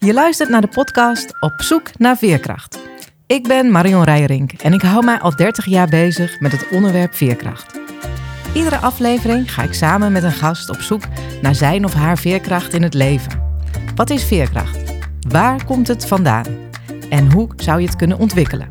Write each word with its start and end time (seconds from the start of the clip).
Je 0.00 0.12
luistert 0.12 0.48
naar 0.48 0.60
de 0.60 0.68
podcast 0.68 1.36
Op 1.40 1.54
zoek 1.56 1.98
naar 1.98 2.16
veerkracht. 2.16 2.78
Ik 3.26 3.48
ben 3.48 3.70
Marion 3.70 4.04
Rijrink 4.04 4.52
en 4.52 4.72
ik 4.72 4.82
hou 4.82 5.04
mij 5.04 5.18
al 5.18 5.36
30 5.36 5.64
jaar 5.64 5.88
bezig 5.88 6.40
met 6.40 6.52
het 6.52 6.68
onderwerp 6.70 7.14
veerkracht. 7.14 7.78
Iedere 8.54 8.76
aflevering 8.76 9.54
ga 9.54 9.62
ik 9.62 9.72
samen 9.72 10.12
met 10.12 10.22
een 10.22 10.32
gast 10.32 10.70
op 10.70 10.80
zoek 10.80 11.02
naar 11.42 11.54
zijn 11.54 11.84
of 11.84 11.94
haar 11.94 12.18
veerkracht 12.18 12.72
in 12.72 12.82
het 12.82 12.94
leven. 12.94 13.42
Wat 13.94 14.10
is 14.10 14.24
veerkracht? 14.24 14.78
Waar 15.28 15.64
komt 15.64 15.88
het 15.88 16.06
vandaan? 16.06 16.46
En 17.10 17.32
hoe 17.32 17.48
zou 17.56 17.80
je 17.80 17.86
het 17.86 17.96
kunnen 17.96 18.18
ontwikkelen? 18.18 18.68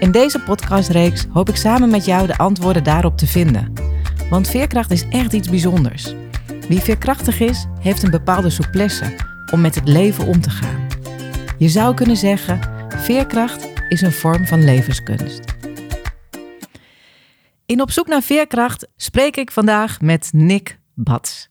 In 0.00 0.10
deze 0.10 0.40
podcastreeks 0.40 1.26
hoop 1.32 1.48
ik 1.48 1.56
samen 1.56 1.90
met 1.90 2.04
jou 2.04 2.26
de 2.26 2.36
antwoorden 2.36 2.84
daarop 2.84 3.18
te 3.18 3.26
vinden. 3.26 3.72
Want 4.30 4.48
veerkracht 4.48 4.90
is 4.90 5.08
echt 5.08 5.32
iets 5.32 5.50
bijzonders. 5.50 6.14
Wie 6.68 6.80
veerkrachtig 6.80 7.40
is, 7.40 7.66
heeft 7.80 8.02
een 8.02 8.10
bepaalde 8.10 8.50
souplesse 8.50 9.32
om 9.52 9.60
met 9.60 9.74
het 9.74 9.88
leven 9.88 10.26
om 10.26 10.40
te 10.40 10.50
gaan. 10.50 10.86
Je 11.58 11.68
zou 11.68 11.94
kunnen 11.94 12.16
zeggen, 12.16 12.60
veerkracht 12.88 13.68
is 13.88 14.00
een 14.00 14.12
vorm 14.12 14.46
van 14.46 14.64
levenskunst. 14.64 15.54
In 17.66 17.80
Op 17.80 17.90
zoek 17.90 18.06
naar 18.06 18.22
veerkracht 18.22 18.88
spreek 18.96 19.36
ik 19.36 19.50
vandaag 19.50 20.00
met 20.00 20.28
Nick 20.32 20.78
Bats. 20.94 21.50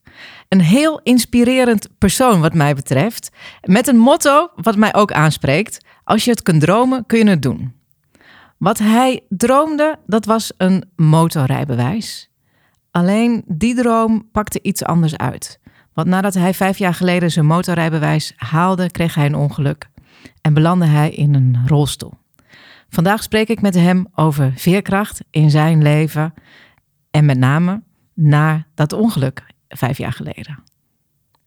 Een 0.50 0.62
heel 0.62 1.00
inspirerend 1.04 1.90
persoon 1.98 2.42
wat 2.42 2.54
mij 2.54 2.76
betreft. 2.76 3.30
Met 3.62 3.88
een 3.88 3.98
motto 3.98 4.50
wat 4.56 4.76
mij 4.76 4.94
ook 4.94 5.12
aanspreekt. 5.12 5.86
Als 6.04 6.26
je 6.26 6.32
het 6.32 6.42
kunt 6.42 6.62
dromen, 6.62 7.06
kun 7.06 7.20
je 7.20 7.30
het 7.30 7.42
doen. 7.42 7.74
Wat 8.58 8.78
hij 8.78 9.26
droomde, 9.30 10.00
dat 10.06 10.26
was 10.26 10.54
een 10.58 10.84
motorrijbewijs. 10.96 12.32
Alleen 12.92 13.44
die 13.48 13.76
droom 13.76 14.30
pakte 14.32 14.62
iets 14.62 14.84
anders 14.84 15.18
uit. 15.18 15.60
Want 15.94 16.08
nadat 16.08 16.34
hij 16.34 16.54
vijf 16.54 16.78
jaar 16.78 16.94
geleden 16.94 17.32
zijn 17.32 17.46
motorrijbewijs 17.46 18.34
haalde, 18.36 18.92
kreeg 18.92 19.16
hij 19.16 19.26
een 19.26 19.36
ongeluk 19.36 19.90
en 20.42 20.54
belandde 20.54 20.86
hij 20.86 21.10
in 21.10 21.34
een 21.34 21.58
rolstoel. 21.66 22.14
Vandaag 22.90 23.24
spreek 23.24 23.48
ik 23.48 23.62
met 23.62 23.76
hem 23.76 24.08
over 24.16 24.54
veerkracht 24.56 25.22
in 25.30 25.50
zijn 25.50 25.82
leven 25.82 26.34
en 27.12 27.26
met 27.26 27.38
name 27.38 27.82
na 28.14 28.66
dat 28.76 28.94
ongeluk 28.94 29.44
vijf 29.68 29.98
jaar 29.98 30.14
geleden. 30.14 30.64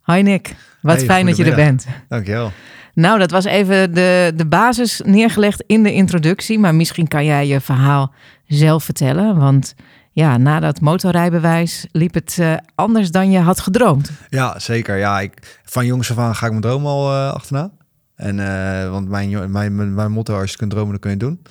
Hoi 0.00 0.22
Nick, 0.22 0.56
wat 0.80 1.02
fijn 1.02 1.26
dat 1.26 1.36
je 1.36 1.44
er 1.44 1.54
bent. 1.54 1.86
Dankjewel. 2.08 2.52
Nou, 2.94 3.18
dat 3.18 3.30
was 3.30 3.44
even 3.44 3.94
de, 3.94 4.32
de 4.36 4.46
basis 4.46 5.00
neergelegd 5.04 5.64
in 5.66 5.82
de 5.82 5.92
introductie, 5.92 6.58
maar 6.58 6.74
misschien 6.74 7.08
kan 7.08 7.24
jij 7.24 7.46
je 7.46 7.60
verhaal 7.60 8.12
zelf 8.46 8.84
vertellen, 8.84 9.38
want 9.38 9.74
ja, 10.16 10.36
na 10.36 10.60
dat 10.60 10.80
motorrijbewijs 10.80 11.86
liep 11.92 12.14
het 12.14 12.36
uh, 12.40 12.56
anders 12.74 13.10
dan 13.10 13.30
je 13.30 13.38
had 13.38 13.60
gedroomd. 13.60 14.10
Ja, 14.28 14.58
zeker. 14.58 14.96
Ja, 14.96 15.20
ik, 15.20 15.60
van 15.64 15.86
jongs 15.86 16.10
af 16.10 16.18
aan 16.18 16.34
ga 16.34 16.44
ik 16.44 16.50
mijn 16.50 16.62
droom 16.62 16.86
al 16.86 17.12
uh, 17.12 17.32
achterna. 17.32 17.70
En, 18.14 18.38
uh, 18.38 18.90
want 18.90 19.08
mijn, 19.08 19.50
mijn, 19.50 19.94
mijn 19.94 20.12
motto, 20.12 20.40
als 20.40 20.50
je 20.50 20.56
kunt 20.56 20.70
dromen, 20.70 20.90
dan 20.90 20.98
kun 20.98 21.10
je 21.10 21.16
het 21.16 21.24
doen. 21.24 21.42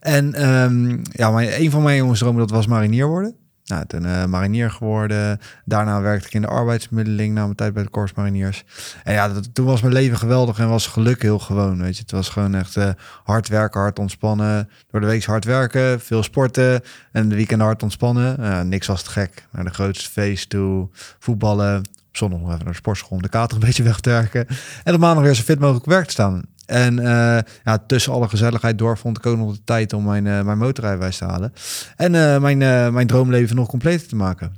En 0.00 0.48
um, 0.48 1.02
ja, 1.10 1.30
mijn, 1.30 1.60
een 1.60 1.70
van 1.70 1.82
mijn 1.82 1.96
jongensdromen, 1.96 2.40
dat 2.40 2.50
was 2.50 2.66
marinier 2.66 3.06
worden. 3.06 3.34
Nou, 3.68 3.86
toen 3.86 4.04
uh, 4.04 4.24
marinier 4.24 4.70
geworden. 4.70 5.40
Daarna 5.64 6.00
werkte 6.00 6.26
ik 6.26 6.34
in 6.34 6.40
de 6.40 6.46
arbeidsmiddeling 6.46 7.34
na 7.34 7.42
mijn 7.42 7.54
tijd 7.54 7.74
bij 7.74 7.82
de 7.82 7.90
Corps 7.90 8.14
Mariniers. 8.14 8.64
En 9.04 9.12
ja, 9.12 9.28
dat, 9.28 9.54
toen 9.54 9.66
was 9.66 9.80
mijn 9.80 9.92
leven 9.92 10.18
geweldig 10.18 10.58
en 10.58 10.68
was 10.68 10.86
geluk 10.86 11.22
heel 11.22 11.38
gewoon. 11.38 11.82
Weet 11.82 11.96
je, 11.96 12.02
het 12.02 12.10
was 12.10 12.28
gewoon 12.28 12.54
echt 12.54 12.76
uh, 12.76 12.88
hard 13.24 13.48
werken, 13.48 13.80
hard 13.80 13.98
ontspannen. 13.98 14.68
Door 14.90 15.00
de 15.00 15.06
week 15.06 15.24
hard 15.24 15.44
werken, 15.44 16.00
veel 16.00 16.22
sporten 16.22 16.80
en 17.12 17.28
de 17.28 17.34
weekend 17.34 17.60
hard 17.60 17.82
ontspannen. 17.82 18.68
Niks 18.68 18.86
was 18.86 19.02
te 19.02 19.10
gek. 19.10 19.46
Naar 19.52 19.64
de 19.64 19.70
grootste 19.70 20.10
feest 20.10 20.50
toe, 20.50 20.88
voetballen. 21.18 21.78
Op 22.08 22.16
zondag 22.16 22.38
nog 22.38 22.48
even 22.48 22.64
naar 22.64 22.72
de 22.72 22.78
sportschool 22.78 23.16
om 23.16 23.22
de 23.22 23.28
kater 23.28 23.56
een 23.56 23.64
beetje 23.64 23.82
weg 23.82 24.00
te 24.00 24.10
werken. 24.10 24.46
En 24.84 24.94
op 24.94 25.00
maandag 25.00 25.24
weer 25.24 25.34
zo 25.34 25.42
fit 25.42 25.58
mogelijk 25.58 25.86
werk 25.86 26.06
te 26.06 26.12
staan. 26.12 26.42
En 26.68 26.98
uh, 26.98 27.38
ja, 27.64 27.78
tussen 27.86 28.12
alle 28.12 28.28
gezelligheid 28.28 28.78
door 28.78 28.98
vond 28.98 29.18
ik 29.18 29.26
ook 29.26 29.36
nog 29.36 29.52
de 29.52 29.64
tijd 29.64 29.92
om 29.92 30.04
mijn, 30.04 30.24
uh, 30.24 30.42
mijn 30.42 30.58
motorrijbewijs 30.58 31.18
te 31.18 31.24
halen. 31.24 31.52
En 31.96 32.14
uh, 32.14 32.38
mijn, 32.38 32.58
mijn 32.92 33.06
droomleven 33.06 33.56
nog 33.56 33.68
completer 33.68 34.08
te 34.08 34.16
maken. 34.16 34.54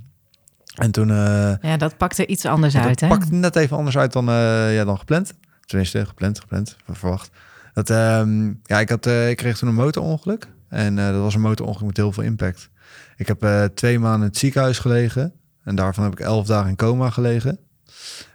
En 0.74 0.90
toen... 0.90 1.08
ja, 1.08 1.76
dat 1.76 1.96
pakte 1.96 2.26
iets 2.26 2.44
anders 2.44 2.76
uit, 2.76 2.98
dat 2.98 3.00
hè? 3.00 3.16
pakte 3.16 3.34
net 3.34 3.56
even 3.56 3.76
anders 3.76 3.98
uit 3.98 4.12
dan, 4.12 4.24
ja, 4.72 4.84
dan 4.84 4.98
gepland. 4.98 5.34
Tenminste, 5.60 6.06
gepland, 6.06 6.40
gepland, 6.40 6.76
verwacht. 6.90 7.30
Dat, 7.72 7.90
um, 7.90 8.60
ja, 8.64 8.80
ik, 8.80 8.88
had, 8.88 9.06
ik 9.06 9.36
kreeg 9.36 9.58
toen 9.58 9.68
een 9.68 9.74
motorongeluk. 9.74 10.48
En 10.68 10.96
dat 10.96 11.14
was 11.14 11.34
een 11.34 11.40
motorongeluk 11.40 11.86
met 11.86 11.96
heel 11.96 12.12
veel 12.12 12.22
impact. 12.22 12.68
Ik 13.16 13.26
heb 13.26 13.70
twee 13.74 13.98
maanden 13.98 14.20
in 14.20 14.26
het 14.26 14.38
ziekenhuis 14.38 14.78
gelegen. 14.78 15.32
En 15.64 15.74
daarvan 15.74 16.04
heb 16.04 16.12
ik 16.12 16.20
elf 16.20 16.46
dagen 16.46 16.70
in 16.70 16.76
coma 16.76 17.10
gelegen. 17.10 17.58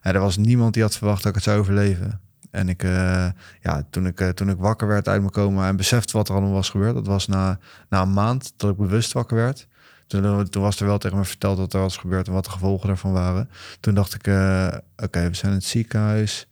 En 0.01 0.13
er 0.13 0.19
was 0.19 0.37
niemand 0.37 0.73
die 0.73 0.83
had 0.83 0.95
verwacht 0.95 1.23
dat 1.23 1.29
ik 1.29 1.35
het 1.35 1.43
zou 1.43 1.59
overleven. 1.59 2.19
En 2.55 2.69
ik, 2.69 2.83
uh, 2.83 3.27
ja, 3.61 3.83
toen 3.89 4.05
ik, 4.05 4.21
uh, 4.21 4.29
toen 4.29 4.49
ik 4.49 4.57
wakker 4.57 4.87
werd 4.87 5.07
uit 5.07 5.19
mijn 5.19 5.31
coma 5.31 5.67
en 5.67 5.75
besefte 5.75 6.17
wat 6.17 6.27
er 6.27 6.33
allemaal 6.33 6.53
was 6.53 6.69
gebeurd, 6.69 6.93
dat 6.93 7.07
was 7.07 7.27
na, 7.27 7.59
na 7.89 8.01
een 8.01 8.13
maand 8.13 8.53
dat 8.57 8.71
ik 8.71 8.77
bewust 8.77 9.13
wakker 9.13 9.37
werd. 9.37 9.67
Toen, 10.07 10.49
toen 10.49 10.61
was 10.61 10.79
er 10.79 10.85
wel 10.85 10.97
tegen 10.97 11.17
me 11.17 11.25
verteld 11.25 11.57
wat 11.57 11.73
er 11.73 11.79
was 11.79 11.97
gebeurd 11.97 12.27
en 12.27 12.33
wat 12.33 12.43
de 12.45 12.51
gevolgen 12.51 12.87
daarvan 12.87 13.11
waren. 13.11 13.49
Toen 13.79 13.93
dacht 13.93 14.13
ik, 14.13 14.27
uh, 14.27 14.67
oké, 14.67 15.03
okay, 15.03 15.29
we 15.29 15.35
zijn 15.35 15.51
in 15.51 15.57
het 15.57 15.67
ziekenhuis, 15.67 16.47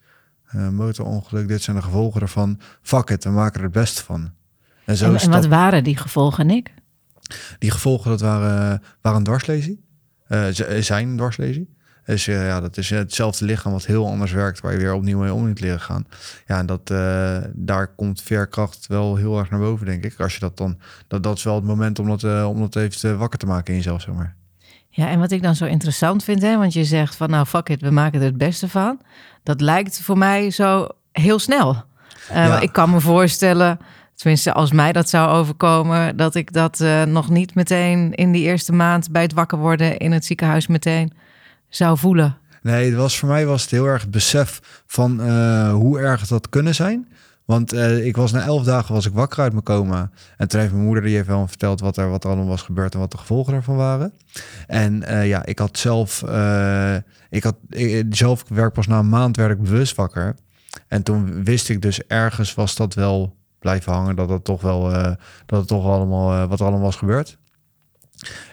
motorongeluk, 0.72 1.48
dit 1.48 1.62
zijn 1.62 1.76
de 1.76 1.82
gevolgen 1.82 2.22
ervan. 2.22 2.60
Fuck 2.82 3.10
it, 3.10 3.24
we 3.24 3.30
maken 3.30 3.58
er 3.58 3.64
het 3.64 3.72
beste 3.72 4.04
van. 4.04 4.32
En, 4.86 4.98
zo 4.98 5.14
en, 5.14 5.20
en 5.20 5.30
wat 5.30 5.46
waren 5.46 5.84
die 5.84 5.98
gevolgen, 5.98 6.46
Nick? 6.46 6.74
Die 7.60 7.72
gevolgen, 7.72 8.10
dat 8.10 8.22
waren, 8.22 8.84
waren 9.02 9.24
dwarslesie. 9.24 9.86
zijn 10.80 11.16
dwarslesie. 11.18 11.76
Dus 12.06 12.28
uh, 12.28 12.48
ja, 12.48 12.62
dat 12.62 12.78
is 12.78 12.90
hetzelfde 12.90 13.46
lichaam 13.46 13.72
wat 13.72 13.86
heel 13.86 14.08
anders 14.08 14.32
werkt, 14.32 14.62
waar 14.62 14.72
je 14.72 14.78
weer 14.78 14.94
opnieuw 14.94 15.20
mee 15.20 15.34
om 15.34 15.48
moet 15.48 15.60
leren 15.60 15.80
gaan. 15.80 16.08
Ja, 16.48 16.58
en 16.58 16.66
dat, 16.66 16.90
uh, 16.92 17.38
daar 17.54 17.88
komt 17.88 18.22
veerkracht 18.22 18.88
wel 18.88 19.16
heel 19.16 19.40
erg 19.40 19.50
naar 19.50 19.60
boven, 19.60 19.86
denk 19.86 20.04
ik. 20.04 20.20
Als 20.20 20.34
je 20.34 20.40
dat 20.40 20.58
dan, 20.58 20.78
dat, 21.08 21.24
dat 21.24 21.38
is 21.38 21.44
wel 21.44 21.56
het 21.56 21.64
moment 21.64 22.00
om 22.00 22.08
dat, 22.08 22.24
uh, 22.24 22.50
om 22.50 22.60
dat 22.60 22.76
even 22.76 23.18
wakker 23.18 23.40
te 23.40 23.46
maken 23.46 23.74
in 23.74 23.80
jezelf, 23.80 24.02
zeg 24.02 24.16
maar. 24.16 24.36
Ja, 24.90 25.10
en 25.10 25.20
wat 25.20 25.32
ik 25.32 25.42
dan 25.42 25.56
zo 25.56 25.66
interessant 25.66 26.24
vind, 26.24 26.42
hè, 26.42 26.58
want 26.58 26.74
je 26.74 26.84
zegt 26.84 27.16
van 27.16 27.30
nou 27.30 27.46
fuck 27.46 27.70
it, 27.70 27.82
we 27.82 27.92
maken 27.92 28.20
er 28.20 28.26
het 28.26 28.38
beste 28.38 28.70
van. 28.70 29.02
Dat 29.44 29.62
lijkt 29.62 30.02
voor 30.02 30.18
mij 30.18 30.50
zo 30.50 30.88
heel 31.12 31.40
snel. 31.40 31.84
Ja. 32.34 32.60
Ik 32.60 32.74
kan 32.74 32.90
me 32.90 33.00
voorstellen, 33.00 33.80
tenminste 34.16 34.54
als 34.54 34.72
mij 34.72 34.92
dat 34.92 35.10
zou 35.10 35.30
overkomen, 35.30 36.18
dat 36.18 36.36
ik 36.36 36.54
dat 36.54 36.84
nog 37.08 37.30
niet 37.30 37.56
meteen 37.56 38.14
in 38.14 38.32
die 38.32 38.44
eerste 38.44 38.74
maand 38.74 39.12
bij 39.12 39.22
het 39.22 39.34
wakker 39.34 39.58
worden 39.58 39.98
in 39.98 40.12
het 40.12 40.26
ziekenhuis 40.26 40.68
meteen 40.68 41.14
zou 41.76 41.98
voelen? 41.98 42.38
Nee, 42.62 42.90
het 42.90 42.96
was, 42.96 43.20
voor 43.20 43.30
mij 43.30 43.46
was 43.46 43.62
het 43.62 43.72
heel 43.72 43.86
erg 43.86 44.02
het 44.02 44.12
besef 44.12 44.82
van 44.88 45.22
uh, 45.22 45.74
hoe 45.74 46.00
erg 46.00 46.22
het 46.22 46.30
had 46.30 46.50
kunnen 46.50 46.76
zijn. 46.76 47.08
Want 47.46 47.74
uh, 47.74 48.06
ik 48.06 48.16
was 48.16 48.32
na 48.32 48.44
elf 48.44 48.64
dagen 48.64 48.94
was 48.94 49.06
ik 49.06 49.14
wakker 49.14 49.40
uit 49.40 49.52
mijn 49.52 49.64
coma. 49.64 50.10
En 50.38 50.48
toen 50.48 50.60
heeft 50.60 50.72
mijn 50.72 50.86
moeder 50.86 51.04
die 51.04 51.16
heeft 51.16 51.28
wel 51.28 51.48
verteld 51.48 51.80
wat 51.80 51.98
er, 51.98 52.10
wat 52.10 52.24
er 52.24 52.30
allemaal 52.30 52.48
was 52.48 52.62
gebeurd 52.62 52.94
en 52.94 53.00
wat 53.00 53.12
de 53.12 53.18
gevolgen 53.18 53.54
daarvan 53.54 53.76
waren. 53.76 54.14
En 54.68 55.04
uh, 55.04 55.28
ja, 55.28 55.46
ik 55.46 55.60
had 55.60 55.78
zelf, 55.78 56.22
ik 57.30 57.44
had 57.44 57.56
zelf 58.10 58.44
werk 58.48 58.74
pas 58.74 58.88
na 58.88 59.00
een 59.00 59.10
maand 59.10 59.38
werd 59.38 59.52
ik 59.52 59.62
bewust 59.62 59.96
wakker. 59.96 60.36
En 60.88 61.04
toen 61.04 61.44
wist 61.44 61.70
ik 61.70 61.82
dus 61.82 62.04
ergens 62.08 62.54
was 62.54 62.76
dat 62.76 62.94
wel 62.94 63.36
blijven 63.60 63.94
hangen 63.94 64.16
dat 64.16 64.30
het 64.30 64.44
toch 64.44 64.62
wel 64.62 64.90
dat 65.46 65.60
het 65.60 65.68
toch 65.68 65.86
allemaal 65.86 66.48
wat 66.48 66.60
er 66.60 66.66
allemaal 66.66 66.86
was 66.86 66.96
gebeurd. 66.96 67.38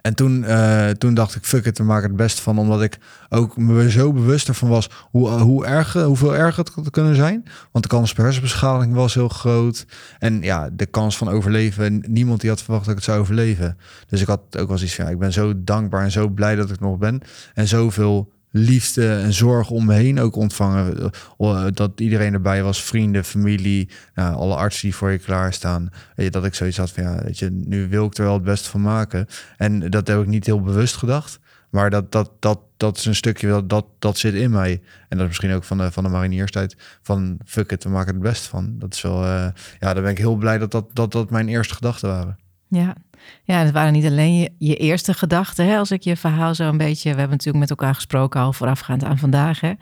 En 0.02 0.14
toen, 0.14 0.42
uh, 0.42 0.88
toen 0.88 1.14
dacht 1.14 1.34
ik, 1.34 1.44
fuck 1.44 1.64
it, 1.64 1.78
we 1.78 1.84
maken 1.84 2.08
het 2.08 2.16
beste 2.16 2.42
van. 2.42 2.58
Omdat 2.58 2.82
ik 2.82 2.98
ook 3.28 3.56
me 3.56 3.90
zo 3.90 4.12
bewust 4.12 4.48
ervan 4.48 4.68
was 4.68 4.90
hoe, 5.10 5.28
uh, 5.28 5.40
hoe 5.40 5.66
erg, 5.66 5.92
hoeveel 5.92 6.36
erg 6.36 6.56
het 6.56 6.70
had 6.74 6.90
kunnen 6.90 7.14
zijn. 7.14 7.44
Want 7.72 7.84
de 7.84 7.90
kans 7.90 8.10
op 8.10 8.16
hersenbeschadiging 8.16 8.94
was 8.94 9.14
heel 9.14 9.28
groot. 9.28 9.86
En 10.18 10.42
ja, 10.42 10.68
de 10.72 10.86
kans 10.86 11.16
van 11.16 11.28
overleven, 11.28 12.04
niemand 12.08 12.40
die 12.40 12.50
had 12.50 12.62
verwacht 12.62 12.84
dat 12.84 12.92
ik 12.92 13.00
het 13.00 13.10
zou 13.10 13.20
overleven. 13.20 13.78
Dus 14.08 14.20
ik 14.20 14.26
had 14.26 14.40
ook 14.58 14.68
wel 14.68 14.80
iets 14.80 14.94
van, 14.94 15.04
ja, 15.04 15.10
ik 15.10 15.18
ben 15.18 15.32
zo 15.32 15.52
dankbaar 15.56 16.02
en 16.02 16.10
zo 16.10 16.28
blij 16.28 16.54
dat 16.54 16.70
ik 16.70 16.80
nog 16.80 16.98
ben. 16.98 17.20
En 17.54 17.68
zoveel 17.68 18.32
liefde 18.50 19.12
en 19.12 19.32
zorg 19.32 19.70
om 19.70 19.84
me 19.84 19.94
heen 19.94 20.20
ook 20.20 20.36
ontvangen. 20.36 21.10
Eh, 21.38 21.66
dat 21.72 22.00
iedereen 22.00 22.32
erbij 22.32 22.62
was, 22.62 22.82
vrienden, 22.82 23.24
familie, 23.24 23.88
nou, 24.14 24.34
alle 24.34 24.54
artsen 24.54 24.82
die 24.82 24.94
voor 24.94 25.10
je 25.10 25.18
klaarstaan. 25.18 25.88
Je, 26.16 26.30
dat 26.30 26.44
ik 26.44 26.54
zoiets 26.54 26.76
had 26.76 26.90
van, 26.90 27.02
ja, 27.02 27.22
weet 27.22 27.38
je, 27.38 27.50
nu 27.50 27.88
wil 27.88 28.06
ik 28.06 28.16
er 28.16 28.24
wel 28.24 28.34
het 28.34 28.42
beste 28.42 28.70
van 28.70 28.80
maken. 28.80 29.26
En 29.56 29.90
dat 29.90 30.06
heb 30.06 30.20
ik 30.20 30.26
niet 30.26 30.46
heel 30.46 30.62
bewust 30.62 30.96
gedacht. 30.96 31.38
Maar 31.70 31.90
dat, 31.90 32.12
dat, 32.12 32.30
dat, 32.38 32.60
dat 32.76 32.96
is 32.96 33.04
een 33.04 33.14
stukje, 33.14 33.48
dat, 33.48 33.68
dat, 33.68 33.86
dat 33.98 34.18
zit 34.18 34.34
in 34.34 34.50
mij. 34.50 34.82
En 35.08 35.16
dat 35.16 35.20
is 35.20 35.26
misschien 35.26 35.52
ook 35.52 35.64
van 35.64 35.78
de, 35.78 35.92
van 35.92 36.04
de 36.04 36.10
marinierstijd. 36.10 36.76
Van 37.02 37.38
fuck 37.44 37.72
it, 37.72 37.84
we 37.84 37.90
maken 37.90 38.12
het 38.12 38.22
best 38.22 38.46
van. 38.46 38.78
Dat 38.78 38.94
is 38.94 39.02
wel, 39.02 39.24
ja, 39.24 39.52
daar 39.78 40.02
ben 40.02 40.10
ik 40.10 40.18
heel 40.18 40.36
blij 40.36 40.58
dat 40.58 40.70
dat, 40.70 40.90
dat, 40.92 41.12
dat 41.12 41.30
mijn 41.30 41.48
eerste 41.48 41.74
gedachten 41.74 42.08
waren. 42.08 42.38
Ja, 42.68 42.94
ja, 43.44 43.58
het 43.58 43.72
waren 43.72 43.92
niet 43.92 44.06
alleen 44.06 44.38
je, 44.38 44.52
je 44.58 44.76
eerste 44.76 45.14
gedachten. 45.14 45.66
Hè? 45.66 45.78
Als 45.78 45.90
ik 45.90 46.02
je 46.02 46.16
verhaal 46.16 46.54
zo 46.54 46.68
een 46.68 46.76
beetje. 46.76 47.10
We 47.10 47.18
hebben 47.18 47.30
natuurlijk 47.30 47.58
met 47.58 47.70
elkaar 47.70 47.94
gesproken 47.94 48.40
al 48.40 48.52
voorafgaand 48.52 49.04
aan 49.04 49.18
vandaag. 49.18 49.60
Hè? 49.60 49.72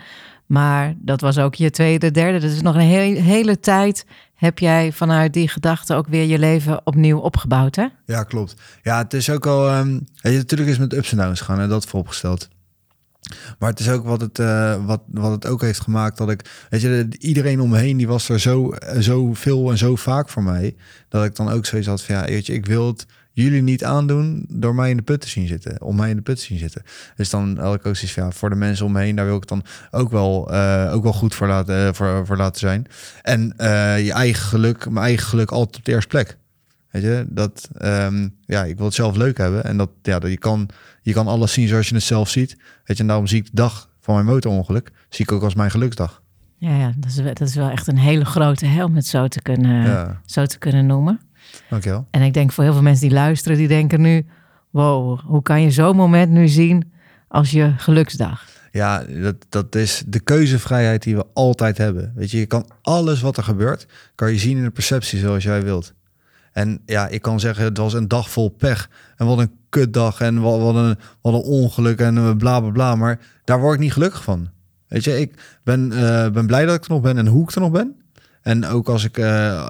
Maar 0.46 0.94
dat 0.98 1.20
was 1.20 1.38
ook 1.38 1.54
je 1.54 1.70
tweede, 1.70 2.10
derde. 2.10 2.38
Dus 2.38 2.62
nog 2.62 2.74
een 2.74 2.80
hele, 2.80 3.20
hele 3.20 3.60
tijd 3.60 4.06
heb 4.34 4.58
jij 4.58 4.92
vanuit 4.92 5.32
die 5.32 5.48
gedachten 5.48 5.96
ook 5.96 6.08
weer 6.08 6.24
je 6.24 6.38
leven 6.38 6.86
opnieuw 6.86 7.18
opgebouwd. 7.18 7.76
Hè? 7.76 7.86
Ja, 8.06 8.22
klopt. 8.22 8.54
Ja, 8.82 8.98
het 8.98 9.14
is 9.14 9.30
ook 9.30 9.46
al. 9.46 9.76
Um, 9.76 10.06
je, 10.14 10.30
natuurlijk 10.30 10.70
is 10.70 10.78
met 10.78 10.92
ups 10.92 11.10
en 11.10 11.16
downs 11.16 11.40
gaan 11.40 11.60
en 11.60 11.68
dat 11.68 11.86
vooropgesteld. 11.86 12.48
Maar 13.58 13.70
het 13.70 13.80
is 13.80 13.88
ook 13.88 14.04
wat 14.04 14.20
het, 14.20 14.38
uh, 14.38 14.86
wat, 14.86 15.02
wat 15.06 15.30
het 15.30 15.46
ook 15.46 15.60
heeft 15.60 15.80
gemaakt 15.80 16.18
dat 16.18 16.30
ik, 16.30 16.66
weet 16.70 16.80
je, 16.80 17.08
iedereen 17.18 17.60
om 17.60 17.70
me 17.70 17.78
heen 17.78 17.96
die 17.96 18.08
was 18.08 18.28
er 18.28 18.40
zo, 18.40 18.74
zo 19.00 19.34
veel 19.34 19.70
en 19.70 19.78
zo 19.78 19.96
vaak 19.96 20.28
voor 20.28 20.42
mij, 20.42 20.76
dat 21.08 21.24
ik 21.24 21.36
dan 21.36 21.50
ook 21.50 21.66
zoiets 21.66 21.88
had 21.88 22.02
van 22.02 22.14
ja, 22.14 22.24
weet 22.24 22.46
je, 22.46 22.52
ik 22.52 22.66
wil 22.66 22.86
het 22.86 23.06
jullie 23.42 23.62
niet 23.62 23.84
aandoen 23.84 24.44
door 24.48 24.74
mij 24.74 24.90
in 24.90 24.96
de 24.96 25.02
put 25.02 25.20
te 25.20 25.28
zien 25.28 25.46
zitten, 25.46 25.82
om 25.82 25.96
mij 25.96 26.10
in 26.10 26.16
de 26.16 26.22
put 26.22 26.36
te 26.36 26.44
zien 26.44 26.58
zitten. 26.58 26.82
Dus 27.16 27.30
dan 27.30 27.58
had 27.58 27.74
ik 27.74 27.86
ook 27.86 27.96
zoiets 27.96 28.12
van 28.12 28.24
ja, 28.24 28.30
voor 28.30 28.50
de 28.50 28.56
mensen 28.56 28.86
om 28.86 28.92
me 28.92 29.00
heen, 29.00 29.16
daar 29.16 29.26
wil 29.26 29.36
ik 29.36 29.46
dan 29.46 29.64
ook 29.90 30.10
wel, 30.10 30.54
uh, 30.54 30.90
ook 30.92 31.02
wel 31.02 31.12
goed 31.12 31.34
voor 31.34 31.46
laten, 31.46 31.94
voor, 31.94 32.26
voor 32.26 32.36
laten 32.36 32.60
zijn. 32.60 32.86
En 33.22 33.54
je 34.04 34.12
eigen 34.12 34.42
geluk, 34.42 34.90
mijn 34.90 35.06
eigen 35.06 35.26
geluk 35.26 35.50
altijd 35.50 35.76
op 35.76 35.84
de 35.84 35.92
eerste 35.92 36.08
plek. 36.08 36.36
Weet 36.90 37.02
je, 37.02 37.26
dat, 37.28 37.68
um, 37.82 38.34
ja, 38.44 38.64
ik 38.64 38.76
wil 38.76 38.86
het 38.86 38.94
zelf 38.94 39.16
leuk 39.16 39.38
hebben. 39.38 39.64
En 39.64 39.76
dat, 39.76 39.90
ja, 40.02 40.18
dat 40.18 40.30
je, 40.30 40.38
kan, 40.38 40.68
je 41.02 41.12
kan 41.12 41.26
alles 41.26 41.52
zien 41.52 41.68
zoals 41.68 41.88
je 41.88 41.94
het 41.94 42.04
zelf 42.04 42.28
ziet. 42.28 42.56
Weet 42.84 42.96
je, 42.96 43.02
en 43.02 43.08
daarom 43.08 43.26
zie 43.26 43.38
ik 43.38 43.44
de 43.44 43.50
dag 43.54 43.88
van 44.00 44.14
mijn 44.14 44.26
motorongeluk, 44.26 44.92
zie 45.08 45.24
ik 45.24 45.32
ook 45.32 45.42
als 45.42 45.54
mijn 45.54 45.70
geluksdag. 45.70 46.22
Ja, 46.56 46.76
ja 46.76 46.92
dat, 46.96 47.10
is, 47.10 47.16
dat 47.16 47.40
is 47.40 47.54
wel 47.54 47.70
echt 47.70 47.86
een 47.86 47.98
hele 47.98 48.24
grote 48.24 48.66
helm, 48.66 48.94
het 48.94 49.06
zo 49.06 49.28
te 49.28 49.42
kunnen, 49.42 50.20
zo 50.26 50.46
te 50.46 50.58
kunnen 50.58 50.86
noemen. 50.86 51.20
Dankjewel. 51.70 52.06
En 52.10 52.22
ik 52.22 52.34
denk 52.34 52.52
voor 52.52 52.64
heel 52.64 52.72
veel 52.72 52.82
mensen 52.82 53.08
die 53.08 53.16
luisteren, 53.16 53.58
die 53.58 53.68
denken 53.68 54.00
nu... 54.00 54.26
wow, 54.70 55.20
hoe 55.20 55.42
kan 55.42 55.62
je 55.62 55.70
zo'n 55.70 55.96
moment 55.96 56.30
nu 56.30 56.48
zien 56.48 56.92
als 57.28 57.50
je 57.50 57.72
geluksdag? 57.76 58.46
Ja, 58.72 59.04
dat, 59.04 59.36
dat 59.48 59.74
is 59.74 60.02
de 60.06 60.20
keuzevrijheid 60.20 61.02
die 61.02 61.16
we 61.16 61.26
altijd 61.34 61.78
hebben. 61.78 62.12
Weet 62.14 62.30
je, 62.30 62.38
je 62.38 62.46
kan 62.46 62.70
alles 62.82 63.20
wat 63.20 63.36
er 63.36 63.42
gebeurt, 63.42 63.86
kan 64.14 64.30
je 64.30 64.38
zien 64.38 64.56
in 64.56 64.62
de 64.62 64.70
perceptie 64.70 65.18
zoals 65.18 65.42
jij 65.42 65.62
wilt. 65.62 65.92
En 66.52 66.80
ja, 66.86 67.08
ik 67.08 67.22
kan 67.22 67.40
zeggen, 67.40 67.64
het 67.64 67.78
was 67.78 67.92
een 67.92 68.08
dag 68.08 68.30
vol 68.30 68.48
pech. 68.48 68.90
En 69.16 69.26
wat 69.26 69.38
een 69.38 69.50
kutdag 69.68 70.20
en 70.20 70.40
wat, 70.40 70.60
wat, 70.60 70.74
een, 70.74 70.96
wat 71.20 71.34
een 71.34 71.40
ongeluk 71.40 72.00
en 72.00 72.36
bla 72.36 72.60
bla 72.60 72.70
bla. 72.70 72.94
Maar 72.94 73.18
daar 73.44 73.60
word 73.60 73.74
ik 73.74 73.80
niet 73.80 73.92
gelukkig 73.92 74.22
van. 74.22 74.48
Weet 74.88 75.04
je, 75.04 75.20
ik 75.20 75.58
ben, 75.64 75.90
uh, 75.92 76.28
ben 76.28 76.46
blij 76.46 76.64
dat 76.64 76.74
ik 76.74 76.84
er 76.84 76.90
nog 76.90 77.00
ben 77.00 77.18
en 77.18 77.26
hoe 77.26 77.42
ik 77.42 77.50
er 77.50 77.60
nog 77.60 77.70
ben. 77.70 77.96
En 78.48 78.66
ook 78.66 78.88
als 78.88 79.04
ik, 79.04 79.18
uh, 79.18 79.24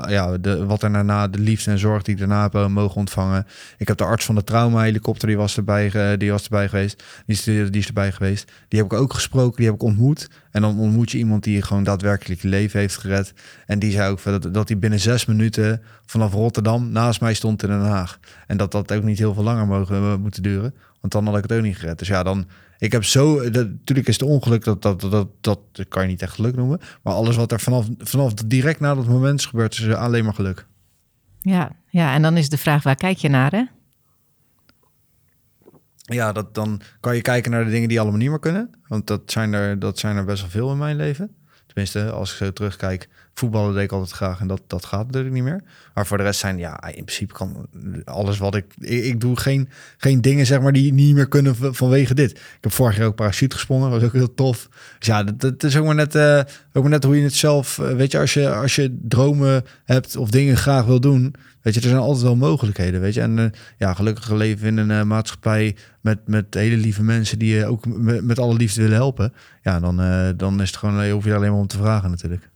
ja, 0.08 0.38
de, 0.38 0.64
wat 0.66 0.82
er 0.82 0.92
daarna, 0.92 1.28
de 1.28 1.38
liefde 1.38 1.70
en 1.70 1.78
zorg 1.78 2.02
die 2.02 2.14
ik 2.14 2.20
daarna 2.20 2.42
heb 2.42 2.54
uh, 2.54 2.66
mogen 2.66 2.96
ontvangen. 2.96 3.46
Ik 3.78 3.88
heb 3.88 3.96
de 3.96 4.04
arts 4.04 4.24
van 4.24 4.34
de 4.34 4.44
trauma-helikopter, 4.44 5.28
die 5.28 5.36
was 5.36 5.56
erbij, 5.56 6.16
die 6.16 6.30
was 6.30 6.44
erbij 6.44 6.68
geweest. 6.68 7.04
Die 7.26 7.36
is, 7.36 7.44
die 7.44 7.70
is 7.70 7.86
erbij 7.86 8.12
geweest. 8.12 8.52
Die 8.68 8.80
heb 8.80 8.92
ik 8.92 8.98
ook 8.98 9.14
gesproken, 9.14 9.56
die 9.56 9.66
heb 9.66 9.74
ik 9.74 9.82
ontmoet. 9.82 10.30
En 10.50 10.62
dan 10.62 10.78
ontmoet 10.78 11.10
je 11.10 11.18
iemand 11.18 11.44
die 11.44 11.62
gewoon 11.62 11.84
daadwerkelijk 11.84 12.42
leven 12.42 12.80
heeft 12.80 12.96
gered. 12.96 13.32
En 13.66 13.78
die 13.78 13.90
zei 13.90 14.10
ook 14.10 14.22
dat, 14.22 14.54
dat 14.54 14.68
hij 14.68 14.78
binnen 14.78 15.00
zes 15.00 15.26
minuten 15.26 15.82
vanaf 16.06 16.32
Rotterdam 16.32 16.90
naast 16.90 17.20
mij 17.20 17.34
stond 17.34 17.62
in 17.62 17.68
Den 17.68 17.80
Haag. 17.80 18.18
En 18.46 18.56
dat 18.56 18.72
dat 18.72 18.92
ook 18.92 19.02
niet 19.02 19.18
heel 19.18 19.34
veel 19.34 19.42
langer 19.42 19.66
mogen 19.66 20.20
moeten 20.20 20.42
duren. 20.42 20.74
Want 21.00 21.12
dan 21.12 21.26
had 21.26 21.36
ik 21.36 21.42
het 21.42 21.52
ook 21.52 21.62
niet 21.62 21.78
gered. 21.78 21.98
Dus 21.98 22.08
ja, 22.08 22.22
dan 22.22 22.46
ik 22.78 22.92
heb 22.92 23.04
zo, 23.04 23.42
natuurlijk 23.42 24.08
is 24.08 24.20
het 24.20 24.28
ongeluk, 24.28 24.64
dat, 24.64 24.82
dat, 24.82 25.00
dat, 25.00 25.28
dat, 25.40 25.58
kan 25.88 26.02
je 26.02 26.08
niet 26.08 26.22
echt 26.22 26.34
geluk 26.34 26.56
noemen. 26.56 26.80
Maar 27.02 27.14
alles 27.14 27.36
wat 27.36 27.52
er 27.52 27.60
vanaf, 27.60 27.86
vanaf 27.98 28.34
direct 28.34 28.80
na 28.80 28.94
dat 28.94 29.06
moment 29.06 29.38
is 29.38 29.46
gebeurd, 29.46 29.78
is 29.78 29.94
alleen 29.94 30.24
maar 30.24 30.34
geluk. 30.34 30.66
Ja, 31.40 31.72
ja, 31.88 32.14
en 32.14 32.22
dan 32.22 32.36
is 32.36 32.48
de 32.48 32.58
vraag, 32.58 32.82
waar 32.82 32.94
kijk 32.94 33.18
je 33.18 33.28
naar 33.28 33.50
hè? 33.50 33.64
Ja, 36.14 36.32
dat, 36.32 36.54
dan 36.54 36.80
kan 37.00 37.14
je 37.14 37.22
kijken 37.22 37.50
naar 37.50 37.64
de 37.64 37.70
dingen 37.70 37.88
die 37.88 38.00
allemaal 38.00 38.18
niet 38.18 38.28
meer 38.28 38.38
kunnen. 38.38 38.70
Want 38.86 39.06
dat 39.06 39.22
zijn 39.26 39.52
er, 39.52 39.78
dat 39.78 39.98
zijn 39.98 40.16
er 40.16 40.24
best 40.24 40.40
wel 40.40 40.50
veel 40.50 40.70
in 40.70 40.78
mijn 40.78 40.96
leven. 40.96 41.36
Tenminste, 41.78 42.12
als 42.12 42.30
ik 42.30 42.36
zo 42.36 42.52
terugkijk, 42.52 43.08
voetballen 43.34 43.74
deed 43.74 43.82
ik 43.82 43.92
altijd 43.92 44.10
graag 44.10 44.40
en 44.40 44.46
dat, 44.46 44.62
dat 44.66 44.84
gaat 44.84 45.06
natuurlijk 45.06 45.34
niet 45.34 45.42
meer. 45.42 45.62
Maar 45.94 46.06
voor 46.06 46.16
de 46.16 46.22
rest 46.22 46.40
zijn, 46.40 46.58
ja, 46.58 46.86
in 46.86 47.04
principe 47.04 47.32
kan 47.32 47.66
alles 48.04 48.38
wat 48.38 48.54
ik... 48.54 48.64
Ik, 48.80 49.20
doe 49.20 49.36
geen, 49.36 49.68
geen 49.96 50.20
dingen, 50.20 50.46
zeg 50.46 50.60
maar, 50.60 50.72
die 50.72 50.92
niet 50.92 51.14
meer 51.14 51.28
kunnen 51.28 51.56
vanwege 51.74 52.14
dit. 52.14 52.30
Ik 52.30 52.58
heb 52.60 52.72
vorig 52.72 52.96
jaar 52.96 53.06
ook 53.06 53.14
parachute 53.14 53.54
gesprongen, 53.56 53.90
was 53.90 54.02
ook 54.02 54.12
heel 54.12 54.34
tof. 54.34 54.68
Dus 54.98 55.06
ja, 55.06 55.22
dat, 55.22 55.62
is 55.62 55.76
ook 55.76 55.84
maar, 55.84 55.94
net, 55.94 56.14
uh, 56.14 56.40
ook 56.72 56.82
maar 56.82 56.92
net 56.92 57.04
hoe 57.04 57.16
je 57.16 57.22
het 57.22 57.34
zelf... 57.34 57.78
Uh, 57.78 57.90
weet 57.90 58.12
je, 58.12 58.18
als 58.18 58.34
je, 58.34 58.54
als 58.54 58.74
je 58.74 58.98
dromen 59.02 59.64
hebt 59.84 60.16
of 60.16 60.30
dingen 60.30 60.56
graag 60.56 60.84
wil 60.84 61.00
doen... 61.00 61.34
Weet 61.68 61.76
je, 61.76 61.88
er 61.88 61.94
zijn 61.94 62.02
altijd 62.02 62.24
wel 62.24 62.36
mogelijkheden, 62.36 63.00
weet 63.00 63.14
je. 63.14 63.20
En 63.20 63.38
uh, 63.38 63.44
ja, 63.78 63.94
gelukkig 63.94 64.30
leven 64.30 64.78
in 64.78 64.90
een 64.90 65.06
maatschappij 65.06 65.76
met, 66.00 66.18
met 66.26 66.54
hele 66.54 66.76
lieve 66.76 67.02
mensen 67.02 67.38
die 67.38 67.54
je 67.54 67.66
ook 67.66 67.86
met, 67.86 68.24
met 68.24 68.38
alle 68.38 68.54
liefde 68.54 68.82
willen 68.82 68.96
helpen. 68.96 69.32
Ja, 69.62 69.80
dan, 69.80 69.96
dan 70.36 70.60
is 70.60 70.68
het 70.68 70.76
gewoon, 70.76 71.10
hoef 71.10 71.24
je 71.24 71.34
alleen 71.34 71.50
maar 71.50 71.60
om 71.60 71.66
te 71.66 71.76
vragen 71.76 72.10
natuurlijk. 72.10 72.48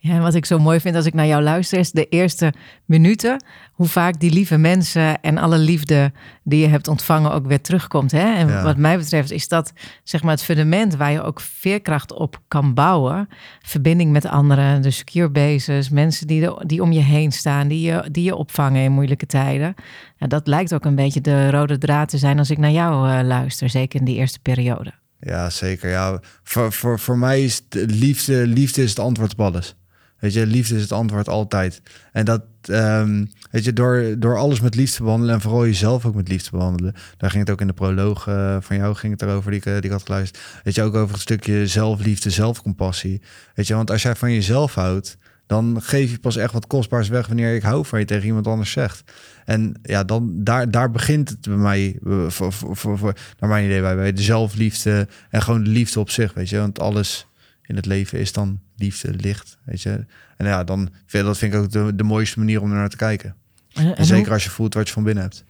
Ja, 0.00 0.14
en 0.14 0.22
wat 0.22 0.34
ik 0.34 0.44
zo 0.44 0.58
mooi 0.58 0.80
vind 0.80 0.96
als 0.96 1.06
ik 1.06 1.14
naar 1.14 1.26
jou 1.26 1.42
luister, 1.42 1.78
is 1.78 1.90
de 1.90 2.08
eerste 2.08 2.52
minuten. 2.84 3.44
Hoe 3.78 3.88
vaak 3.88 4.20
die 4.20 4.32
lieve 4.32 4.56
mensen 4.56 5.20
en 5.20 5.38
alle 5.38 5.58
liefde 5.58 6.12
die 6.42 6.60
je 6.60 6.66
hebt 6.66 6.88
ontvangen 6.88 7.32
ook 7.32 7.46
weer 7.46 7.60
terugkomt. 7.60 8.12
Hè? 8.12 8.34
En 8.34 8.62
wat 8.62 8.76
mij 8.76 8.98
betreft 8.98 9.30
is 9.30 9.48
dat 9.48 9.72
zeg 10.04 10.22
maar 10.22 10.32
het 10.32 10.42
fundament 10.42 10.96
waar 10.96 11.12
je 11.12 11.22
ook 11.22 11.40
veerkracht 11.40 12.12
op 12.12 12.40
kan 12.48 12.74
bouwen. 12.74 13.28
Verbinding 13.62 14.12
met 14.12 14.26
anderen, 14.26 14.82
de 14.82 14.90
secure 14.90 15.30
bases, 15.30 15.88
mensen 15.88 16.26
die, 16.26 16.64
die 16.66 16.82
om 16.82 16.92
je 16.92 17.00
heen 17.00 17.32
staan, 17.32 17.68
die 17.68 17.80
je, 17.80 18.08
die 18.10 18.24
je 18.24 18.34
opvangen 18.34 18.82
in 18.82 18.92
moeilijke 18.92 19.26
tijden. 19.26 19.74
En 20.16 20.28
dat 20.28 20.46
lijkt 20.46 20.74
ook 20.74 20.84
een 20.84 20.94
beetje 20.94 21.20
de 21.20 21.50
rode 21.50 21.78
draad 21.78 22.08
te 22.08 22.18
zijn 22.18 22.38
als 22.38 22.50
ik 22.50 22.58
naar 22.58 22.70
jou 22.70 23.08
uh, 23.08 23.26
luister, 23.26 23.70
zeker 23.70 23.98
in 23.98 24.06
die 24.06 24.16
eerste 24.16 24.40
periode. 24.40 24.92
Ja, 25.20 25.50
zeker. 25.50 25.90
Ja, 25.90 26.20
voor, 26.42 26.72
voor, 26.72 26.98
voor 26.98 27.18
mij 27.18 27.44
is 27.44 27.62
liefde, 27.70 28.46
liefde 28.46 28.82
is 28.82 28.90
het 28.90 28.98
antwoord 28.98 29.32
op 29.32 29.40
alles. 29.40 29.76
Weet 30.18 30.32
je, 30.32 30.46
liefde 30.46 30.74
is 30.74 30.82
het 30.82 30.92
antwoord 30.92 31.28
altijd. 31.28 31.82
En 32.12 32.24
dat, 32.24 32.42
um, 32.68 33.30
weet 33.50 33.64
je, 33.64 33.72
door, 33.72 34.14
door 34.18 34.36
alles 34.36 34.60
met 34.60 34.74
liefde 34.74 34.96
te 34.96 35.02
behandelen 35.02 35.34
en 35.34 35.40
vooral 35.40 35.66
jezelf 35.66 36.06
ook 36.06 36.14
met 36.14 36.28
liefde 36.28 36.50
te 36.50 36.56
behandelen. 36.56 36.94
Daar 37.16 37.30
ging 37.30 37.42
het 37.42 37.52
ook 37.52 37.60
in 37.60 37.66
de 37.66 37.72
proloog 37.72 38.26
uh, 38.26 38.56
van 38.60 38.76
jou 38.76 38.94
ging 38.94 39.12
het 39.12 39.22
erover 39.22 39.50
die 39.50 39.62
eh, 39.62 39.80
die 39.80 39.90
had 39.90 40.02
geluisterd. 40.02 40.44
Weet 40.64 40.74
je, 40.74 40.82
ook 40.82 40.94
over 40.94 41.12
het 41.12 41.22
stukje 41.22 41.66
zelfliefde, 41.66 42.30
zelfcompassie. 42.30 43.22
Weet 43.54 43.66
je, 43.66 43.74
want 43.74 43.90
als 43.90 44.02
jij 44.02 44.14
van 44.14 44.32
jezelf 44.32 44.74
houdt, 44.74 45.18
dan 45.46 45.78
geef 45.82 46.10
je 46.10 46.18
pas 46.18 46.36
echt 46.36 46.52
wat 46.52 46.66
kostbaars 46.66 47.08
weg 47.08 47.26
wanneer 47.26 47.54
ik 47.54 47.62
hou 47.62 47.86
van 47.86 47.98
je 47.98 48.04
tegen 48.04 48.26
iemand 48.26 48.46
anders 48.46 48.70
zegt. 48.70 49.12
En 49.44 49.74
ja, 49.82 50.04
dan 50.04 50.30
daar, 50.34 50.70
daar 50.70 50.90
begint 50.90 51.28
het 51.28 51.40
bij 51.40 51.56
mij, 51.56 51.98
eh, 52.06 52.28
voor, 52.28 52.52
voor 52.88 53.14
naar 53.38 53.50
mijn 53.50 53.64
idee, 53.64 53.80
bij, 53.80 53.96
bij 53.96 54.12
de 54.12 54.22
zelfliefde 54.22 55.08
en 55.30 55.42
gewoon 55.42 55.64
de 55.64 55.70
liefde 55.70 56.00
op 56.00 56.10
zich, 56.10 56.34
weet 56.34 56.48
je. 56.48 56.58
Want 56.58 56.80
alles 56.80 57.26
in 57.68 57.76
het 57.76 57.86
leven 57.86 58.18
is 58.18 58.32
dan 58.32 58.60
liefde, 58.76 59.14
licht, 59.14 59.58
weet 59.64 59.82
je. 59.82 60.06
En 60.36 60.46
ja, 60.46 60.64
dan 60.64 60.88
vind, 61.06 61.24
dat 61.24 61.38
vind 61.38 61.54
ik 61.54 61.60
ook 61.60 61.70
de, 61.70 61.94
de 61.94 62.02
mooiste 62.02 62.38
manier 62.38 62.60
om 62.60 62.70
er 62.70 62.76
naar 62.76 62.88
te 62.88 62.96
kijken. 62.96 63.34
En, 63.72 64.06
zeker 64.06 64.32
als 64.32 64.44
je 64.44 64.50
voelt 64.50 64.74
wat 64.74 64.86
je 64.86 64.92
van 64.92 65.02
binnen 65.02 65.22
hebt. 65.22 65.44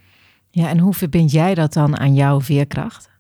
Ja, 0.51 0.69
en 0.69 0.79
hoe 0.79 0.95
verbind 0.95 1.31
jij 1.31 1.55
dat 1.55 1.73
dan 1.73 1.99
aan 1.99 2.15
jouw 2.15 2.41
veerkracht? 2.41 3.11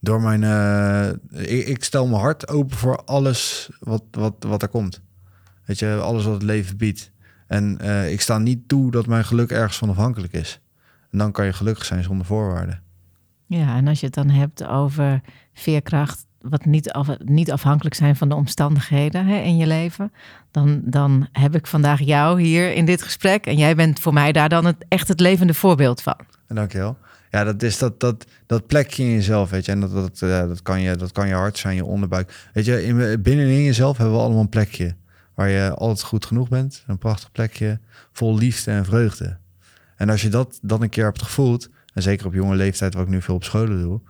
Door 0.00 0.20
mijn, 0.20 0.42
uh, 0.42 1.08
ik, 1.42 1.66
ik, 1.66 1.84
stel 1.84 2.06
mijn 2.06 2.20
hart 2.20 2.48
open 2.48 2.76
voor 2.76 3.04
alles 3.04 3.70
wat, 3.80 4.02
wat, 4.10 4.34
wat 4.38 4.62
er 4.62 4.68
komt. 4.68 5.00
Weet 5.64 5.78
je, 5.78 5.94
alles 6.02 6.24
wat 6.24 6.34
het 6.34 6.42
leven 6.42 6.76
biedt. 6.76 7.10
En 7.46 7.78
uh, 7.80 8.12
ik 8.12 8.20
sta 8.20 8.38
niet 8.38 8.68
toe 8.68 8.90
dat 8.90 9.06
mijn 9.06 9.24
geluk 9.24 9.50
ergens 9.50 9.78
van 9.78 9.88
afhankelijk 9.88 10.32
is. 10.32 10.60
En 11.10 11.18
dan 11.18 11.32
kan 11.32 11.44
je 11.44 11.52
gelukkig 11.52 11.84
zijn 11.84 12.02
zonder 12.02 12.26
voorwaarden. 12.26 12.82
Ja, 13.46 13.76
en 13.76 13.88
als 13.88 14.00
je 14.00 14.06
het 14.06 14.14
dan 14.14 14.30
hebt 14.30 14.64
over 14.64 15.20
veerkracht, 15.52 16.26
wat 16.42 16.64
niet, 16.64 16.94
niet 17.24 17.52
afhankelijk 17.52 17.94
zijn 17.94 18.16
van 18.16 18.28
de 18.28 18.34
omstandigheden 18.34 19.26
hè, 19.26 19.36
in 19.36 19.56
je 19.56 19.66
leven, 19.66 20.12
dan, 20.50 20.80
dan 20.84 21.28
heb 21.32 21.54
ik 21.54 21.66
vandaag 21.66 22.00
jou 22.00 22.42
hier 22.42 22.72
in 22.72 22.84
dit 22.84 23.02
gesprek. 23.02 23.46
En 23.46 23.56
jij 23.56 23.74
bent 23.74 24.00
voor 24.00 24.12
mij 24.12 24.32
daar 24.32 24.48
dan 24.48 24.64
het, 24.64 24.84
echt 24.88 25.08
het 25.08 25.20
levende 25.20 25.54
voorbeeld 25.54 26.02
van. 26.02 26.16
Dankjewel. 26.46 26.96
Ja, 27.30 27.44
dat 27.44 27.62
is 27.62 27.78
dat, 27.78 28.00
dat, 28.00 28.26
dat 28.46 28.66
plekje 28.66 29.02
in 29.02 29.10
jezelf, 29.10 29.50
weet 29.50 29.64
je. 29.64 29.72
En 29.72 29.80
dat, 29.80 29.92
dat, 29.92 30.18
dat, 30.18 30.62
kan, 30.62 30.80
je, 30.80 30.96
dat 30.96 31.12
kan 31.12 31.28
je 31.28 31.34
hart 31.34 31.58
zijn, 31.58 31.74
je 31.74 31.84
onderbuik. 31.84 32.50
Weet 32.52 32.64
je, 32.64 32.84
in, 32.84 33.22
binnenin 33.22 33.62
jezelf 33.62 33.96
hebben 33.96 34.16
we 34.16 34.22
allemaal 34.22 34.40
een 34.40 34.48
plekje 34.48 34.94
waar 35.34 35.48
je 35.48 35.74
altijd 35.74 36.02
goed 36.02 36.26
genoeg 36.26 36.48
bent. 36.48 36.84
Een 36.86 36.98
prachtig 36.98 37.32
plekje 37.32 37.80
vol 38.12 38.38
liefde 38.38 38.70
en 38.70 38.84
vreugde. 38.84 39.36
En 39.96 40.10
als 40.10 40.22
je 40.22 40.28
dat 40.28 40.58
dan 40.62 40.82
een 40.82 40.88
keer 40.88 41.04
hebt 41.04 41.22
gevoeld, 41.22 41.68
en 41.94 42.02
zeker 42.02 42.26
op 42.26 42.34
jonge 42.34 42.56
leeftijd, 42.56 42.94
wat 42.94 43.02
ik 43.02 43.08
nu 43.08 43.22
veel 43.22 43.34
op 43.34 43.44
scholen 43.44 43.80
doe, 43.80 44.00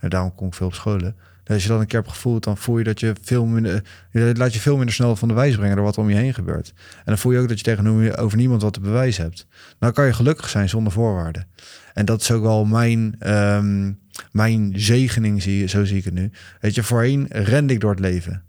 en 0.00 0.08
daarom 0.08 0.34
kom 0.34 0.46
ik 0.46 0.54
veel 0.54 0.66
op 0.66 0.74
scholen, 0.74 1.16
als 1.48 1.62
je 1.62 1.68
dat 1.68 1.80
een 1.80 1.86
keer 1.86 1.98
hebt 1.98 2.12
gevoeld, 2.12 2.44
dan 2.44 2.56
voel 2.56 2.78
je 2.78 2.84
dat 2.84 3.00
je 3.00 3.12
veel 3.22 3.46
minder, 3.46 3.84
je 4.10 4.32
laat 4.36 4.54
je 4.54 4.60
veel 4.60 4.76
minder 4.76 4.94
snel 4.94 5.16
van 5.16 5.28
de 5.28 5.34
wijs 5.34 5.56
brengen 5.56 5.76
door 5.76 5.84
wat 5.84 5.96
er 5.96 6.02
om 6.02 6.08
je 6.08 6.16
heen 6.16 6.34
gebeurt. 6.34 6.72
En 6.96 7.04
dan 7.04 7.18
voel 7.18 7.32
je 7.32 7.38
ook 7.38 7.48
dat 7.48 7.58
je 7.58 7.64
tegenover 7.64 8.36
niemand 8.36 8.62
wat 8.62 8.72
te 8.72 8.80
bewijzen 8.80 9.24
hebt. 9.24 9.46
Dan 9.78 9.92
kan 9.92 10.06
je 10.06 10.12
gelukkig 10.12 10.48
zijn 10.48 10.68
zonder 10.68 10.92
voorwaarden. 10.92 11.46
En 11.94 12.04
dat 12.04 12.20
is 12.20 12.30
ook 12.30 12.42
wel 12.42 12.64
mijn, 12.64 13.30
um, 13.32 13.98
mijn 14.32 14.72
zegening, 14.76 15.42
zie, 15.42 15.66
zo 15.66 15.84
zie 15.84 15.96
ik 15.96 16.04
het 16.04 16.14
nu. 16.14 16.30
Weet 16.60 16.74
je, 16.74 16.82
voorheen 16.82 17.26
rende 17.30 17.72
ik 17.72 17.80
door 17.80 17.90
het 17.90 18.00
leven. 18.00 18.42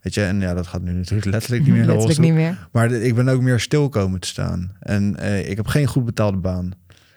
Weet 0.00 0.14
je, 0.14 0.24
en 0.24 0.40
ja, 0.40 0.54
dat 0.54 0.66
gaat 0.66 0.82
nu 0.82 0.92
natuurlijk 0.92 1.30
letterlijk 1.30 1.62
niet 1.62 1.74
meer. 1.76 1.86
letterlijk 1.86 2.20
niet 2.20 2.32
meer. 2.32 2.68
Maar 2.72 2.92
ik 2.92 3.14
ben 3.14 3.28
ook 3.28 3.40
meer 3.40 3.60
stil 3.60 3.88
komen 3.88 4.20
te 4.20 4.28
staan. 4.28 4.76
En 4.80 5.16
uh, 5.20 5.50
ik 5.50 5.56
heb 5.56 5.66
geen 5.66 5.86
goed 5.86 6.04
betaalde 6.04 6.38
baan. 6.38 6.72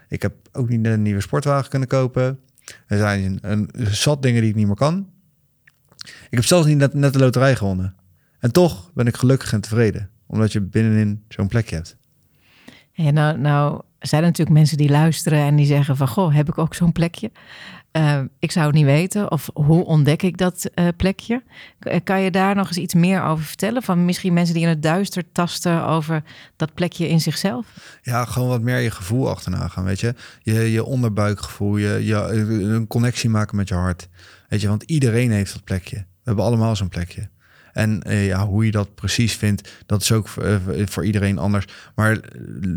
Ik 0.08 0.22
heb 0.22 0.34
ook 0.52 0.70
niet 0.70 0.86
een 0.86 1.02
nieuwe 1.02 1.22
sportwagen 1.22 1.70
kunnen 1.70 1.88
kopen. 1.88 2.40
Er 2.88 2.98
zijn 2.98 3.40
een, 3.42 3.70
zat 3.76 4.22
dingen 4.22 4.42
die 4.42 4.50
ik 4.50 4.56
niet 4.56 4.68
meer 4.68 4.76
kan. 4.76 5.10
Ik 6.06 6.38
heb 6.38 6.44
zelfs 6.44 6.68
niet 6.68 6.78
net, 6.78 6.94
net 6.94 7.14
de 7.14 7.20
loterij 7.20 7.56
gewonnen. 7.56 7.96
En 8.40 8.52
toch 8.52 8.92
ben 8.94 9.08
ik 9.08 9.18
gelukkig 9.18 9.54
en 9.54 9.62
tevreden. 9.62 10.10
Omdat 10.28 10.52
je 10.52 10.62
binnenin 10.62 11.24
zo'n 11.30 11.48
plekje 11.48 11.76
hebt. 11.76 11.98
Ja, 12.92 13.12
nou, 13.12 13.38
nou 13.38 13.82
zijn 14.00 14.22
er 14.22 14.28
natuurlijk 14.28 14.58
mensen 14.58 14.78
die 14.78 14.90
luisteren 14.90 15.40
en 15.40 15.56
die 15.56 15.66
zeggen 15.66 15.98
van... 15.98 16.08
Goh, 16.08 16.36
heb 16.36 16.50
ik 16.50 16.58
ook 16.58 16.74
zo'n 16.74 16.92
plekje? 16.92 17.32
Eh, 17.96 18.22
ik 18.40 18.52
zou 18.52 18.66
het 18.66 18.76
niet 18.76 18.86
weten. 18.86 19.32
Of 19.32 19.50
hoe 19.54 19.86
ontdek 19.86 20.22
ik 20.22 20.38
dat 20.38 20.70
eh, 20.74 20.88
plekje? 20.98 21.44
K- 21.80 22.00
kan 22.04 22.22
je 22.22 22.32
daar 22.32 22.56
nog 22.56 22.68
eens 22.68 22.78
iets 22.78 22.94
meer 22.94 23.24
over 23.24 23.46
vertellen? 23.46 23.84
Van 23.84 24.06
misschien 24.06 24.34
mensen 24.34 24.54
die 24.54 24.64
in 24.64 24.70
het 24.70 24.82
duister 24.82 25.24
tasten 25.32 25.86
over 25.86 26.24
dat 26.56 26.74
plekje 26.74 27.08
in 27.08 27.22
zichzelf? 27.22 27.98
Ja, 28.02 28.26
gewoon 28.26 28.48
wat 28.50 28.62
meer 28.62 28.80
je 28.80 28.92
gevoel 28.92 29.30
achterna 29.30 29.68
gaan, 29.68 29.84
weet 29.84 30.00
je. 30.00 30.16
Je, 30.42 30.72
je 30.72 30.84
onderbuikgevoel, 30.84 31.78
je, 31.78 32.12
een 32.74 32.88
connectie 32.88 33.30
maken 33.30 33.56
met 33.56 33.68
je 33.68 33.76
hart. 33.76 34.08
Weet 34.50 34.62
je, 34.62 34.68
want 34.68 34.84
iedereen 34.84 35.32
heeft 35.32 35.54
dat 35.54 35.64
plekje. 35.64 35.98
We 35.98 36.06
hebben 36.24 36.46
allemaal 36.46 36.76
zo'n 36.76 36.90
plekje. 36.90 37.30
En 37.74 38.02
eh, 38.04 38.26
ja, 38.26 38.46
hoe 38.46 38.66
je 38.66 38.72
dat 38.72 38.96
precies 38.96 39.36
vindt, 39.36 39.72
dat 39.86 40.02
is 40.02 40.12
ook 40.12 40.28
voor, 40.28 40.44
eh, 40.44 41.06
iedereen 41.06 41.38
anders. 41.38 41.66
Maar 41.96 42.12
eh, 42.12 42.20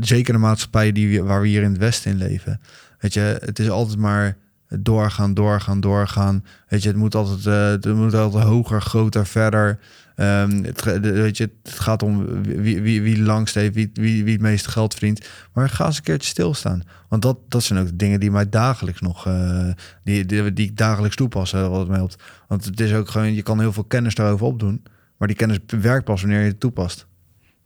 zeker 0.01 0.33
de 0.33 0.39
maatschappij 0.39 0.93
die, 0.93 1.23
waar 1.23 1.41
we 1.41 1.49
hier 1.49 1.63
in 1.63 1.71
het 1.71 1.79
Westen 1.79 2.11
in 2.11 2.17
leven. 2.17 2.61
Weet 2.99 3.15
je, 3.15 3.39
het 3.45 3.59
is 3.59 3.71
altijd 3.71 3.99
maar 3.99 4.37
doorgaan, 4.69 5.35
doorgaan, 5.35 5.81
doorgaan. 5.81 6.45
Weet 6.69 6.83
je, 6.83 6.89
het 6.89 6.97
moet 6.97 7.15
altijd, 7.15 7.47
eh, 7.47 7.69
het 7.69 7.95
moet 7.95 8.15
altijd 8.15 8.45
hoger, 8.45 8.83
groter, 8.83 9.27
verder. 9.27 9.79
Ehm, 10.19 10.63
het, 10.65 11.01
weet 11.01 11.37
je, 11.37 11.51
het 11.63 11.73
gaat 11.73 12.03
om 12.03 12.43
wie, 12.43 12.83
wie, 12.83 13.03
wie 13.03 13.23
langst 13.23 13.55
heeft, 13.55 13.75
wie, 13.75 13.91
wie, 13.93 14.25
wie 14.25 14.33
het 14.33 14.43
meeste 14.43 14.71
geld 14.71 14.95
verdient. 14.95 15.29
Maar 15.53 15.69
ga 15.69 15.87
eens 15.87 15.97
een 15.97 16.03
keertje 16.03 16.29
stilstaan. 16.29 16.83
Want 17.09 17.23
dat, 17.23 17.39
dat 17.49 17.63
zijn 17.63 17.79
ook 17.79 17.87
de 17.87 17.97
dingen 17.97 18.21
die 18.21 18.31
mij 18.31 18.49
dagelijks 18.49 19.01
nog, 19.01 19.27
eh, 19.27 19.69
die, 20.05 20.27
die, 20.27 20.53
die 20.53 20.67
ik 20.67 20.77
dagelijks 20.77 21.17
toepas, 21.17 21.53
eh, 21.53 21.69
wat 21.69 21.79
het 21.79 21.89
mij 21.89 21.97
helpt. 21.97 22.23
Want 22.49 22.65
het 22.65 22.81
is 22.81 22.93
ook 22.93 23.09
gewoon, 23.09 23.35
je 23.35 23.43
kan 23.43 23.61
heel 23.61 23.73
veel 23.73 23.85
kennis 23.85 24.15
daarover 24.15 24.47
opdoen. 24.47 24.83
Maar 25.17 25.29
die 25.29 25.37
kennis 25.37 25.59
werkt 25.67 26.05
pas 26.05 26.21
wanneer 26.21 26.41
je 26.41 26.49
het 26.49 26.61
toepast. 26.61 27.07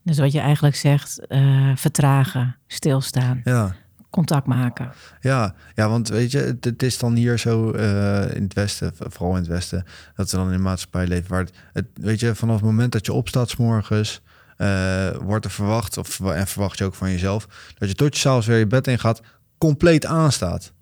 Dus 0.03 0.19
wat 0.19 0.33
je 0.33 0.41
eigenlijk 0.41 0.77
zegt, 0.77 1.27
eh, 1.27 1.77
vertragen, 1.77 2.57
stilstaan, 2.67 3.41
Ja. 3.45 3.75
Contact 4.13 4.47
maken. 4.47 4.93
Ja, 5.21 5.55
ja, 5.75 5.89
want 5.89 6.09
weet 6.09 6.31
je, 6.31 6.57
het, 6.61 6.83
is 6.83 6.99
dan 6.99 7.15
hier 7.15 7.39
zo 7.39 7.71
eh, 7.71 8.35
in 8.35 8.43
het 8.43 8.55
Westen, 8.55 8.93
vooral 8.97 9.31
in 9.31 9.41
het 9.41 9.47
Westen, 9.47 9.85
dat 10.15 10.31
we 10.31 10.37
dan 10.37 10.49
in 10.49 10.55
een 10.55 10.63
maatschappij 10.63 11.07
leven 11.07 11.31
waar 11.31 11.41
het, 11.41 11.53
het 11.73 11.87
weet 11.95 12.21
je, 12.21 12.35
vanaf 12.35 12.57
het 12.57 12.65
moment 12.65 12.93
dat 12.93 13.07
je 13.07 13.13
opstaat 13.13 13.51
's 13.51 13.57
morgens, 13.57 14.21
eh, 14.57 15.09
wordt 15.23 15.45
er 15.45 15.51
verwacht, 15.51 15.97
of, 15.97 16.21
en 16.21 16.47
verwacht 16.47 16.79
je 16.79 16.85
ook 16.85 16.95
van 16.95 17.11
jezelf, 17.11 17.47
dat 17.79 17.89
je 17.89 17.95
tot 17.95 18.15
je 18.15 18.21
s'avonds 18.21 18.47
weer 18.47 18.59
je 18.59 18.67
bed 18.67 18.87
in 18.87 18.99
gaat, 18.99 19.21
compleet 19.59 20.07
aanstaat. 20.07 20.73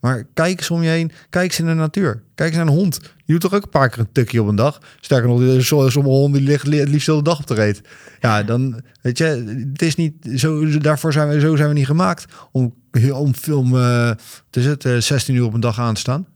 Maar 0.00 0.24
kijk 0.34 0.58
eens 0.58 0.70
om 0.70 0.82
je 0.82 0.88
heen, 0.88 1.12
kijk 1.30 1.44
eens 1.44 1.58
in 1.58 1.66
de 1.66 1.74
natuur. 1.74 2.22
Kijk 2.34 2.48
eens 2.48 2.58
naar 2.58 2.66
een 2.66 2.72
hond. 2.72 3.00
Die 3.00 3.10
doet 3.26 3.40
toch 3.40 3.54
ook 3.54 3.62
een 3.62 3.68
paar 3.70 3.88
keer 3.88 3.98
een 3.98 4.12
tukje 4.12 4.42
op 4.42 4.48
een 4.48 4.56
dag. 4.56 4.80
Sterker 5.00 5.28
nog, 5.28 5.62
sommige 5.64 6.00
honden 6.00 6.40
die 6.40 6.48
liggen 6.48 6.68
li- 6.68 6.78
het 6.78 6.88
liefst 6.88 7.06
de 7.06 7.22
dag 7.22 7.38
op 7.38 7.46
de 7.46 7.54
reet. 7.54 7.80
Ja, 8.20 8.42
dan 8.42 8.80
weet 9.02 9.18
je, 9.18 9.24
het 9.72 9.82
is 9.82 9.94
niet 9.94 10.14
zo. 10.36 10.78
Daarvoor 10.78 11.12
zijn 11.12 11.28
we 11.28 11.40
zo 11.40 11.56
zijn 11.56 11.68
we 11.68 11.74
niet 11.74 11.86
gemaakt 11.86 12.24
om 12.52 12.74
om 13.12 13.34
film. 13.34 13.76
eh 13.76 14.08
het 14.08 14.56
is 14.56 14.66
het 14.66 14.84
eh, 14.84 14.96
16 14.96 15.34
uur 15.34 15.44
op 15.44 15.54
een 15.54 15.60
dag 15.60 15.78
aan 15.80 15.94
te 15.94 16.00
staan. 16.00 16.26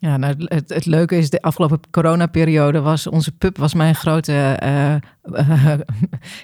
Ja, 0.00 0.16
nou, 0.16 0.34
het, 0.38 0.68
het 0.68 0.86
leuke 0.86 1.16
is, 1.16 1.30
de 1.30 1.42
afgelopen 1.42 1.80
coronaperiode 1.90 2.80
was 2.80 3.06
onze 3.06 3.32
pup 3.32 3.56
was 3.58 3.74
mijn 3.74 3.94
grote 3.94 4.32
eh, 4.32 4.94
eh, 4.94 5.00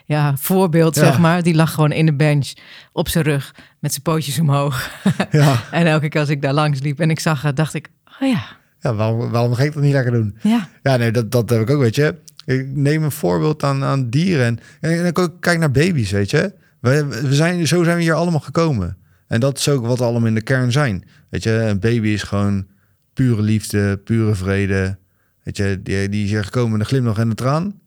ja, 0.04 0.36
voorbeeld, 0.36 0.94
Ja. 0.94 1.04
zeg 1.04 1.18
maar. 1.18 1.42
Die 1.42 1.54
lag 1.54 1.72
gewoon 1.74 1.92
in 1.92 2.06
de 2.06 2.14
bench 2.14 2.52
op 2.92 3.08
zijn 3.08 3.24
rug 3.24 3.54
met 3.78 3.90
zijn 3.90 4.02
pootjes 4.02 4.38
omhoog. 4.38 4.90
Ja, 5.30 5.60
en 5.70 5.86
elke 5.86 6.08
keer 6.08 6.20
als 6.20 6.30
ik 6.30 6.42
daar 6.42 6.52
langs 6.52 6.80
liep 6.80 7.00
en 7.00 7.10
ik 7.10 7.20
zag 7.20 7.52
dacht 7.52 7.74
ik, 7.74 7.88
oh 8.22 8.28
ja, 8.28 8.42
ja 8.80 8.94
waarom, 8.94 9.30
waarom 9.30 9.54
ga 9.54 9.62
ik 9.62 9.72
dat 9.72 9.82
niet 9.82 9.92
lekker 9.92 10.12
doen? 10.12 10.36
ja. 10.42 10.68
Ja, 10.82 10.96
nee, 10.96 11.10
dat, 11.10 11.30
dat 11.30 11.50
heb 11.50 11.60
ik 11.60 11.70
ook, 11.70 11.80
weet 11.80 11.94
je. 11.94 12.14
Ik 12.44 12.66
neem 12.74 13.02
een 13.02 13.10
voorbeeld 13.10 13.62
aan, 13.64 13.84
aan 13.84 14.10
dieren. 14.10 14.46
En, 14.80 14.90
en 14.90 15.06
ik 15.06 15.18
ook 15.18 15.40
kijk 15.40 15.58
naar 15.58 15.70
baby's, 15.70 16.10
weet 16.10 16.30
je. 16.30 16.54
We, 16.80 17.06
we 17.06 17.34
zijn, 17.34 17.66
zo 17.66 17.84
zijn 17.84 17.96
we 17.96 18.02
hier 18.02 18.14
allemaal 18.14 18.40
gekomen. 18.40 18.96
En 19.28 19.40
dat 19.40 19.58
is 19.58 19.68
ook 19.68 19.86
wat 19.86 19.98
we 19.98 20.04
allemaal 20.04 20.28
in 20.28 20.34
de 20.34 20.42
kern 20.42 20.72
zijn. 20.72 21.04
Weet 21.30 21.42
je, 21.42 21.50
een 21.50 21.80
baby 21.80 22.08
is 22.08 22.22
gewoon 22.22 22.66
pure 23.14 23.42
liefde, 23.42 23.98
pure 23.98 24.34
vrede. 24.34 24.98
Weet 25.42 25.56
je, 25.56 25.80
die, 25.82 26.08
die 26.08 26.24
is 26.24 26.30
hier 26.30 26.44
gekomen 26.44 26.70
met 26.70 26.80
een 26.80 26.86
glimlach 26.86 27.18
en 27.18 27.28
een 27.28 27.34
traan. 27.34 27.80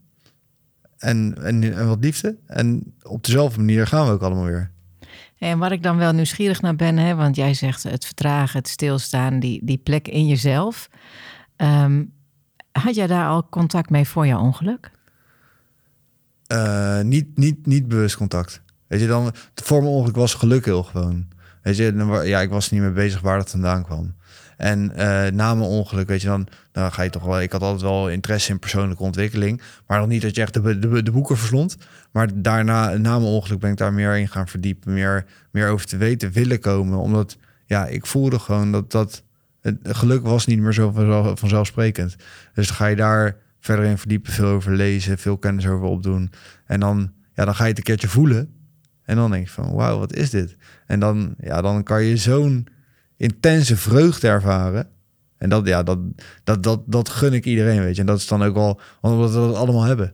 En, 0.98 1.38
en, 1.44 1.74
en 1.74 1.88
wat 1.88 2.04
liefde. 2.04 2.38
En 2.46 2.94
op 3.02 3.24
dezelfde 3.24 3.60
manier 3.60 3.88
gaan 3.88 4.06
we 4.06 4.12
ook 4.12 4.22
allemaal 4.22 4.46
weer. 4.46 4.72
En 5.38 5.60
waar 5.60 5.72
ik 5.72 5.84
dan 5.84 5.98
wel 5.98 6.12
nieuwsgierig 6.12 6.62
naar 6.62 6.76
ben, 6.76 6.98
hè, 6.98 7.16
want 7.16 7.36
jij 7.36 7.54
zegt 7.54 7.84
het 7.84 8.06
vertragen, 8.06 8.60
het 8.60 8.68
stilstaan, 8.68 9.40
die, 9.40 9.62
die 9.64 9.78
plek 9.78 10.08
in 10.08 10.28
jezelf. 10.28 10.90
Ehm, 11.56 12.04
had 12.72 12.96
jij 12.96 13.08
daar 13.08 13.28
al 13.28 13.50
contact 13.50 13.90
mee 13.90 14.08
voor 14.08 14.28
jouw 14.28 14.42
ongeluk? 14.42 14.92
Eh, 16.48 17.02
niet, 17.02 17.38
niet, 17.38 17.66
niet 17.66 17.88
bewust 17.88 18.18
contact. 18.18 18.62
Weet 18.88 19.00
je, 19.00 19.08
dan 19.08 19.34
voor 19.56 19.82
mijn 19.82 19.94
ongeluk 19.94 20.16
was 20.16 20.34
geluk 20.34 20.66
heel 20.66 20.84
gewoon. 20.84 21.28
Weet 21.62 21.78
je, 21.78 22.22
ja, 22.24 22.42
ik 22.42 22.50
was 22.50 22.72
niet 22.72 22.82
mee 22.82 22.92
bezig 22.92 23.22
waar 23.22 23.38
dat 23.38 23.50
vandaan 23.50 23.84
kwam. 23.84 24.16
En 24.58 24.96
eh, 24.96 25.32
na 25.32 25.56
mijn 25.56 25.70
ongeluk, 25.70 26.08
weet 26.08 26.22
je, 26.22 26.28
dan, 26.28 26.48
dan 26.72 26.92
ga 26.92 27.02
je 27.02 27.10
toch 27.10 27.24
wel. 27.24 27.42
Ik 27.42 27.52
had 27.52 27.62
altijd 27.62 27.82
wel 27.82 28.10
interesse 28.10 28.52
in 28.52 28.60
persoonlijke 28.60 29.04
ontwikkeling, 29.04 29.62
maar 29.88 30.00
nog 30.00 30.08
niet 30.08 30.22
dat 30.22 30.36
je 30.36 30.42
echt 30.42 30.54
de, 30.54 30.80
de, 30.80 31.04
de 31.04 31.12
boeken 31.12 31.38
verslond. 31.38 31.78
Maar 32.12 32.30
daarna, 32.42 32.98
na 32.98 33.20
mijn 33.20 33.32
ongeluk, 33.32 33.60
ben 33.60 33.72
ik 33.72 33.78
daar 33.78 33.94
meer 33.94 34.18
in 34.18 34.28
gaan 34.28 34.48
verdiepen, 34.48 34.94
meer, 34.94 35.26
meer 35.52 35.70
over 35.70 35.86
te 35.86 35.98
weten 35.98 36.32
willen 36.32 36.60
komen, 36.60 36.98
omdat 36.98 37.38
ja, 37.66 37.86
ik 37.86 38.06
voelde 38.06 38.40
gewoon 38.40 38.72
dat 38.72 38.92
dat 38.92 39.24
het 39.62 39.78
geluk 39.84 40.24
was 40.24 40.46
niet 40.46 40.60
meer 40.60 40.74
zo 40.74 40.92
vanzelf- 40.92 41.40
vanzelfsprekend. 41.40 42.16
Dus 42.54 42.70
ga 42.70 42.86
je 42.86 42.96
daar 42.96 43.36
verder 43.60 43.86
in 43.86 43.98
verdiepen, 43.98 44.32
veel 44.32 44.46
over 44.48 44.72
lezen, 44.76 45.18
veel 45.18 45.38
kennis 45.38 45.68
over 45.68 45.88
opdoen. 45.88 46.32
En 46.66 46.80
dan, 46.80 47.12
ja, 47.34 47.46
dan 47.46 47.56
ga 47.56 47.64
je 47.64 47.70
het 47.70 47.78
een 47.78 47.84
keertje 47.84 48.08
voelen. 48.08 48.50
En 49.04 49.16
dan 49.16 49.32
denk 49.32 49.46
je 49.46 49.52
van, 49.54 49.74
wauw, 49.74 50.00
wat 50.00 50.14
is 50.14 50.30
dit? 50.30 50.56
En 50.86 51.00
dan, 51.00 51.36
ja, 51.40 51.62
dan 51.62 51.84
kan 51.84 52.04
je 52.04 52.18
zo'n 52.18 52.68
intense 53.18 53.78
vreugde 53.78 54.28
ervaren. 54.28 54.88
En 55.38 55.50
dat, 55.50 55.68
ja, 55.68 55.84
dat, 55.84 56.00
dat, 56.44 56.64
dat, 56.64 56.82
dat 56.86 57.10
gun 57.10 57.34
ik 57.34 57.46
iedereen, 57.46 57.82
weet 57.82 57.96
je. 57.96 58.02
En 58.02 58.08
dat 58.08 58.18
is 58.18 58.28
dan 58.28 58.44
ook 58.44 58.54
wel, 58.54 58.80
omdat 59.02 59.32
we 59.32 59.38
dat 59.38 59.56
allemaal 59.56 59.84
hebben. 59.84 60.14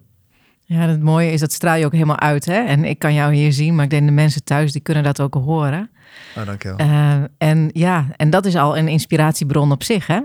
Ja, 0.66 0.80
het 0.80 1.02
mooie 1.02 1.32
is, 1.32 1.40
dat 1.40 1.52
straal 1.52 1.76
je 1.76 1.86
ook 1.86 1.94
helemaal 1.94 2.20
uit. 2.20 2.46
Hè? 2.46 2.60
En 2.64 2.84
ik 2.84 3.00
kan 3.00 3.14
jou 3.14 3.34
hier 3.34 3.54
zien, 3.54 3.76
maar 3.76 3.84
ik 3.84 3.90
denk 3.90 4.06
de 4.06 4.14
mensen 4.14 4.44
thuis, 4.44 4.72
die 4.72 4.82
kunnen 4.82 5.04
dat 5.04 5.20
ook 5.20 5.34
horen. 5.34 5.90
Nou, 6.36 6.48
dankjewel. 6.48 6.78
Eh, 6.78 7.24
en 7.38 7.70
ja, 7.74 8.08
en 8.16 8.30
dat 8.30 8.46
is 8.46 8.56
al 8.56 8.78
een 8.78 8.88
inspiratiebron 8.88 9.72
op 9.72 9.84
zich, 9.84 10.08
hè? 10.08 10.22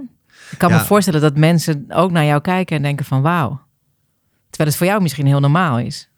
Ik 0.51 0.59
kan 0.59 0.71
me 0.71 0.79
voorstellen 0.79 1.21
dat 1.21 1.37
mensen 1.37 1.85
ook 1.89 2.11
naar 2.11 2.25
jou 2.25 2.41
kijken 2.41 2.77
en 2.77 2.83
denken 2.83 3.05
van 3.05 3.23
wauw. 3.23 3.61
Terwijl 4.51 4.71
het 4.71 4.79
voor 4.79 4.87
jou 4.87 5.03
misschien 5.03 5.27
heel 5.27 5.41
normaal 5.41 5.79
is. 5.79 6.09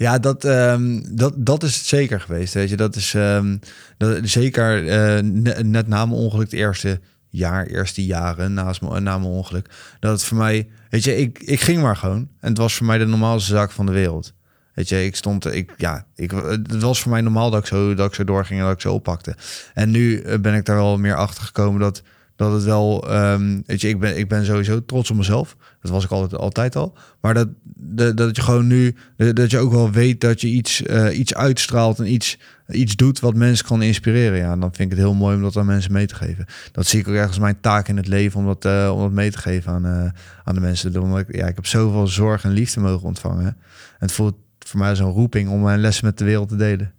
Ja, 0.00 0.18
dat, 0.18 0.44
ehm, 0.44 1.00
dat, 1.10 1.34
dat 1.36 1.62
is 1.62 1.76
het 1.76 1.86
zeker 1.86 2.20
geweest. 2.20 2.54
Weet 2.54 2.68
je, 2.68 2.76
dat 2.76 2.96
is 2.96 3.14
ehm, 3.14 3.56
dat, 3.96 4.18
zeker 4.22 4.82
ne- 5.24 5.62
net 5.62 5.86
na 5.86 6.06
mijn 6.06 6.20
ongeluk, 6.20 6.50
het 6.50 6.60
eerste 6.60 7.00
jaar, 7.28 7.66
eerste 7.66 8.04
jaren 8.04 8.54
naast 8.54 8.80
mijn, 8.80 9.02
na 9.02 9.18
mijn 9.18 9.30
ongeluk. 9.30 9.70
Dat 9.98 10.12
het 10.12 10.24
voor 10.24 10.36
mij, 10.36 10.68
weet 10.90 11.04
je, 11.04 11.16
ik, 11.16 11.38
ik 11.38 11.60
ging 11.60 11.82
maar 11.82 11.96
gewoon. 11.96 12.28
En 12.40 12.48
het 12.48 12.58
was 12.58 12.74
voor 12.74 12.86
mij 12.86 12.98
de 12.98 13.06
normaalste 13.06 13.50
zaak 13.50 13.70
van 13.70 13.86
de 13.86 13.92
wereld. 13.92 14.32
Weet 14.74 14.88
je, 14.88 15.04
ik 15.04 15.16
stond, 15.16 15.54
ik, 15.54 15.74
ja, 15.76 16.06
ik, 16.14 16.30
het 16.30 16.82
was 16.82 17.00
voor 17.00 17.10
mij 17.10 17.20
normaal 17.20 17.50
dat 17.50 17.60
ik, 17.60 17.66
zo, 17.66 17.94
dat 17.94 18.08
ik 18.08 18.14
zo 18.14 18.24
doorging 18.24 18.60
en 18.60 18.66
dat 18.66 18.74
ik 18.74 18.80
zo 18.80 18.92
oppakte. 18.92 19.36
En 19.74 19.90
nu 19.90 20.20
eh, 20.20 20.38
ben 20.38 20.54
ik 20.54 20.64
daar 20.64 20.76
wel 20.76 20.98
meer 20.98 21.16
achter 21.16 21.44
gekomen 21.44 21.80
dat, 21.80 22.02
dat 22.40 22.52
het 22.52 22.64
wel, 22.64 23.10
ehm, 23.10 23.60
weet 23.66 23.80
je, 23.80 23.88
ik 23.88 23.98
ben, 24.00 24.18
ik 24.18 24.28
ben 24.28 24.44
sowieso 24.44 24.84
trots 24.84 25.10
op 25.10 25.16
mezelf. 25.16 25.56
Dat 25.80 25.90
was 25.90 26.04
ik 26.04 26.10
altijd, 26.10 26.40
altijd 26.40 26.76
al. 26.76 26.96
Maar 27.20 27.34
dat, 27.34 27.48
dat, 27.76 28.16
dat 28.16 28.36
je 28.36 28.42
gewoon 28.42 28.66
nu, 28.66 28.96
dat 29.16 29.50
je 29.50 29.58
ook 29.58 29.72
wel 29.72 29.90
weet 29.90 30.20
dat 30.20 30.40
je 30.40 30.46
iets, 30.46 30.82
eh, 30.82 31.18
iets 31.18 31.34
uitstraalt 31.34 31.98
en 31.98 32.12
iets, 32.12 32.38
iets 32.68 32.96
doet 32.96 33.20
wat 33.20 33.34
mensen 33.34 33.66
kan 33.66 33.82
inspireren. 33.82 34.38
Ja, 34.38 34.52
en 34.52 34.60
dan 34.60 34.74
vind 34.74 34.90
ik 34.90 34.96
het 34.96 35.06
heel 35.06 35.14
mooi 35.14 35.36
om 35.36 35.42
dat 35.42 35.56
aan 35.56 35.66
mensen 35.66 35.92
mee 35.92 36.06
te 36.06 36.14
geven. 36.14 36.46
Dat 36.72 36.86
zie 36.86 37.00
ik 37.00 37.08
ook 37.08 37.14
ergens 37.14 37.38
mijn 37.38 37.60
taak 37.60 37.88
in 37.88 37.96
het 37.96 38.08
leven 38.08 38.40
om 38.40 38.46
dat, 38.46 38.64
eh, 38.64 38.92
om 38.94 39.00
dat 39.00 39.12
mee 39.12 39.30
te 39.30 39.38
geven 39.38 39.72
aan, 39.72 39.84
eh, 39.84 40.10
aan 40.44 40.54
de 40.54 40.60
mensen. 40.60 41.02
Omdat 41.02 41.18
ik, 41.18 41.36
ja, 41.36 41.46
ik 41.46 41.54
heb 41.54 41.66
zoveel 41.66 42.06
zorg 42.06 42.44
en 42.44 42.50
liefde 42.50 42.80
mogen 42.80 43.06
ontvangen. 43.06 43.46
En 43.46 43.56
het 43.98 44.12
voelt 44.12 44.36
voor 44.58 44.80
mij 44.80 44.94
zo'n 44.94 45.12
roeping 45.12 45.48
om 45.48 45.62
mijn 45.62 45.80
lessen 45.80 46.04
met 46.04 46.18
de 46.18 46.24
wereld 46.24 46.48
te 46.48 46.56
delen. 46.56 46.92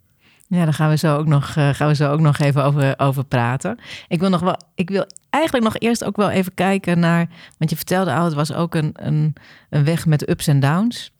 Ja, 0.53 0.63
daar 0.63 0.73
gaan 0.73 0.89
we 0.89 0.97
zo 0.97 1.17
ook 1.17 1.25
nog, 1.27 1.55
eh, 1.55 1.69
gaan 1.69 1.87
we 1.87 1.95
zo 1.95 2.11
ook 2.11 2.19
nog 2.19 2.37
even 2.39 2.63
over, 2.63 2.93
over 2.99 3.23
praten. 3.25 3.79
Ik 4.07 4.19
wil, 4.19 4.29
nog 4.29 4.41
wel, 4.41 4.57
ik 4.75 4.89
wil 4.89 5.05
eigenlijk 5.29 5.63
nog 5.65 5.77
eerst 5.77 6.03
ook 6.03 6.15
wel 6.15 6.29
even 6.29 6.53
kijken 6.53 6.99
naar. 6.99 7.27
Want 7.57 7.69
je 7.69 7.75
vertelde 7.75 8.13
al, 8.13 8.23
het 8.25 8.33
was 8.33 8.53
ook 8.53 8.75
een, 8.75 8.91
een, 8.93 9.33
een 9.69 9.83
weg 9.83 10.05
met 10.05 10.29
ups 10.29 10.47
en 10.47 10.59
downs. 10.59 11.11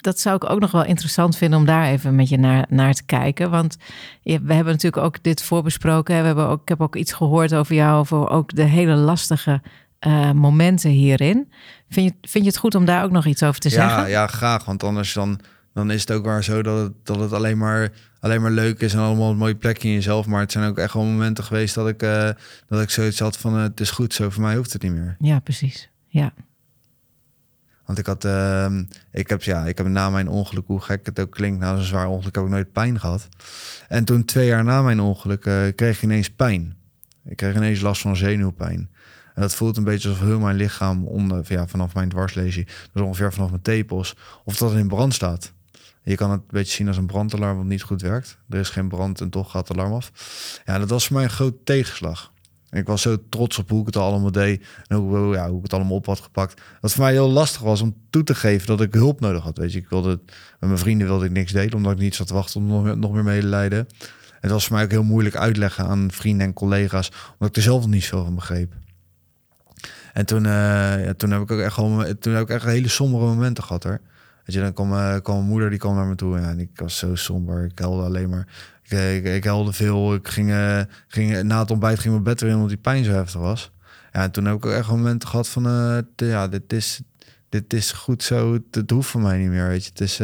Dat 0.00 0.20
zou 0.20 0.36
ik 0.36 0.50
ook 0.50 0.60
nog 0.60 0.70
wel 0.70 0.84
interessant 0.84 1.36
vinden 1.36 1.58
om 1.58 1.64
daar 1.64 1.84
even 1.86 2.14
met 2.14 2.28
je 2.28 2.38
naar, 2.38 2.64
naar 2.68 2.92
te 2.94 3.04
kijken. 3.04 3.50
Want 3.50 3.76
je- 4.22 4.40
we 4.42 4.54
hebben 4.54 4.72
natuurlijk 4.72 5.02
ook 5.04 5.22
dit 5.22 5.42
voorbesproken. 5.42 6.14
hè. 6.14 6.20
We 6.20 6.26
hebben 6.26 6.48
ook, 6.48 6.62
ik 6.62 6.68
heb 6.68 6.80
ook 6.80 6.96
iets 6.96 7.12
gehoord 7.12 7.54
over 7.54 7.74
jou, 7.74 7.98
over 7.98 8.28
ook 8.28 8.54
de 8.54 8.62
hele 8.62 8.94
lastige 8.94 9.62
eh, 9.98 10.30
momenten 10.30 10.90
hierin. 10.90 11.52
Vind 11.88 12.06
je, 12.06 12.28
vind 12.28 12.44
je 12.44 12.50
het 12.50 12.58
goed 12.58 12.74
om 12.74 12.84
daar 12.84 13.04
ook 13.04 13.10
nog 13.10 13.26
iets 13.26 13.42
over 13.42 13.60
te 13.60 13.68
Ja, 13.68 13.74
zeggen? 13.74 14.08
ja, 14.10 14.26
graag. 14.26 14.64
Want 14.64 14.82
anders 14.84 15.12
dan, 15.12 15.40
dan 15.74 15.90
is 15.90 16.00
het 16.00 16.10
ook 16.12 16.24
maar 16.24 16.44
zo 16.44 16.62
dat 16.62 16.78
het, 16.78 16.92
dat 17.02 17.18
het 17.20 17.32
alleen, 17.32 17.58
maar, 17.58 17.92
alleen 18.26 18.42
maar 18.42 18.50
leuk 18.50 18.80
is 18.80 18.92
en 18.92 18.98
allemaal 18.98 19.30
een 19.30 19.36
mooie 19.36 19.54
plekje 19.54 19.88
in 19.88 19.94
jezelf. 19.94 20.26
Maar 20.26 20.40
het 20.40 20.52
zijn 20.52 20.68
ook 20.68 20.78
echt 20.78 20.92
wel 20.92 21.04
momenten 21.04 21.44
geweest 21.44 21.74
dat 21.74 21.88
ik, 21.88 22.02
eh, 22.02 22.30
dat 22.68 22.82
ik 22.82 22.90
zoiets 22.90 23.18
had 23.18 23.36
van 23.36 23.56
eh, 23.56 23.62
het 23.62 23.80
is 23.80 23.90
goed, 23.90 24.14
zo 24.14 24.30
voor 24.30 24.42
mij 24.42 24.56
hoeft 24.56 24.72
het 24.72 24.82
niet 24.82 24.92
meer. 24.92 25.16
ja 25.18 25.38
precies. 25.38 25.90
Ja. 26.08 26.32
Want 27.84 27.98
ik 27.98 28.06
had, 28.06 28.24
ehm, 28.24 28.84
ik 29.12 29.28
heb, 29.28 29.42
ja, 29.42 29.64
ik 29.64 29.78
heb 29.78 29.86
na 29.86 30.10
mijn 30.10 30.28
ongeluk, 30.28 30.66
hoe 30.66 30.80
gek 30.80 31.06
het 31.06 31.20
ook 31.20 31.30
klinkt, 31.30 31.60
na 31.60 31.76
zo'n 31.76 31.84
zwaar 31.84 32.08
ongeluk 32.08 32.34
heb 32.34 32.44
ik 32.44 32.50
nooit 32.50 32.72
pijn 32.72 33.00
gehad. 33.00 33.28
En 33.88 34.04
toen 34.04 34.24
twee 34.24 34.46
jaar 34.46 34.64
na 34.64 34.82
mijn 34.82 35.00
ongeluk 35.00 35.44
eh, 35.44 35.62
kreeg 35.74 35.96
ik 35.96 36.02
ineens 36.02 36.30
pijn. 36.30 36.76
Ik 37.24 37.36
kreeg 37.36 37.54
ineens 37.56 37.80
last 37.80 38.00
van 38.00 38.16
zenuwpijn. 38.16 38.90
En 39.34 39.42
dat 39.42 39.54
voelt 39.54 39.76
een 39.76 39.84
beetje 39.84 40.08
alsof 40.08 40.24
heel 40.24 40.40
mijn 40.40 40.56
lichaam 40.56 41.04
onder, 41.04 41.44
ja, 41.48 41.66
vanaf 41.66 41.94
mijn 41.94 42.08
dwarslesie, 42.08 42.66
dus 42.92 43.02
ongeveer 43.02 43.32
vanaf 43.32 43.50
mijn 43.50 43.62
tepels, 43.62 44.16
of 44.44 44.56
dat 44.56 44.74
in 44.74 44.88
brand 44.88 45.14
staat. 45.14 45.52
Je 46.08 46.16
kan 46.16 46.30
het 46.30 46.46
beetje 46.46 46.72
zien 46.72 46.88
als 46.88 46.96
een 46.96 47.06
brandalarm 47.06 47.56
wat 47.56 47.66
niet 47.66 47.82
goed 47.82 48.02
werkt. 48.02 48.38
Er 48.48 48.58
is 48.58 48.68
geen 48.68 48.88
brand 48.88 49.20
en 49.20 49.30
toch 49.30 49.50
gaat 49.50 49.68
het 49.68 49.76
alarm 49.76 49.92
af. 49.92 50.12
Ja, 50.64 50.78
dat 50.78 50.90
was 50.90 51.06
voor 51.06 51.16
mij 51.16 51.24
een 51.24 51.30
grote 51.30 51.62
tegenslag. 51.64 52.32
Ik 52.70 52.86
was 52.86 53.02
zo 53.02 53.16
trots 53.28 53.58
op 53.58 53.70
hoe 53.70 53.80
ik 53.80 53.86
het 53.86 53.96
allemaal 53.96 54.32
deed 54.32 54.66
en 54.86 54.96
hoe, 54.96 55.34
ja, 55.34 55.48
hoe 55.48 55.56
ik 55.56 55.62
het 55.62 55.72
allemaal 55.72 55.96
op 55.96 56.06
had 56.06 56.20
gepakt. 56.20 56.62
Dat 56.80 56.92
voor 56.92 57.04
mij 57.04 57.12
heel 57.12 57.30
lastig 57.30 57.60
was 57.60 57.80
om 57.80 57.96
toe 58.10 58.22
te 58.22 58.34
geven 58.34 58.66
dat 58.66 58.80
ik 58.80 58.94
hulp 58.94 59.20
nodig 59.20 59.42
had. 59.42 59.58
Weet 59.58 59.72
je, 59.72 59.78
ik 59.78 59.88
wilde 59.88 60.20
met 60.60 60.68
mijn 60.68 60.78
vrienden 60.78 61.06
wilde 61.06 61.24
ik 61.24 61.30
niks 61.30 61.52
delen 61.52 61.74
omdat 61.74 61.92
ik 61.92 61.98
niet 61.98 62.14
zat 62.14 62.26
te 62.26 62.34
wachten 62.34 62.60
om 62.60 62.66
nog 62.66 62.96
nog 62.96 63.12
meer 63.12 63.24
medelijden. 63.24 63.86
Het 64.40 64.50
was 64.50 64.66
voor 64.66 64.74
mij 64.76 64.84
ook 64.84 64.90
heel 64.90 65.02
moeilijk 65.02 65.36
uitleggen 65.36 65.86
aan 65.86 66.10
vrienden 66.10 66.46
en 66.46 66.52
collega's, 66.52 67.10
omdat 67.32 67.48
ik 67.48 67.56
er 67.56 67.62
zelf 67.62 67.86
niet 67.86 68.04
veel 68.04 68.24
van 68.24 68.34
begreep. 68.34 68.72
En 70.12 70.26
toen, 70.26 70.44
uh, 70.44 71.04
ja, 71.04 71.14
toen 71.14 71.30
heb 71.30 71.42
ik 71.42 71.50
ook 71.50 71.60
echt 71.60 71.74
gewoon, 71.74 72.18
toen 72.18 72.34
heb 72.34 72.42
ik 72.42 72.48
echt 72.48 72.64
hele 72.64 72.88
sombere 72.88 73.24
momenten 73.24 73.64
gehad 73.64 73.82
hoor. 73.82 74.00
Weet 74.46 74.54
je, 74.54 74.62
dan 74.62 74.72
kwam, 74.72 74.92
uh, 74.92 75.16
kwam 75.22 75.36
mijn 75.36 75.48
moeder 75.48 75.70
die 75.70 75.78
kwam 75.78 75.94
naar 75.94 76.06
me 76.06 76.14
toe 76.14 76.38
en 76.38 76.60
ik 76.60 76.70
was 76.74 76.98
zo 76.98 77.14
somber. 77.14 77.64
Ik 77.64 77.78
huilde 77.78 78.02
alleen 78.02 78.28
maar. 78.28 78.46
Ik, 78.82 78.90
ik, 78.90 79.24
ik 79.34 79.44
huilde 79.44 79.72
veel. 79.72 80.14
Ik 80.14 80.28
ging, 80.28 80.50
uh, 80.50 80.80
ging 81.08 81.42
na 81.42 81.58
het 81.58 81.70
ontbijt 81.70 81.98
ging 81.98 82.12
mijn 82.12 82.24
bed 82.24 82.40
weer 82.40 82.50
in 82.50 82.54
omdat 82.54 82.70
die 82.70 82.78
pijn 82.78 83.04
zo 83.04 83.10
heftig 83.10 83.40
was. 83.40 83.72
Ja, 84.12 84.22
en 84.22 84.30
toen 84.30 84.44
heb 84.44 84.56
ik 84.56 84.66
ook 84.66 84.72
echt 84.72 84.88
momenten 84.88 85.28
gehad 85.28 85.48
van, 85.48 85.62
ja, 86.16 86.48
dit 86.48 86.72
is, 86.72 87.00
dit 87.48 87.72
is 87.72 87.92
goed 87.92 88.22
zo. 88.22 88.58
Het 88.70 88.90
hoeft 88.90 89.08
voor 89.08 89.20
mij 89.20 89.38
niet 89.38 89.48
meer, 89.48 89.68
weet 89.68 89.84
je. 89.84 89.90
Het 89.90 90.00
is, 90.00 90.18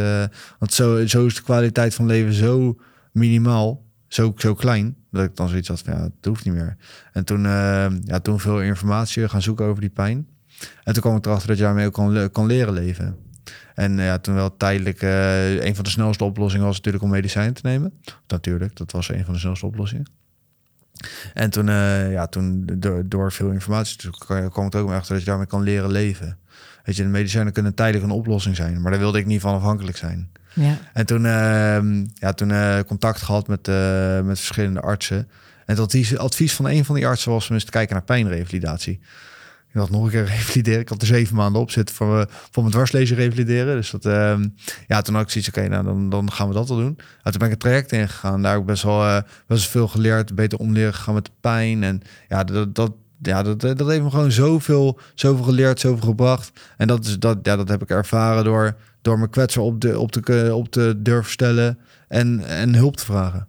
want 0.59 0.73
zo, 0.73 1.07
zo 1.07 1.27
is 1.27 1.35
de 1.35 1.43
kwaliteit 1.43 1.95
van 1.95 2.07
leven 2.07 2.33
zo 2.33 2.79
minimaal, 3.13 3.85
zo, 4.09 4.33
zo 4.37 4.55
klein, 4.55 4.97
dat 5.11 5.25
ik 5.25 5.37
dan 5.37 5.49
zoiets 5.49 5.69
had 5.69 5.81
van, 5.81 5.95
ja, 5.95 6.03
het 6.03 6.27
hoeft 6.27 6.45
niet 6.45 6.55
meer. 6.55 6.77
En 7.13 7.25
toen, 7.25 7.43
ja, 7.43 8.21
toen 8.23 8.41
veel 8.41 8.61
informatie 8.61 9.29
gaan 9.29 9.43
zoeken 9.43 9.67
over 9.67 9.81
die 9.81 9.91
pijn. 9.91 10.27
En 10.85 10.93
toen 10.93 11.03
kwam 11.03 11.17
ik 11.17 11.27
erachter 11.27 11.49
dat 11.49 11.57
je 11.57 11.63
daarmee 11.63 11.87
ook 11.87 11.93
kan, 11.93 12.31
kan 12.31 12.47
leren 12.47 12.73
leven. 12.73 13.17
En 13.75 13.99
ja, 13.99 14.19
toen 14.19 14.35
wel 14.35 14.57
tijdelijk, 14.57 15.03
uh, 15.03 15.65
een 15.65 15.75
van 15.75 15.85
de 15.85 15.91
snelste 15.91 16.25
oplossingen 16.25 16.67
was 16.67 16.77
natuurlijk 16.77 17.05
om 17.05 17.11
medicijnen 17.11 17.55
te 17.55 17.61
nemen. 17.65 17.93
Natuurlijk, 18.27 18.77
dat 18.77 18.93
was 18.93 19.09
een 19.09 19.25
van 19.25 19.35
de 19.35 19.41
snelste 19.41 19.67
oplossingen. 19.67 20.11
En 21.35 21.51
toen, 21.51 21.67
uh, 21.67 22.13
ja, 22.13 22.27
toen 22.27 22.67
door, 22.79 23.03
door 23.09 23.33
veel 23.33 23.51
informatie 23.51 24.11
kwam 24.51 24.65
het 24.65 24.75
ook 24.75 24.91
achter 24.91 25.13
dat 25.13 25.23
je 25.23 25.29
daarmee 25.29 25.47
kan 25.47 25.63
leren 25.63 25.91
leven. 25.91 26.39
Weet 26.85 26.97
je, 26.97 27.03
de 27.03 27.09
medicijnen 27.09 27.53
kunnen 27.53 27.75
tijdelijk 27.75 28.05
een 28.05 28.11
oplossing 28.11 28.57
zijn, 28.57 28.81
maar 28.81 28.91
daar 28.91 29.01
wilde 29.01 29.19
ik 29.19 29.27
niet 29.27 29.41
van 29.41 29.55
afhankelijk 29.55 29.97
zijn. 29.97 30.31
Ja. 30.55 30.79
En 30.93 31.07
toen, 31.07 31.25
uh, 31.25 32.05
ja, 32.15 32.33
toen 32.35 32.51
uh, 32.51 32.79
contact 32.87 33.23
gehad 33.23 33.49
met, 33.49 33.67
met 34.25 34.39
verschillende 34.39 34.81
artsen. 34.81 35.29
En 35.67 35.75
het 35.75 35.79
advies, 35.79 36.17
advies 36.17 36.55
van 36.55 36.69
een 36.69 36.85
van 36.85 36.95
die 36.95 37.07
artsen 37.07 37.31
was 37.31 37.49
om 37.49 37.55
eens 37.55 37.65
te 37.65 37.71
kijken 37.71 37.95
naar 37.95 38.05
pijnrevalidatie. 38.05 39.01
Ik 39.73 39.79
had 39.81 39.91
nog 39.91 40.05
een 40.05 40.11
keer 40.11 40.25
revalideren. 40.37 40.81
Ik 40.81 40.89
had 40.89 41.01
er 41.01 41.07
zeven 41.07 41.37
maanden 41.37 41.61
op 41.61 41.71
zitten 41.71 41.95
voor, 41.95 42.19
uh, 42.19 42.25
voor 42.29 42.63
mijn 42.63 42.75
dwarslezen 42.75 43.17
revalideren. 43.17 43.77
Dus 43.77 43.91
dat, 43.91 44.05
uh, 44.05 44.39
ja, 44.87 45.03
toen 45.03 45.15
had 45.15 45.23
ik 45.23 45.31
zoiets, 45.31 45.51
oké, 45.51 45.69
nou 45.69 45.85
dan, 45.85 46.11
dan 46.11 46.33
gaan 46.33 46.49
we 46.49 46.55
dat 46.55 46.69
wel 46.69 46.79
doen. 46.79 46.99
En 47.23 47.31
toen 47.31 47.39
ben 47.39 47.45
ik 47.45 47.51
het 47.51 47.61
traject 47.61 47.93
ingegaan. 47.93 48.43
Daar 48.43 48.57
ook 48.57 48.67
best 48.67 48.83
wel, 48.83 49.05
uh, 49.05 49.19
best 49.47 49.69
veel 49.69 49.89
geleerd. 49.89 50.35
Beter 50.35 50.59
omleren 50.59 50.95
gegaan 50.95 51.15
met 51.15 51.25
de 51.25 51.31
pijn. 51.41 51.83
En 51.83 52.03
ja, 52.29 52.45
dat, 52.45 52.75
dat, 52.75 52.93
ja, 53.23 53.43
dat, 53.43 53.61
dat 53.61 53.89
heeft 53.89 54.03
me 54.03 54.11
gewoon 54.11 54.33
zoveel, 54.33 54.99
zoveel 55.15 55.45
geleerd, 55.45 55.81
zoveel 55.81 56.09
gebracht. 56.09 56.51
En 56.77 56.87
dat, 56.87 57.05
is, 57.05 57.19
dat, 57.19 57.39
ja, 57.43 57.57
dat 57.57 57.69
heb 57.69 57.83
ik 57.83 57.91
ervaren 57.91 58.45
door, 58.45 58.77
door 59.03 59.19
mijn 59.19 59.31
kwetser 59.31 59.63
op, 59.63 59.81
de, 59.81 59.99
op, 59.99 60.17
op 60.53 60.71
te 60.71 60.95
durven 60.99 61.33
stellen 61.33 61.79
en, 62.09 62.45
en 62.47 62.75
hulp 62.75 62.97
te 62.97 63.05
vragen. 63.05 63.47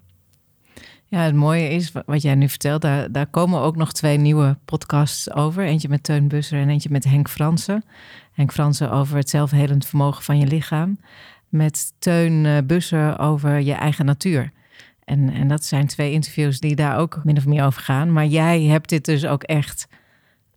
Ja, 1.14 1.20
het 1.20 1.36
mooie 1.36 1.70
is 1.70 1.92
wat 2.06 2.22
jij 2.22 2.36
nu 2.36 2.50
vertelt, 2.50 2.82
daar, 2.82 3.28
komen 3.28 3.60
ook 3.60 3.76
nog 3.76 3.94
twee 3.94 4.18
nieuwe 4.18 4.58
podcasts 4.66 5.32
over. 5.32 5.64
Eentje 5.64 5.90
met 5.90 6.04
Teun 6.04 6.28
Busser 6.28 6.60
en 6.60 6.70
eentje 6.70 6.90
met 6.92 7.04
Henk 7.04 7.30
Fransen. 7.30 7.84
Henk 8.32 8.52
Fransen 8.52 8.92
over 8.92 9.18
het 9.18 9.30
zelfhelend 9.30 9.86
vermogen 9.86 10.24
van 10.24 10.40
je 10.40 10.48
lichaam. 10.48 11.00
Met 11.50 11.94
Teun 12.00 12.46
eh, 12.46 12.58
Busser 12.66 13.20
over 13.20 13.60
je 13.60 13.74
eigen 13.74 14.06
natuur. 14.06 14.52
En, 15.04 15.30
en 15.30 15.48
dat 15.48 15.66
zijn 15.66 15.88
twee 15.88 16.12
interviews 16.12 16.60
die 16.60 16.76
daar 16.76 16.98
ook 16.98 17.22
min 17.24 17.38
of 17.38 17.46
meer 17.46 17.64
over 17.66 17.82
gaan. 17.82 18.14
Maar 18.14 18.26
jij 18.26 18.62
hebt 18.62 18.90
dit 18.90 19.06
dus 19.06 19.26
ook 19.26 19.44
echt 19.44 19.88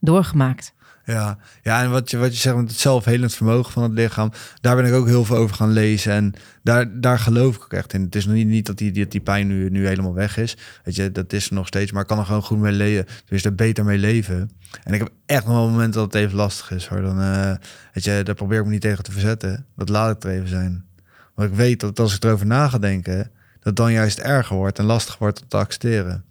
doorgemaakt. 0.01 0.75
Ja, 1.07 1.39
ja 1.63 1.83
en 1.83 1.91
wat 1.91 2.11
je, 2.11 2.17
wat 2.17 2.35
je 2.35 2.41
zegt 2.41 2.57
met 2.57 2.69
het 2.69 2.79
zelfhelend 2.79 3.35
vermogen 3.35 3.73
van 3.73 3.83
het 3.83 3.93
lichaam, 3.93 4.33
daar 4.61 4.77
ben 4.77 4.85
ik 4.85 4.93
ook 4.93 5.07
heel 5.07 5.25
veel 5.25 5.37
over 5.37 5.57
gaan 5.57 5.73
lezen. 5.73 6.13
En 6.13 6.35
daar, 6.63 7.01
daar 7.01 7.19
geloof 7.19 7.57
ik 7.57 7.63
ook 7.63 7.73
echt 7.73 7.93
in. 7.93 8.03
Het 8.03 8.15
is 8.15 8.27
nog 8.27 8.35
niet, 8.35 8.47
niet 8.47 8.67
dat, 8.67 8.79
die, 8.79 8.93
die, 8.93 9.07
die 9.07 9.21
pijn 9.21 9.47
nu, 9.47 9.71
nu 9.71 9.87
helemaal 9.87 10.15
weg 10.15 10.37
is. 10.37 10.57
Weet 10.85 10.97
je, 10.97 11.13
dat 11.13 11.33
is 11.33 11.49
er 11.49 11.55
nog 11.55 11.67
steeds, 11.67 11.93
maar 11.93 12.03
ik 12.03 12.09
kan 12.09 12.19
er 12.19 12.25
gewoon 12.25 12.43
goed 12.43 12.59
mee 12.59 12.73
leven. 12.73 13.07
Dus 13.27 13.45
er 13.45 13.55
beter 13.55 13.85
mee 13.85 13.99
leven. 13.99 14.51
En 14.85 14.95
ik 14.95 14.99
heb 14.99 15.11
echt 15.27 15.45
nog 15.47 15.55
wel 15.55 15.69
momenten 15.69 16.01
dat 16.01 16.13
het 16.13 16.23
even 16.23 16.37
lastig 16.37 16.71
is 16.71 16.87
hoor. 16.87 17.01
Dan, 17.01 17.21
uh, 17.21 17.55
weet 17.93 18.05
je, 18.05 18.21
daar 18.25 18.35
probeer 18.35 18.59
ik 18.59 18.65
me 18.65 18.71
niet 18.71 18.81
tegen 18.81 19.05
te 19.05 19.13
verzetten. 19.13 19.67
Dat 19.77 19.89
laat 19.89 20.17
ik 20.17 20.25
er 20.25 20.37
even 20.37 20.49
zijn. 20.49 20.85
Want 21.35 21.51
ik 21.51 21.57
weet 21.57 21.81
dat 21.81 21.99
als 21.99 22.15
ik 22.15 22.25
erover 22.25 22.47
na 22.47 22.69
ga 22.69 22.79
denken, 22.79 23.31
dat 23.61 23.77
dan 23.77 23.93
juist 23.93 24.19
erger 24.19 24.57
wordt 24.57 24.79
en 24.79 24.85
lastig 24.85 25.19
wordt 25.19 25.43
om 25.43 25.49
te 25.49 25.57
accepteren. 25.57 26.25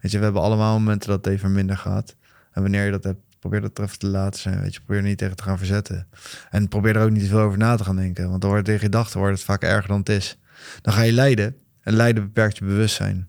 Weet 0.00 0.10
je, 0.10 0.18
we 0.18 0.24
hebben 0.24 0.42
allemaal 0.42 0.78
momenten 0.78 1.08
dat 1.08 1.24
het 1.24 1.34
even 1.34 1.52
minder 1.52 1.76
gaat. 1.76 2.16
En 2.52 2.62
wanneer 2.62 2.84
je 2.84 2.90
dat 2.90 3.04
hebt, 3.04 3.20
probeer 3.40 3.60
dat 3.60 3.78
er 3.78 3.84
even 3.84 3.98
te 3.98 4.06
laten 4.06 4.40
zijn. 4.40 4.60
Weet 4.60 4.74
je, 4.74 4.80
probeer 4.80 5.02
er 5.02 5.08
niet 5.08 5.18
tegen 5.18 5.36
te 5.36 5.42
gaan 5.42 5.58
verzetten. 5.58 6.06
En 6.50 6.68
probeer 6.68 6.96
er 6.96 7.02
ook 7.02 7.10
niet 7.10 7.22
te 7.22 7.28
veel 7.28 7.38
over 7.38 7.58
na 7.58 7.76
te 7.76 7.84
gaan 7.84 7.96
denken. 7.96 8.28
Want 8.28 8.40
dan 8.40 8.50
wordt 8.50 8.64
tegen 8.64 8.80
je 8.80 8.86
gedachten 8.86 9.18
wordt 9.18 9.34
het 9.34 9.44
vaak 9.44 9.62
erger 9.62 9.88
dan 9.88 9.98
het 9.98 10.08
is. 10.08 10.38
Dan 10.82 10.92
ga 10.92 11.02
je 11.02 11.12
lijden. 11.12 11.56
En 11.82 11.92
lijden 11.92 12.22
beperkt 12.22 12.58
je 12.58 12.64
bewustzijn. 12.64 13.28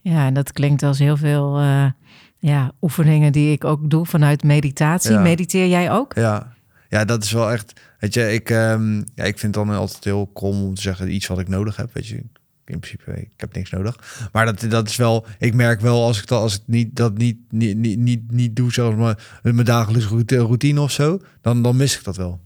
Ja, 0.00 0.26
en 0.26 0.34
dat 0.34 0.52
klinkt 0.52 0.82
als 0.82 0.98
heel 0.98 1.16
veel 1.16 1.60
uh, 1.60 1.90
ja, 2.38 2.72
oefeningen 2.80 3.32
die 3.32 3.52
ik 3.52 3.64
ook 3.64 3.90
doe 3.90 4.06
vanuit 4.06 4.42
meditatie. 4.42 5.18
Mediteer 5.18 5.66
jij 5.66 5.90
ook? 5.90 6.14
Ja. 6.14 6.52
ja, 6.88 7.04
dat 7.04 7.24
is 7.24 7.32
wel 7.32 7.52
echt. 7.52 7.80
Weet 7.98 8.14
je, 8.14 8.32
ik, 8.32 8.50
um, 8.50 9.04
ja, 9.14 9.24
ik 9.24 9.38
vind 9.38 9.54
het 9.54 9.66
dan 9.66 9.76
altijd 9.76 10.04
heel 10.04 10.26
krom 10.26 10.62
om 10.62 10.74
te 10.74 10.80
zeggen 10.80 11.14
iets 11.14 11.26
wat 11.26 11.38
ik 11.38 11.48
nodig 11.48 11.76
heb. 11.76 11.94
Weet 11.94 12.06
je, 12.06 12.24
in 12.70 12.78
principe, 12.78 13.20
ik 13.20 13.30
heb 13.36 13.54
niks 13.54 13.70
nodig. 13.70 14.28
Maar 14.32 14.44
dat, 14.44 14.70
dat 14.70 14.88
is 14.88 14.96
wel, 14.96 15.26
ik 15.38 15.54
merk 15.54 15.80
wel 15.80 16.04
als 16.04 16.18
ik 16.20 16.26
dat, 16.26 16.40
als 16.40 16.54
ik 16.54 16.62
niet, 16.64 16.96
dat 16.96 17.18
niet, 17.18 17.36
niet, 17.50 17.76
niet, 17.76 17.98
niet, 17.98 18.32
niet 18.32 18.56
doe, 18.56 18.72
zoals 18.72 18.94
mijn, 18.94 19.16
mijn 19.42 19.66
dagelijkse 19.66 20.36
routine 20.36 20.80
of 20.80 20.90
zo, 20.90 21.20
dan, 21.40 21.62
dan 21.62 21.76
mis 21.76 21.98
ik 21.98 22.04
dat 22.04 22.16
wel. 22.16 22.40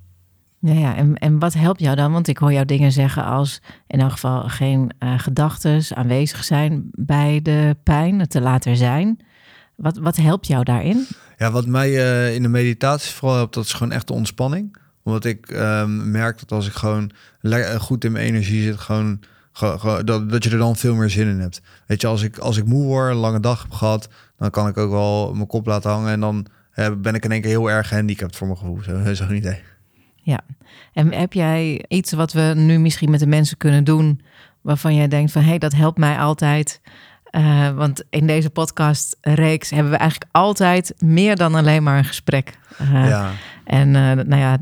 Ja, 0.59 0.73
ja. 0.73 0.97
En, 0.97 1.15
en 1.19 1.39
wat 1.39 1.55
helpt 1.55 1.81
jou 1.81 1.97
dan? 1.97 2.13
Want 2.13 2.29
ik 2.29 2.39
hoor 2.39 2.53
jou 2.53 2.65
dingen 2.65 2.93
zeggen 2.93 3.25
als 3.25 3.61
in 3.87 4.01
elk 4.01 4.11
geval 4.11 4.49
geen 4.49 4.91
uh, 4.99 5.19
gedachten 5.19 5.83
aanwezig 5.97 6.45
zijn 6.45 6.89
bij 6.91 7.41
de 7.43 7.77
pijn, 7.83 8.19
het 8.19 8.31
te 8.31 8.41
laten 8.41 8.77
zijn. 8.77 9.21
Wat, 9.77 9.97
wat 9.97 10.17
helpt 10.17 10.47
jou 10.47 10.65
daarin? 10.65 11.07
Ja, 11.39 11.51
wat 11.51 11.67
mij 11.67 11.91
uh, 11.91 12.35
in 12.35 12.43
de 12.43 12.49
meditatie 12.49 13.13
vooral 13.13 13.37
helpt, 13.37 13.55
dat 13.55 13.65
is 13.65 13.73
gewoon 13.73 13.93
echt 13.93 14.07
de 14.07 14.13
ontspanning. 14.13 14.77
Omdat 15.03 15.25
ik 15.25 15.51
uh, 15.51 15.85
merk 15.87 16.39
dat 16.39 16.53
als 16.53 16.67
ik 16.67 16.73
gewoon 16.73 17.11
goed 17.79 18.05
in 18.05 18.13
mijn 18.13 18.27
energie 18.27 18.63
zit, 18.63 18.79
gewoon 18.79 19.21
dat, 20.05 20.31
dat 20.31 20.45
je 20.45 20.51
er 20.51 20.59
dan 20.59 20.77
veel 20.77 20.95
meer 20.95 21.11
zin 21.11 21.29
in 21.29 21.41
hebt. 21.41 21.63
Weet 21.87 22.01
je, 22.01 22.07
als 22.07 22.23
ik, 22.23 22.39
als 22.39 22.57
ik 22.57 22.65
moe 22.65 22.85
word, 22.85 23.11
een 23.11 23.17
lange 23.17 23.41
dag 23.41 23.63
heb 23.63 23.71
gehad, 23.71 24.09
dan 24.39 24.51
kan 24.51 24.69
ik 24.69 24.77
ook 24.77 24.91
wel 24.91 25.35
mijn 25.35 25.47
kop 25.47 25.67
laten 25.67 25.91
hangen. 25.91 26.13
En 26.13 26.21
dan 26.21 26.47
ben 27.03 27.15
ik 27.15 27.25
in 27.25 27.33
één 27.33 27.41
keer 27.41 27.51
heel 27.51 27.71
erg 27.71 27.89
gehandicapt 27.89 28.37
voor 28.37 28.47
mijn 28.47 28.59
gevoel. 28.59 28.83
Zo'n 29.05 29.15
zo 29.15 29.33
idee. 29.33 29.63
Ja, 30.15 30.41
en 30.93 31.13
heb 31.13 31.33
jij 31.33 31.85
iets 31.89 32.13
wat 32.13 32.33
we 32.33 32.53
nu 32.57 32.79
misschien 32.79 33.11
met 33.11 33.21
de 33.21 33.27
mensen 33.27 33.57
kunnen 33.57 33.85
doen, 33.85 34.21
waarvan 34.61 34.95
jij 34.95 35.09
denkt 35.09 35.33
van 35.33 35.43
hé, 35.43 35.49
hey, 35.49 35.59
dat 35.59 35.73
helpt 35.73 35.99
mij 35.99 36.19
altijd. 36.19 36.81
Uh, 37.37 37.71
want 37.71 38.03
in 38.11 38.27
deze 38.27 38.51
podcast-reeks 38.51 39.71
hebben 39.71 39.93
we 39.93 39.99
eigenlijk 39.99 40.31
altijd 40.33 40.95
meer 40.99 41.37
dan 41.37 41.55
alleen 41.55 41.83
maar 41.83 41.99
een 41.99 42.05
gesprek. 42.05 42.59
Uh, 42.81 43.09
ja. 43.09 43.31
En 43.65 43.89
uh, 43.89 44.13
nou 44.13 44.37
ja, 44.37 44.59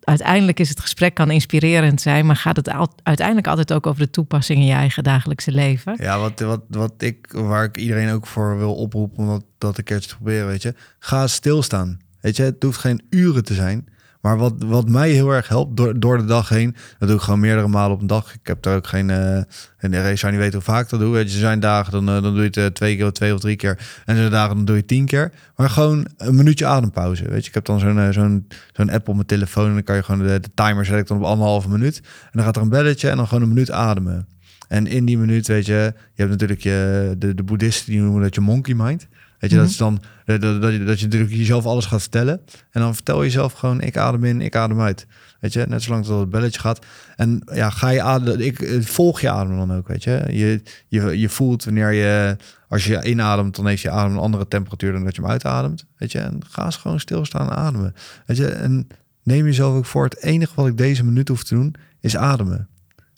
uiteindelijk 0.00 0.60
is 0.60 0.68
het 0.68 0.80
gesprek 0.80 1.14
kan 1.14 1.30
inspirerend 1.30 2.00
zijn, 2.00 2.26
maar 2.26 2.36
gaat 2.36 2.56
het 2.56 2.68
al, 2.68 2.92
uiteindelijk 3.02 3.46
altijd 3.46 3.72
ook 3.72 3.86
over 3.86 4.00
de 4.00 4.10
toepassing 4.10 4.58
in 4.58 4.66
je 4.66 4.72
eigen 4.72 5.02
dagelijkse 5.02 5.52
leven. 5.52 5.96
Ja, 6.00 6.18
wat, 6.18 6.40
wat, 6.40 6.62
wat 6.68 6.94
ik, 6.98 7.26
waar 7.32 7.64
ik 7.64 7.76
iedereen 7.76 8.10
ook 8.10 8.26
voor 8.26 8.58
wil 8.58 8.74
oproepen 8.74 9.18
om 9.18 9.26
dat, 9.26 9.44
dat 9.58 9.78
een 9.78 9.84
keertje 9.84 10.08
te 10.08 10.14
proberen, 10.14 10.46
weet 10.46 10.62
je, 10.62 10.74
ga 10.98 11.26
stilstaan. 11.26 11.98
Weet 12.20 12.36
je, 12.36 12.42
het 12.42 12.62
hoeft 12.62 12.78
geen 12.78 13.02
uren 13.10 13.44
te 13.44 13.54
zijn. 13.54 13.88
Maar 14.20 14.36
wat, 14.38 14.54
wat 14.58 14.88
mij 14.88 15.10
heel 15.10 15.30
erg 15.30 15.48
helpt 15.48 15.76
door, 15.76 16.00
door 16.00 16.18
de 16.18 16.24
dag 16.24 16.48
heen, 16.48 16.76
dat 16.98 17.08
doe 17.08 17.16
ik 17.16 17.22
gewoon 17.22 17.40
meerdere 17.40 17.68
malen 17.68 17.94
op 17.94 18.00
een 18.00 18.06
dag. 18.06 18.34
Ik 18.34 18.46
heb 18.46 18.62
daar 18.62 18.76
ook 18.76 18.86
geen, 18.86 19.08
uh, 19.08 19.36
en 19.76 19.90
de 19.90 20.12
zou 20.16 20.32
niet 20.32 20.40
weten 20.40 20.54
hoe 20.54 20.74
vaak 20.74 20.88
dat 20.88 21.00
doe. 21.00 21.18
Er 21.18 21.28
zijn 21.28 21.60
dagen, 21.60 21.92
dan, 21.92 22.08
uh, 22.08 22.22
dan 22.22 22.34
doe 22.34 22.40
je 22.40 22.46
het 22.46 22.56
uh, 22.56 22.66
twee 22.66 22.96
keer, 22.96 23.12
twee 23.12 23.34
of 23.34 23.40
drie 23.40 23.56
keer. 23.56 23.78
En 24.04 24.14
er 24.14 24.20
zijn 24.20 24.30
dagen, 24.30 24.56
dan 24.56 24.64
doe 24.64 24.76
je 24.76 24.84
tien 24.84 25.04
keer. 25.04 25.32
Maar 25.56 25.70
gewoon 25.70 26.06
een 26.16 26.34
minuutje 26.34 26.66
adempauze. 26.66 27.28
Weet 27.28 27.42
je, 27.42 27.48
ik 27.48 27.54
heb 27.54 27.64
dan 27.64 27.80
zo'n 27.80 28.12
zo'n 28.12 28.46
zo'n 28.72 28.90
app 28.90 29.08
op 29.08 29.14
mijn 29.14 29.26
telefoon 29.26 29.66
en 29.66 29.74
dan 29.74 29.82
kan 29.82 29.96
je 29.96 30.02
gewoon 30.02 30.26
de, 30.26 30.40
timer 30.54 30.84
zetten 30.84 31.06
dan 31.06 31.24
op 31.24 31.30
anderhalve 31.30 31.68
minuut. 31.68 31.96
En 31.96 32.30
dan 32.32 32.44
gaat 32.44 32.56
er 32.56 32.62
een 32.62 32.68
belletje 32.68 33.08
en 33.08 33.16
dan 33.16 33.26
gewoon 33.26 33.42
een 33.42 33.48
minuut 33.48 33.70
ademen. 33.70 34.28
En 34.68 34.86
in 34.86 35.04
die 35.04 35.18
minuut, 35.18 35.46
weet 35.46 35.66
je, 35.66 35.92
je 36.14 36.22
hebt 36.22 36.30
natuurlijk 36.30 36.60
je, 36.60 37.14
de, 37.18 37.34
de 37.34 37.42
boeddhisten 37.42 37.92
die 37.92 38.00
noemen 38.00 38.22
dat 38.22 38.34
je 38.34 38.40
monkey 38.40 38.74
mind. 38.74 39.08
Weet 39.38 39.50
je, 39.50 39.56
dat 39.56 39.64
mhm. 39.64 39.72
is 39.72 39.76
dan 39.76 40.02
dat, 40.24 40.40
dat, 40.62 40.72
je, 40.72 40.84
dat 40.84 41.00
je 41.00 41.04
natuurlijk 41.04 41.32
jezelf 41.32 41.66
alles 41.66 41.86
gaat 41.86 42.00
vertellen. 42.00 42.40
En 42.70 42.80
dan 42.80 42.94
vertel 42.94 43.18
je 43.18 43.24
jezelf 43.24 43.52
gewoon, 43.52 43.80
ik 43.80 43.96
adem 43.96 44.24
in, 44.24 44.40
ik 44.40 44.56
adem 44.56 44.80
uit. 44.80 45.06
Weet 45.40 45.52
je, 45.52 45.64
net 45.68 45.82
zolang 45.82 46.06
dat 46.06 46.20
het 46.20 46.30
belletje 46.30 46.60
gaat. 46.60 46.86
En 47.16 47.42
ja, 47.52 47.70
ga 47.70 47.88
je 47.88 48.02
ademen, 48.02 48.40
ik 48.40 48.82
volg 48.82 49.20
je 49.20 49.30
adem 49.30 49.56
dan 49.56 49.72
ook, 49.72 49.88
weet 49.88 50.04
je. 50.04 50.24
Je, 50.30 50.62
je, 50.88 51.18
je 51.18 51.28
voelt 51.28 51.64
wanneer 51.64 51.92
je 51.92 52.36
Als 52.68 52.84
je 52.84 53.04
inademt, 53.04 53.56
dan 53.56 53.66
heeft 53.66 53.82
je 53.82 53.90
adem 53.90 54.12
een 54.12 54.18
andere 54.18 54.48
temperatuur 54.48 54.92
dan 54.92 55.04
dat 55.04 55.16
je 55.16 55.22
hem 55.22 55.30
uitademt. 55.30 55.84
Weet 55.96 56.12
je, 56.12 56.18
en 56.18 56.40
ga 56.48 56.64
eens 56.64 56.76
gewoon 56.76 57.00
stilstaan 57.00 57.50
en 57.50 57.56
ademen. 57.56 57.94
Weet 58.26 58.36
je, 58.36 58.48
en 58.48 58.86
neem 59.22 59.44
jezelf 59.44 59.76
ook 59.76 59.86
voor. 59.86 60.04
Het 60.04 60.22
enige 60.22 60.52
wat 60.54 60.66
ik 60.66 60.76
deze 60.76 61.04
minuut 61.04 61.28
hoef 61.28 61.44
te 61.44 61.54
doen, 61.54 61.74
is 62.00 62.16
ademen. 62.16 62.68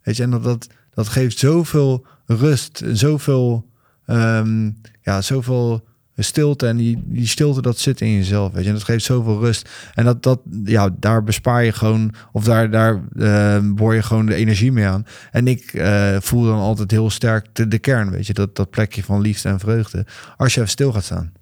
Weet 0.03 0.17
je, 0.17 0.23
en 0.23 0.31
dat, 0.31 0.43
dat, 0.43 0.67
dat 0.95 1.09
geeft 1.09 1.39
zoveel 1.39 2.07
rust, 2.27 2.83
zoveel, 2.93 3.71
um, 4.07 4.81
ja, 5.03 5.21
zoveel 5.21 5.89
stilte. 6.23 6.67
En 6.67 6.77
die, 6.77 7.03
die 7.05 7.27
stilte, 7.27 7.63
dat 7.63 7.79
zit 7.79 8.01
in 8.01 8.13
jezelf, 8.13 8.53
weet 8.53 8.63
je. 8.63 8.69
En 8.69 8.75
dat 8.75 8.85
geeft 8.85 9.05
zoveel 9.05 9.39
rust. 9.39 9.69
En 9.95 10.05
dat, 10.05 10.23
dat 10.23 10.41
ja, 10.65 10.89
daar 10.99 11.25
bespaar 11.25 11.65
je 11.65 11.73
gewoon, 11.73 12.15
of 12.33 12.45
daar, 12.45 12.71
daar 12.71 13.01
uh, 13.15 13.59
boor 13.63 13.95
je 13.95 14.03
gewoon 14.03 14.27
de 14.27 14.35
energie 14.35 14.73
mee 14.73 14.87
aan. 14.87 15.07
En 15.31 15.49
ik 15.49 15.73
uh, 15.73 16.17
voel 16.21 16.45
dan 16.45 16.59
altijd 16.59 16.91
heel 16.91 17.11
sterk 17.11 17.71
de, 17.71 17.79
kern, 17.79 18.11
weet 18.11 18.27
je. 18.27 18.33
Dat, 18.33 18.57
dat 18.57 18.71
plekje 18.71 19.03
van 19.03 19.21
liefde 19.21 19.49
en 19.49 19.59
vreugde. 19.59 20.07
Als 20.37 20.55
je 20.55 20.61
even 20.61 20.73
stil 20.73 20.93
gaat 20.93 21.05
staan. 21.05 21.33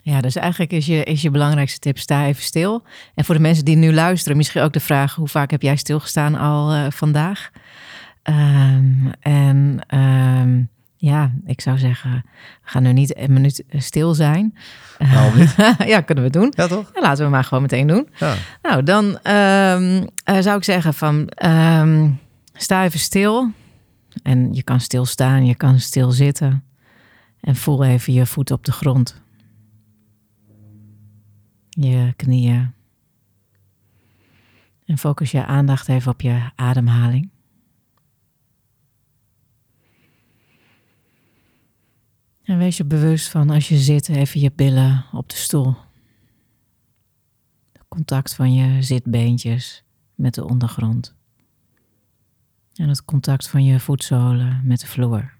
Ja, 0.00 0.20
dus 0.20 0.36
eigenlijk 0.36 0.72
is 0.72 0.86
je, 0.86 1.04
is 1.04 1.22
je 1.22 1.30
belangrijkste 1.30 1.78
tip: 1.78 1.98
sta 1.98 2.26
even 2.26 2.42
stil. 2.42 2.84
En 3.14 3.24
voor 3.24 3.34
de 3.34 3.40
mensen 3.40 3.64
die 3.64 3.76
nu 3.76 3.92
luisteren, 3.92 4.36
misschien 4.36 4.62
ook 4.62 4.72
de 4.72 4.80
vraag: 4.80 5.14
hoe 5.14 5.28
vaak 5.28 5.50
heb 5.50 5.62
jij 5.62 5.76
stilgestaan 5.76 6.34
al 6.34 6.74
uh, 6.74 6.86
vandaag? 6.90 7.50
Um, 8.22 9.12
en 9.20 9.80
um, 9.98 10.68
ja, 11.04 11.32
ik 11.44 11.60
zou 11.60 11.78
zeggen, 11.78 12.24
we 12.62 12.70
gaan 12.70 12.82
nu 12.82 12.92
niet 12.92 13.16
een 13.16 13.32
minuut 13.32 13.64
stil 13.68 14.14
zijn. 14.14 14.56
Nou, 14.98 15.38
niet? 15.38 15.54
ja, 15.92 16.00
kunnen 16.00 16.24
we 16.24 16.30
doen. 16.30 16.52
Ja, 16.56 16.66
toch? 16.66 16.90
Ja, 16.94 17.00
laten 17.00 17.24
we 17.24 17.30
maar 17.30 17.44
gewoon 17.44 17.62
meteen 17.62 17.86
doen. 17.86 18.08
Ja. 18.16 18.34
Nou, 18.62 18.82
dan 18.82 19.04
um, 19.04 20.08
uh, 20.30 20.38
zou 20.40 20.56
ik 20.56 20.64
zeggen 20.64 20.94
van 20.94 21.28
sta 22.52 22.84
even 22.84 22.98
stil. 22.98 23.50
En 24.22 24.52
je 24.52 24.62
kan 24.62 24.80
stilstaan, 24.80 25.46
je 25.46 25.54
kan 25.54 25.80
stil 25.80 26.10
zitten. 26.10 26.64
En 27.40 27.56
voel 27.56 27.84
even 27.84 28.12
je 28.12 28.26
voet 28.26 28.50
op 28.50 28.64
de 28.64 28.72
grond 28.72 29.22
je 31.74 32.12
knieën. 32.16 32.72
En 34.84 34.98
focus 34.98 35.30
je 35.30 35.44
aandacht 35.44 35.88
even 35.88 36.12
op 36.12 36.20
je 36.20 36.50
ademhaling. 36.54 37.30
En 42.44 42.58
wees 42.58 42.76
je 42.76 42.84
bewust 42.84 43.28
van 43.28 43.50
als 43.50 43.68
je 43.68 43.76
zit, 43.76 44.08
even 44.08 44.40
je 44.40 44.52
billen 44.54 45.04
op 45.12 45.28
de 45.28 45.36
stoel. 45.36 45.76
contact 47.88 48.34
van 48.34 48.54
je 48.54 48.82
zitbeentjes 48.82 49.84
met 50.14 50.34
de 50.34 50.44
ondergrond. 50.44 51.14
En 52.74 52.88
het 52.88 53.04
contact 53.04 53.48
van 53.48 53.64
je 53.64 53.80
voetzolen 53.80 54.60
met 54.64 54.80
de 54.80 54.86
vloer. 54.86 55.32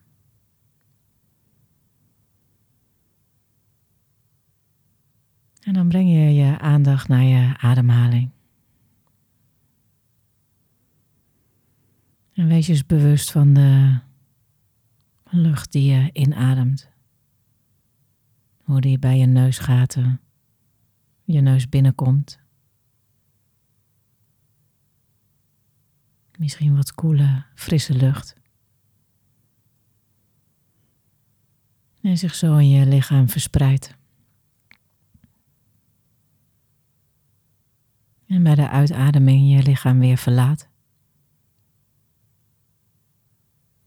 En 5.60 5.72
dan 5.72 5.88
breng 5.88 6.08
je 6.08 6.34
je 6.34 6.58
aandacht 6.58 7.08
naar 7.08 7.22
je 7.22 7.54
ademhaling. 7.58 8.30
En 12.32 12.46
wees 12.46 12.66
je 12.66 12.72
eens 12.72 12.86
bewust 12.86 13.30
van 13.30 13.54
de 13.54 13.98
lucht 15.30 15.72
die 15.72 15.92
je 15.92 16.10
inademt. 16.12 16.93
Hoe 18.64 18.80
die 18.80 18.98
bij 18.98 19.18
je 19.18 19.26
neusgaten, 19.26 20.20
je 21.24 21.40
neus 21.40 21.68
binnenkomt. 21.68 22.38
Misschien 26.38 26.76
wat 26.76 26.94
koele, 26.94 27.44
frisse 27.54 27.94
lucht. 27.94 28.36
En 32.00 32.18
zich 32.18 32.34
zo 32.34 32.56
in 32.56 32.68
je 32.68 32.86
lichaam 32.86 33.28
verspreidt. 33.28 33.96
En 38.26 38.42
bij 38.42 38.54
de 38.54 38.68
uitademing 38.68 39.56
je 39.56 39.62
lichaam 39.62 39.98
weer 39.98 40.18
verlaat. 40.18 40.68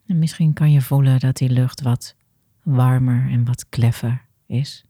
En 0.06 0.20
misschien 0.20 0.54
kan 0.54 0.72
je 0.72 0.82
voelen 0.82 1.20
dat 1.20 1.36
die 1.36 1.50
lucht 1.50 1.82
wat 1.82 2.16
warmer 2.64 3.30
en 3.30 3.46
wat 3.46 3.70
kleffer 3.70 4.27
is. 4.48 4.86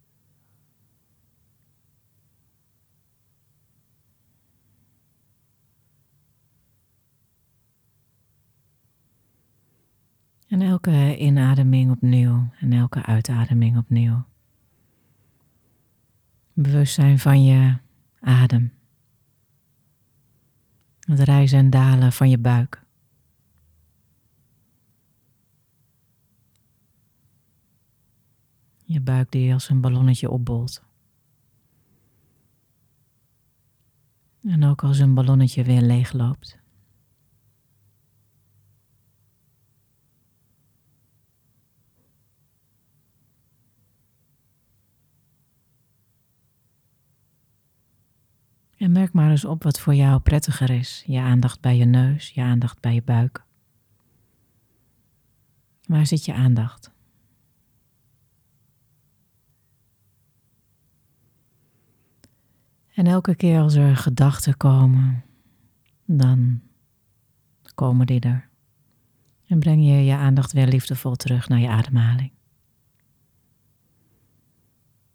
En 10.47 10.61
elke 10.61 11.17
inademing 11.17 11.91
opnieuw 11.91 12.49
en 12.59 12.73
elke 12.73 13.03
uitademing 13.03 13.77
opnieuw. 13.77 14.25
Bewustzijn 16.53 17.19
van 17.19 17.43
je 17.43 17.77
adem. 18.19 18.73
Het 20.99 21.19
rijzen 21.19 21.59
en 21.59 21.69
dalen 21.69 22.11
van 22.11 22.29
je 22.29 22.37
buik. 22.37 22.85
Je 28.89 29.01
buik 29.01 29.31
die 29.31 29.53
als 29.53 29.69
een 29.69 29.81
ballonnetje 29.81 30.29
opbolt. 30.29 30.83
En 34.43 34.63
ook 34.63 34.83
als 34.83 34.99
een 34.99 35.13
ballonnetje 35.13 35.63
weer 35.63 35.81
leegloopt. 35.81 36.59
En 48.77 48.91
merk 48.91 49.13
maar 49.13 49.29
eens 49.29 49.45
op 49.45 49.63
wat 49.63 49.79
voor 49.79 49.95
jou 49.95 50.19
prettiger 50.19 50.69
is. 50.69 51.03
Je 51.05 51.19
aandacht 51.19 51.61
bij 51.61 51.77
je 51.77 51.85
neus, 51.85 52.29
je 52.29 52.41
aandacht 52.41 52.79
bij 52.79 52.93
je 52.93 53.03
buik. 53.03 53.43
Waar 55.85 56.05
zit 56.05 56.25
je 56.25 56.33
aandacht? 56.33 56.95
En 62.97 63.07
elke 63.07 63.35
keer 63.35 63.59
als 63.61 63.75
er 63.75 63.97
gedachten 63.97 64.57
komen, 64.57 65.23
dan 66.05 66.61
komen 67.75 68.05
die 68.05 68.19
er. 68.19 68.49
En 69.47 69.59
breng 69.59 69.85
je 69.85 70.05
je 70.05 70.15
aandacht 70.15 70.51
weer 70.51 70.67
liefdevol 70.67 71.15
terug 71.15 71.47
naar 71.47 71.59
je 71.59 71.69
ademhaling. 71.69 72.31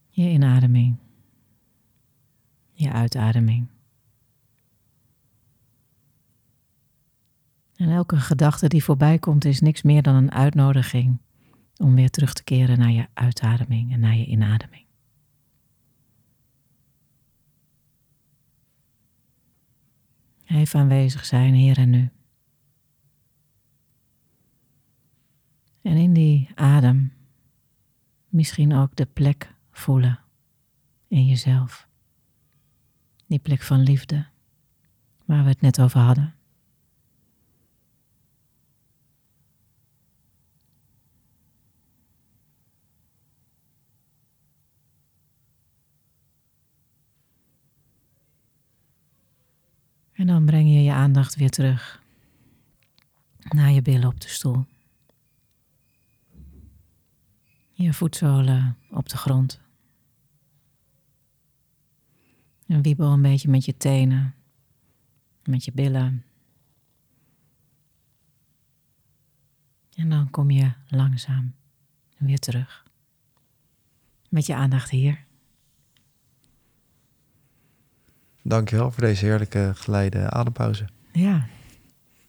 Je 0.09 0.31
inademing 0.31 0.97
je 2.83 2.93
uitademing. 2.93 3.69
En 7.77 7.91
elke 7.91 8.17
gedachte 8.17 8.69
die 8.69 8.85
voorbij 8.85 9.19
komt 9.19 9.45
is 9.45 9.61
niks 9.61 9.83
meer 9.83 10.03
dan 10.03 10.15
een 10.15 10.33
uitnodiging 10.33 11.19
om 11.77 11.95
weer 11.95 12.11
terug 12.11 12.33
te 12.33 12.45
keren 12.45 12.79
naar 12.79 12.91
je 12.91 13.07
uitademing 13.15 13.93
en 13.93 14.01
naar 14.01 14.17
je 14.17 14.27
inademing. 14.27 14.82
Even 20.53 20.81
aanwezig 20.81 21.25
zijn 21.25 21.55
hier 21.55 21.79
en 21.79 21.91
nu. 21.91 22.11
En 25.83 25.97
in 25.97 26.13
die 26.13 26.51
adem 26.55 27.13
misschien 28.29 28.75
ook 28.75 28.97
de 28.97 29.07
plek 29.07 29.55
voelen 29.71 30.21
in 31.09 31.27
jezelf. 31.27 31.89
Die 33.27 33.39
plek 33.39 33.63
van 33.63 33.81
liefde, 33.81 34.27
waar 35.25 35.43
we 35.43 35.49
het 35.49 35.61
net 35.61 35.81
over 35.81 36.01
hadden. 36.01 36.35
En 50.23 50.29
dan 50.29 50.45
breng 50.45 50.69
je 50.69 50.83
je 50.83 50.93
aandacht 50.93 51.35
weer 51.35 51.51
terug 51.51 52.03
naar 53.39 53.71
je 53.71 53.83
billen 53.83 54.09
op 54.09 54.21
de 54.21 54.29
stoel. 54.29 54.67
Je 57.73 57.93
voetzolen 57.93 58.77
op 58.91 59.09
de 59.09 59.17
grond. 59.17 59.61
En 62.67 62.83
wiebel 62.83 63.13
een 63.13 63.23
beetje 63.23 63.49
met 63.49 63.65
je 63.65 63.77
tenen, 63.77 64.35
met 65.45 65.65
je 65.65 65.73
billen. 65.73 66.25
En 69.95 70.09
dan 70.09 70.31
kom 70.31 70.51
je 70.51 70.73
langzaam 70.89 71.55
weer 72.19 72.39
terug. 72.39 72.87
Met 74.29 74.47
je 74.47 74.55
aandacht 74.55 74.91
hier. 74.91 75.25
Dankjewel 78.43 78.91
voor 78.91 79.03
deze 79.03 79.25
heerlijke 79.25 79.73
geleide 79.75 80.31
adempauze. 80.31 80.85
Ja. 81.13 81.47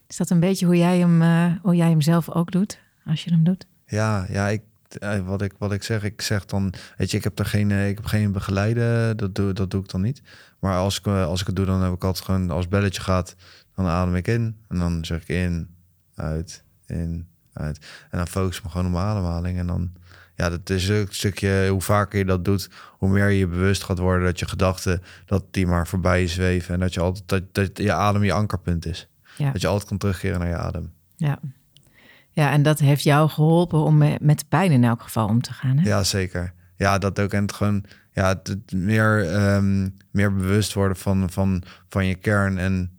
Is 0.07 0.17
dat 0.17 0.29
een 0.29 0.39
beetje 0.39 0.65
hoe 0.65 0.77
jij 0.77 0.99
hem, 0.99 1.21
uh, 1.21 1.51
hoe 1.61 1.75
jij 1.75 1.89
hem 1.89 2.01
zelf 2.01 2.29
ook 2.29 2.51
doet, 2.51 2.79
als 3.05 3.23
je 3.23 3.31
hem 3.31 3.43
doet? 3.43 3.65
Ja, 3.85 4.25
ja 4.29 4.47
ik, 4.47 4.61
eh, 4.99 5.19
wat, 5.19 5.41
ik, 5.41 5.53
wat 5.57 5.71
ik 5.71 5.83
zeg, 5.83 6.03
ik 6.03 6.21
zeg 6.21 6.45
dan, 6.45 6.73
weet 6.97 7.11
je, 7.11 7.17
ik 7.17 7.23
heb 7.23 7.39
er 7.39 7.45
geen, 7.45 7.71
eh, 7.71 7.89
ik 7.89 7.95
heb 7.95 8.05
geen 8.05 8.31
begeleiden, 8.31 9.17
dat 9.17 9.35
doe, 9.35 9.53
dat 9.53 9.71
doe 9.71 9.81
ik 9.81 9.89
dan 9.89 10.01
niet. 10.01 10.21
Maar 10.59 10.77
als 10.77 10.99
ik, 10.99 11.05
eh, 11.05 11.25
als 11.25 11.41
ik 11.41 11.47
het 11.47 11.55
doe, 11.55 11.65
dan 11.65 11.81
heb 11.81 11.93
ik 11.93 12.03
altijd 12.03 12.25
gewoon, 12.25 12.49
als 12.49 12.61
het 12.61 12.69
belletje 12.69 13.01
gaat, 13.01 13.35
dan 13.75 13.85
adem 13.85 14.15
ik 14.15 14.27
in. 14.27 14.57
En 14.67 14.79
dan 14.79 15.05
zeg 15.05 15.21
ik 15.21 15.27
in, 15.27 15.75
uit, 16.15 16.63
in, 16.85 17.27
uit. 17.53 17.79
En 18.09 18.17
dan 18.17 18.27
focus 18.27 18.57
ik 18.57 18.63
me 18.63 18.69
gewoon 18.69 18.85
op 18.85 18.91
mijn 18.91 19.05
ademhaling. 19.05 19.57
En 19.57 19.67
dan, 19.67 19.91
ja, 20.35 20.49
dat 20.49 20.69
is 20.69 20.87
een 20.87 21.07
stukje, 21.09 21.67
hoe 21.69 21.81
vaker 21.81 22.19
je 22.19 22.25
dat 22.25 22.45
doet, 22.45 22.69
hoe 22.97 23.09
meer 23.09 23.29
je 23.29 23.47
bewust 23.47 23.83
gaat 23.83 23.99
worden 23.99 24.25
dat 24.25 24.39
je 24.39 24.47
gedachten, 24.47 25.01
dat 25.25 25.43
die 25.51 25.67
maar 25.67 25.87
voorbij 25.87 26.27
zweven. 26.27 26.73
En 26.73 26.79
dat 26.79 26.93
je 26.93 26.99
altijd, 26.99 27.27
dat, 27.27 27.55
dat 27.55 27.77
je 27.77 27.93
adem 27.93 28.23
je 28.23 28.33
ankerpunt 28.33 28.85
is. 28.85 29.07
Ja. 29.37 29.51
Dat 29.51 29.61
je 29.61 29.67
altijd 29.67 29.87
kan 29.87 29.97
terugkeren 29.97 30.39
naar 30.39 30.49
je 30.49 30.57
adem. 30.57 30.91
Ja. 31.15 31.39
ja, 32.31 32.51
en 32.51 32.63
dat 32.63 32.79
heeft 32.79 33.03
jou 33.03 33.29
geholpen 33.29 33.79
om 33.79 33.97
me- 33.97 34.17
met 34.21 34.45
pijn 34.49 34.71
in 34.71 34.83
elk 34.83 35.01
geval 35.01 35.27
om 35.27 35.41
te 35.41 35.53
gaan. 35.53 35.77
Hè? 35.77 35.89
Ja, 35.89 36.03
zeker. 36.03 36.53
Ja, 36.75 36.97
dat 36.97 37.19
ook. 37.19 37.33
En 37.33 37.41
het 37.41 37.53
gewoon 37.53 37.85
ja, 38.13 38.27
het, 38.27 38.47
het 38.47 38.71
meer, 38.71 39.31
ehm, 39.31 39.89
meer 40.11 40.33
bewust 40.33 40.73
worden 40.73 40.97
van, 40.97 41.29
van, 41.29 41.63
van 41.89 42.05
je 42.05 42.15
kern 42.15 42.57
en 42.57 42.91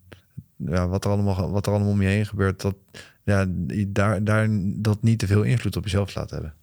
ja, 0.57 0.89
wat, 0.89 1.05
er 1.05 1.11
allemaal, 1.11 1.51
wat 1.51 1.67
er 1.67 1.73
allemaal 1.73 1.91
om 1.91 2.03
je 2.03 2.09
heen 2.09 2.27
gebeurt. 2.27 2.61
Dat, 2.61 2.77
ja, 3.23 3.47
daar, 3.89 4.25
daar, 4.25 4.49
dat 4.61 5.03
niet 5.03 5.19
te 5.19 5.27
veel 5.27 5.43
invloed 5.43 5.77
op 5.77 5.85
jezelf 5.85 6.15
laat 6.15 6.31
hebben. 6.31 6.55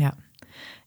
Ja. 0.00 0.14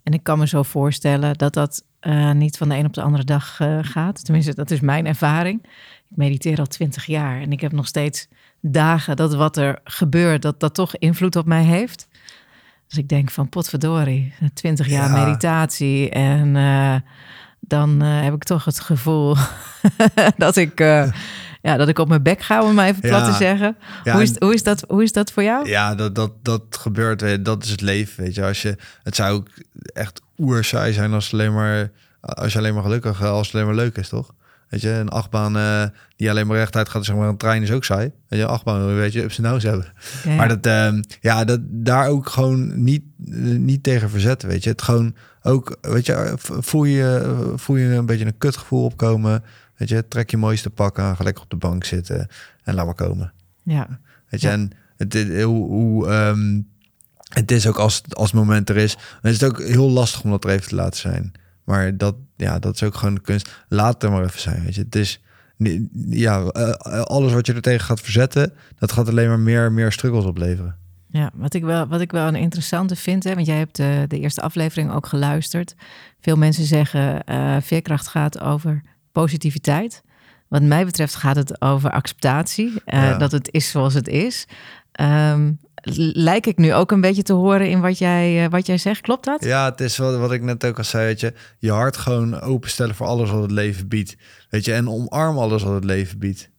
En 0.04 0.14
ik 0.14 0.24
kan 0.24 0.40
me 0.40 0.48
zo 0.48 0.64
voorstellen 0.64 1.38
dat 1.38 1.54
dat 1.54 1.84
eh, 2.00 2.32
niet 2.32 2.58
van 2.58 2.70
de 2.70 2.76
een 2.76 2.86
op 2.86 2.94
de 2.94 3.02
andere 3.02 3.24
dag 3.24 3.60
eh, 3.60 3.78
gaat. 3.82 4.24
Tenminste, 4.26 4.56
dat 4.56 4.72
is 4.72 4.80
mijn 4.80 5.06
ervaring. 5.06 5.64
Ik 6.10 6.18
mediteer 6.18 6.60
al 6.60 6.66
twintig 6.66 7.06
jaar 7.06 7.42
en 7.42 7.52
ik 7.52 7.62
heb 7.62 7.72
nog 7.72 7.88
steeds 7.88 8.28
dagen 8.62 9.16
dat 9.16 9.34
wat 9.34 9.58
er 9.58 9.80
gebeurt, 9.84 10.42
dat 10.42 10.60
dat 10.60 10.74
toch 10.74 10.98
invloed 10.98 11.36
op 11.36 11.46
mij 11.46 11.64
heeft. 11.64 12.08
Dus 12.88 12.98
ik 12.98 13.08
denk 13.08 13.32
van 13.32 13.50
potverdorie, 13.50 14.34
twintig 14.54 14.88
jaar 14.88 15.10
Ja. 15.10 15.26
meditatie 15.26 16.10
en 16.10 16.56
eh, 16.56 16.96
dan 17.60 18.02
heb 18.02 18.34
ik 18.34 18.44
toch 18.44 18.66
het 18.66 18.80
gevoel 18.80 19.36
dat 20.38 20.56
ik... 20.56 20.80
eh, 21.64 21.72
ja, 21.72 21.78
dat 21.78 21.88
ik 21.88 22.00
op 22.00 22.08
mijn 22.08 22.24
bek 22.24 22.42
ga, 22.42 22.64
om 22.64 22.74
maar 22.76 22.88
even 22.88 23.02
plat 23.02 23.26
Ja. 23.26 23.32
te 23.32 23.38
zeggen. 23.38 23.76
Ja, 24.04 24.14
hoe, 24.14 24.22
is, 24.22 24.38
hoe, 24.40 24.54
is 24.54 24.64
dat, 24.64 24.84
hoe 24.88 25.04
is 25.04 25.12
dat 25.12 25.32
voor 25.32 25.44
jou? 25.44 25.70
Ja, 25.70 25.96
dat, 25.96 26.16
dat, 26.16 26.32
dat 26.42 26.64
gebeurt. 26.70 27.22
je, 27.22 27.42
Dat 27.42 27.64
is 27.64 27.70
het 27.70 27.82
leven. 27.82 28.24
Weet 28.24 28.36
je, 28.36 28.44
als 28.46 28.62
je, 28.62 28.78
het 29.04 29.16
zou 29.16 29.34
ook 29.34 29.48
echt 29.94 30.22
oerzaai 30.38 30.94
zijn 30.94 31.14
als, 31.14 31.34
alleen 31.34 31.54
maar, 31.54 31.92
als 32.22 32.54
je 32.54 32.60
alleen 32.60 32.74
maar 32.74 32.84
gelukkig, 32.84 33.24
als 33.24 33.46
het 33.48 33.56
alleen 33.56 33.68
maar 33.68 33.76
leuk 33.76 33.98
is, 33.98 34.10
toch? 34.10 34.34
Weet 34.70 34.82
je, 34.82 34.90
een 34.90 35.10
achtbaan 35.10 35.58
eh, 35.58 35.84
die 36.16 36.30
alleen 36.30 36.48
maar 36.48 36.58
rechtuit 36.58 36.90
gaat, 36.90 37.06
zeg 37.06 37.16
maar, 37.16 37.28
een 37.28 37.38
trein 37.38 37.62
is 37.62 37.72
ook 37.72 37.84
saai. 37.84 38.12
Weet 38.28 38.40
je, 38.40 38.46
een 38.46 38.52
achtbaan, 38.52 38.96
weet 38.96 39.14
je, 39.14 39.24
ups 39.24 39.38
en 39.38 39.44
downs 39.44 39.64
hebben. 39.64 39.94
Ja. 40.24 40.36
Maar 40.36 40.48
dat, 40.48 40.66
ehm, 40.66 41.02
ja, 41.22 41.44
dat 41.46 41.60
daar 41.64 42.08
ook 42.08 42.30
gewoon 42.30 42.84
niet, 42.84 43.04
eh, 43.26 43.34
niet 43.42 43.84
tegen 43.84 44.10
verzetten, 44.10 44.50
weet 44.50 44.64
je. 44.64 44.70
Het 44.70 44.82
gewoon 44.82 45.16
ook, 45.42 45.78
weet 45.82 46.06
je, 46.06 46.34
voel 46.38 46.84
je, 46.84 47.36
voel 47.56 47.76
je 47.76 47.86
een 47.86 48.06
beetje 48.06 48.26
een 48.26 48.38
kutgevoel 48.38 48.84
opkomen. 48.84 49.44
Weet 49.78 49.90
je, 49.90 50.08
trek 50.08 50.30
je 50.30 50.38
mooiste 50.38 50.70
pak 50.70 51.00
aan, 51.00 51.16
ga 51.16 51.24
lekker 51.24 51.44
op 51.44 51.50
de 51.50 51.56
bank 51.56 51.84
zitten 51.84 52.28
en 52.64 52.74
laat 52.74 52.86
maar 52.86 52.96
komen. 52.96 53.34
ja. 53.64 54.00
Weet 54.30 54.42
je, 54.42 54.48
Ja. 54.48 54.54
en 54.54 54.72
het, 54.98 55.14
hoe, 55.44 55.68
hoe 55.68 56.08
ehm, 56.08 56.62
het 57.34 57.52
is 57.52 57.68
ook 57.68 57.78
als, 57.78 58.02
als 58.10 58.32
het 58.32 58.40
moment 58.40 58.70
er 58.70 58.78
is, 58.78 58.96
dan 59.22 59.32
is 59.32 59.42
het 59.42 59.50
ook 59.52 59.62
heel 59.62 59.90
lastig 59.90 60.24
om 60.24 60.30
dat 60.30 60.44
er 60.44 60.50
even 60.50 60.68
te 60.68 60.76
laten 60.76 61.00
zijn. 61.00 61.32
Maar 61.64 61.98
dat, 61.98 62.16
ja, 62.36 62.60
dat 62.60 62.76
is 62.76 62.84
ook 62.84 62.96
gewoon 62.96 63.14
de 63.16 63.22
kunst. 63.22 63.64
Laat 63.68 63.94
het 63.94 64.04
er 64.04 64.12
maar 64.12 64.24
even 64.24 64.40
zijn, 64.40 64.64
weet 64.64 64.76
je. 64.76 64.82
Het 64.82 64.96
is, 64.96 65.22
ja, 66.10 66.44
eh, 66.44 66.72
alles 67.02 67.34
wat 67.34 67.46
je 67.46 67.54
er 67.54 67.62
tegen 67.62 67.86
gaat 67.86 68.02
verzetten, 68.02 68.54
dat 68.80 68.92
gaat 68.92 69.10
alleen 69.10 69.28
maar 69.28 69.40
meer, 69.40 69.72
meer 69.72 69.92
struggles 69.92 70.26
opleveren. 70.26 70.76
Ja, 71.08 71.32
wat 71.34 71.54
ik 71.54 71.64
wel, 71.64 71.88
wat 71.88 72.02
ik 72.02 72.12
wel 72.12 72.28
een 72.28 72.36
interessante 72.36 72.96
vind, 72.96 73.24
hè, 73.24 73.34
want 73.36 73.48
jij 73.48 73.58
hebt 73.58 73.76
de, 73.76 74.06
de 74.08 74.20
eerste 74.20 74.42
aflevering 74.42 74.92
ook 74.92 75.06
geluisterd. 75.08 75.76
Veel 76.22 76.36
mensen 76.36 76.66
zeggen, 76.66 77.24
eh 77.24 77.58
veerkracht 77.62 78.08
gaat 78.08 78.40
over 78.40 78.82
positiviteit. 79.14 80.02
Wat 80.48 80.62
mij 80.62 80.86
betreft 80.86 81.16
gaat 81.16 81.36
het 81.36 81.62
over 81.62 81.92
acceptatie, 81.92 82.74
eh, 82.86 83.02
Ja. 83.02 83.18
dat 83.18 83.32
het 83.32 83.52
is 83.52 83.70
zoals 83.70 83.94
het 83.94 84.08
is. 84.08 84.46
Ehm, 84.92 85.52
lijk 86.14 86.46
ik 86.48 86.58
nu 86.58 86.74
ook 86.74 86.92
een 86.92 87.02
beetje 87.02 87.24
te 87.24 87.34
horen 87.34 87.70
in 87.70 87.82
wat 87.82 87.98
jij, 87.98 88.44
eh, 88.44 88.50
wat 88.52 88.66
jij 88.66 88.78
zegt, 88.78 89.02
klopt 89.02 89.26
dat? 89.26 89.44
Ja, 89.44 89.66
het 89.70 89.82
is 89.82 89.98
wat, 89.98 90.18
wat 90.18 90.32
ik 90.32 90.42
net 90.42 90.66
ook 90.66 90.78
al 90.78 90.84
zei, 90.84 91.06
weet 91.06 91.20
je. 91.20 91.34
Je 91.60 91.72
hart 91.72 91.98
gewoon 91.98 92.40
openstellen 92.42 92.96
voor 92.96 93.08
alles 93.08 93.30
wat 93.30 93.42
het 93.42 93.52
leven 93.52 93.88
biedt. 93.88 94.16
Weet 94.50 94.66
je, 94.66 94.74
en 94.74 94.90
omarm 94.90 95.38
alles 95.38 95.64
wat 95.64 95.74
het 95.74 95.84
leven 95.84 96.20
biedt. 96.20 96.50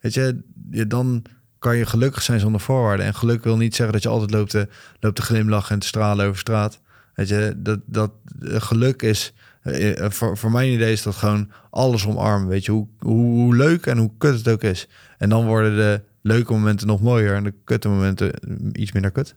Weet 0.00 0.14
je, 0.14 0.40
je 0.70 0.86
dan 0.86 1.24
kan 1.58 1.76
je 1.76 1.86
gelukkig 1.86 2.22
zijn 2.22 2.40
zonder 2.40 2.60
voorwaarden. 2.60 3.06
En 3.06 3.14
geluk 3.14 3.44
wil 3.44 3.56
niet 3.56 3.74
zeggen 3.74 3.94
dat 3.94 4.02
je 4.02 4.08
altijd 4.08 4.30
loopt 4.30 4.50
te, 4.50 4.68
loopt 5.00 5.16
te 5.16 5.22
glimlachen 5.22 5.74
en 5.74 5.80
te 5.80 5.86
stralen 5.86 6.26
over 6.26 6.38
straat. 6.38 6.80
Weet 7.14 7.28
je, 7.28 7.54
dat, 7.56 7.80
dat 7.86 8.10
eh, 8.40 8.60
geluk 8.60 9.02
is, 9.02 9.32
eh, 9.64 10.04
eh, 10.04 10.10
voor, 10.10 10.36
voor 10.36 10.50
mijn 10.50 10.72
idee 10.72 10.92
is 10.92 11.02
dat 11.02 11.14
gewoon 11.14 11.50
alles 11.70 12.06
omarmen. 12.06 12.48
Weet 12.48 12.64
je, 12.64 12.72
hoe, 12.72 12.86
hoe, 12.98 13.40
hoe 13.40 13.56
leuk 13.56 13.86
en 13.86 13.98
hoe 13.98 14.10
kut 14.18 14.34
het 14.38 14.48
ook 14.48 14.62
is. 14.62 14.88
En 15.18 15.28
dan 15.28 15.46
worden 15.46 15.76
de 15.76 16.02
leuke 16.22 16.52
momenten 16.52 16.86
nog 16.86 17.00
mooier 17.00 17.34
en 17.34 17.44
de 17.44 17.54
kutte 17.64 17.88
momenten 17.88 18.32
mm, 18.46 18.70
iets 18.72 18.92
minder 18.92 19.10
kut. 19.10 19.34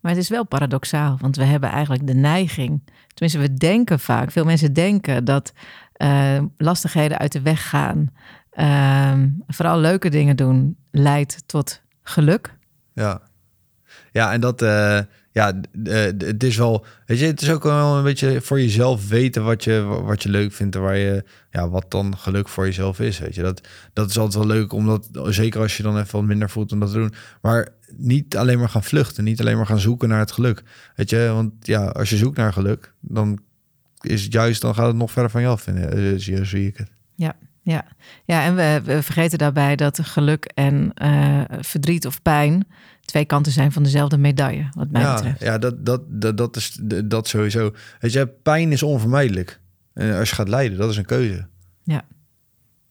Maar 0.00 0.12
het 0.12 0.20
is 0.20 0.28
wel 0.28 0.44
paradoxaal, 0.44 1.16
want 1.20 1.36
we 1.36 1.44
hebben 1.44 1.70
eigenlijk 1.70 2.06
de 2.06 2.14
neiging, 2.14 2.82
tenminste 3.14 3.38
we 3.38 3.54
denken 3.54 4.00
vaak, 4.00 4.30
veel 4.30 4.44
mensen 4.44 4.72
denken 4.72 5.24
dat 5.24 5.52
eh, 5.92 6.42
lastigheden 6.56 7.18
uit 7.18 7.32
de 7.32 7.40
weg 7.40 7.68
gaan, 7.68 8.12
ehm, 8.50 9.28
vooral 9.46 9.78
leuke 9.78 10.08
dingen 10.08 10.36
doen, 10.36 10.76
leidt 10.90 11.42
tot 11.46 11.82
geluk. 12.02 12.56
Ja. 12.92 13.20
Ja, 14.12 14.32
en 14.32 14.40
dat, 14.40 14.62
eh, 14.62 15.00
ja, 15.32 15.60
eh, 15.84 15.94
het 16.18 16.42
is 16.42 16.56
wel, 16.56 16.84
weet 17.06 17.18
je, 17.18 17.26
het 17.26 17.42
is 17.42 17.50
ook 17.50 17.62
wel 17.62 17.96
een 17.96 18.02
beetje 18.02 18.40
voor 18.40 18.60
jezelf 18.60 19.08
weten 19.08 19.44
wat 19.44 19.64
je, 19.64 19.82
wat 19.82 20.22
je 20.22 20.28
leuk 20.28 20.52
vindt 20.52 20.74
en 20.74 20.82
waar 20.82 20.96
je, 20.96 21.24
ja, 21.50 21.68
wat 21.68 21.90
dan 21.90 22.16
geluk 22.16 22.48
voor 22.48 22.64
jezelf 22.64 23.00
is, 23.00 23.18
weet 23.18 23.34
je. 23.34 23.42
Dat, 23.42 23.68
dat 23.92 24.10
is 24.10 24.18
altijd 24.18 24.44
wel 24.44 24.56
leuk, 24.56 24.72
omdat, 24.72 25.08
zeker 25.24 25.60
als 25.60 25.76
je 25.76 25.82
dan 25.82 25.98
even 25.98 26.18
wat 26.18 26.28
minder 26.28 26.50
voelt 26.50 26.72
om 26.72 26.80
dat 26.80 26.90
te 26.90 26.98
doen, 26.98 27.14
maar 27.42 27.68
niet 27.96 28.36
alleen 28.36 28.58
maar 28.58 28.68
gaan 28.68 28.84
vluchten, 28.84 29.24
niet 29.24 29.40
alleen 29.40 29.56
maar 29.56 29.66
gaan 29.66 29.78
zoeken 29.78 30.08
naar 30.08 30.18
het 30.18 30.32
geluk, 30.32 30.62
weet 30.96 31.10
je. 31.10 31.30
Want 31.34 31.52
ja, 31.60 31.86
als 31.86 32.10
je 32.10 32.16
zoekt 32.16 32.36
naar 32.36 32.52
geluk, 32.52 32.94
dan 33.00 33.38
is 34.00 34.22
het 34.22 34.32
juist, 34.32 34.60
dan 34.60 34.74
gaat 34.74 34.86
het 34.86 34.96
nog 34.96 35.10
verder 35.10 35.30
van 35.30 35.40
je 35.40 35.46
af, 35.46 35.66
en, 35.66 35.92
eh, 35.92 36.12
zie, 36.16 36.44
zie 36.44 36.66
ik 36.66 36.76
het. 36.76 36.90
Ja, 37.14 37.36
ja. 37.62 37.84
ja 38.24 38.44
en 38.44 38.54
we, 38.54 38.80
we 38.84 39.02
vergeten 39.02 39.38
daarbij 39.38 39.76
dat 39.76 40.00
geluk 40.02 40.44
en 40.44 40.90
eh, 40.94 41.40
verdriet 41.60 42.06
of 42.06 42.22
pijn 42.22 42.66
twee 43.00 43.24
kanten 43.24 43.52
zijn 43.52 43.72
van 43.72 43.82
dezelfde 43.82 44.18
medaille, 44.18 44.68
wat 44.72 44.90
mij 44.90 45.02
ja, 45.02 45.14
betreft. 45.14 45.40
Ja, 45.40 45.58
dat, 45.58 45.86
dat, 45.86 46.02
dat, 46.08 46.36
dat 46.36 46.56
is 46.56 46.78
dat 47.04 47.28
sowieso. 47.28 47.74
Weet 48.00 48.12
je, 48.12 48.26
pijn 48.26 48.72
is 48.72 48.82
onvermijdelijk. 48.82 49.60
En 49.94 50.18
als 50.18 50.28
je 50.28 50.34
gaat 50.34 50.48
lijden, 50.48 50.78
dat 50.78 50.90
is 50.90 50.96
een 50.96 51.04
keuze. 51.04 51.48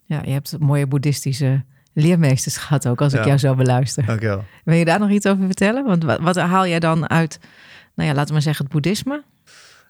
Ja, 0.10 0.22
je 0.24 0.32
hebt 0.32 0.60
mooie 0.60 0.88
boeddhistische 0.88 1.64
leermeesters 1.94 2.58
gehad 2.64 2.88
ook, 2.88 3.02
als 3.02 3.14
ik 3.14 3.20
Ja. 3.20 3.26
jou 3.26 3.38
zo 3.38 3.56
beluister. 3.56 4.06
Dankjewel. 4.06 4.44
Wil 4.64 4.76
je 4.76 4.86
daar 4.86 5.00
nog 5.00 5.10
iets 5.10 5.26
over 5.28 5.46
vertellen? 5.46 5.86
Want 5.86 6.04
wat, 6.04 6.20
wat 6.20 6.36
haal 6.36 6.68
jij 6.68 6.80
dan 6.80 7.10
uit, 7.10 7.40
nou 7.96 8.10
ja, 8.10 8.16
laten 8.16 8.28
we 8.28 8.34
maar 8.34 8.42
zeggen, 8.42 8.64
het 8.64 8.74
boeddhisme? 8.74 9.24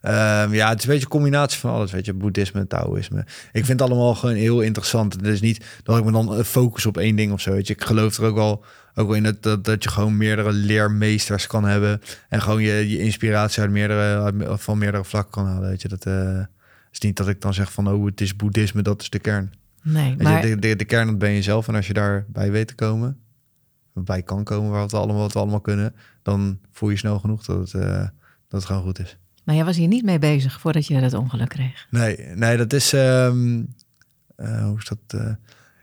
Ehm, 0.02 0.54
ja, 0.54 0.70
het 0.70 0.78
is 0.78 0.84
een 0.84 0.90
beetje 0.90 1.06
een 1.06 1.12
combinatie 1.12 1.60
van 1.60 1.72
alles, 1.72 1.92
weet 1.92 2.06
je, 2.06 2.14
boeddhisme 2.14 2.60
en 2.60 2.68
taoïsme. 2.68 3.20
Ik 3.52 3.66
vind 3.66 3.80
het 3.80 3.82
allemaal 3.82 4.16
gewoon 4.16 4.36
heel 4.36 4.62
interessant. 4.62 5.14
Het 5.14 5.26
is 5.26 5.42
niet 5.42 5.66
dat 5.84 5.98
ik 5.98 6.04
me 6.04 6.12
dan 6.12 6.36
eh, 6.36 6.44
focus 6.44 6.86
op 6.86 6.98
één 6.98 7.16
ding 7.16 7.32
of 7.32 7.42
zo, 7.42 7.52
weet 7.52 7.68
je. 7.68 7.74
Ik 7.74 7.84
geloof 7.84 8.18
er 8.18 8.24
ook 8.26 8.36
wel, 8.36 8.64
ook 8.96 9.08
wel 9.08 9.16
in 9.16 9.24
dat, 9.24 9.44
dat, 9.44 9.66
dat 9.66 9.84
je 9.84 9.90
gewoon 9.90 10.18
meerdere 10.18 10.52
leermeesters 10.52 11.48
kan 11.48 11.64
hebben 11.64 12.02
en 12.30 12.42
gewoon 12.42 12.62
je, 12.62 12.90
je 12.90 13.00
inspiratie 13.00 13.62
uit 13.62 13.72
meerdere, 13.72 14.22
uit- 14.22 14.62
van 14.62 14.78
meerdere 14.78 15.04
vlakken 15.04 15.32
kan 15.32 15.46
halen, 15.46 15.70
weet 15.70 15.82
je. 15.82 15.88
Dat 15.88 16.06
eh, 16.06 16.40
is 16.92 17.00
niet 17.00 17.18
dat 17.18 17.28
ik 17.28 17.42
dan 17.42 17.54
zeg 17.54 17.72
van, 17.72 17.88
oh, 17.90 18.06
het 18.06 18.22
is 18.22 18.36
boeddhisme, 18.36 18.82
dat 18.82 19.02
is 19.02 19.10
de 19.10 19.20
kern. 19.20 19.54
Nee, 19.84 20.10
Weet 20.10 20.22
maar 20.22 20.48
je, 20.48 20.56
de, 20.56 20.62
de, 20.68 20.76
de 20.76 20.86
kern 20.86 21.08
dat 21.08 21.18
ben 21.18 21.32
je 21.32 21.42
zelf. 21.42 21.68
En 21.68 21.76
als 21.76 21.88
je 21.88 21.94
daarbij 21.94 22.52
weet 22.52 22.68
te 22.68 22.76
komen, 22.76 23.18
bij 23.94 24.24
kan 24.24 24.44
komen 24.44 24.70
waar 24.70 24.80
we 24.80 24.86
het 24.86 24.94
allemaal, 24.94 25.22
wat 25.22 25.34
we 25.34 25.40
allemaal 25.40 25.62
kunnen, 25.62 25.96
dan 26.24 26.60
voel 26.72 26.90
je 26.90 26.98
snel 26.98 27.20
genoeg 27.20 27.46
dat 27.46 27.58
het, 27.72 27.74
eh, 27.84 28.00
dat 28.48 28.60
het 28.60 28.66
gewoon 28.66 28.82
goed 28.82 29.00
is. 29.00 29.18
Maar 29.50 29.58
jij 29.58 29.68
was 29.68 29.78
hier 29.78 29.88
niet 29.88 30.04
mee 30.04 30.20
bezig 30.20 30.60
voordat 30.60 30.88
je 30.88 31.02
dat 31.02 31.14
ongeluk 31.14 31.50
kreeg. 31.50 31.88
Nee, 31.90 32.18
nee, 32.36 32.58
dat 32.58 32.74
is. 32.74 32.94
ehm, 32.94 33.62
eh, 34.36 34.64
hoe 34.64 34.78
is 34.78 34.86
dat? 34.86 35.22
eh? 35.22 35.34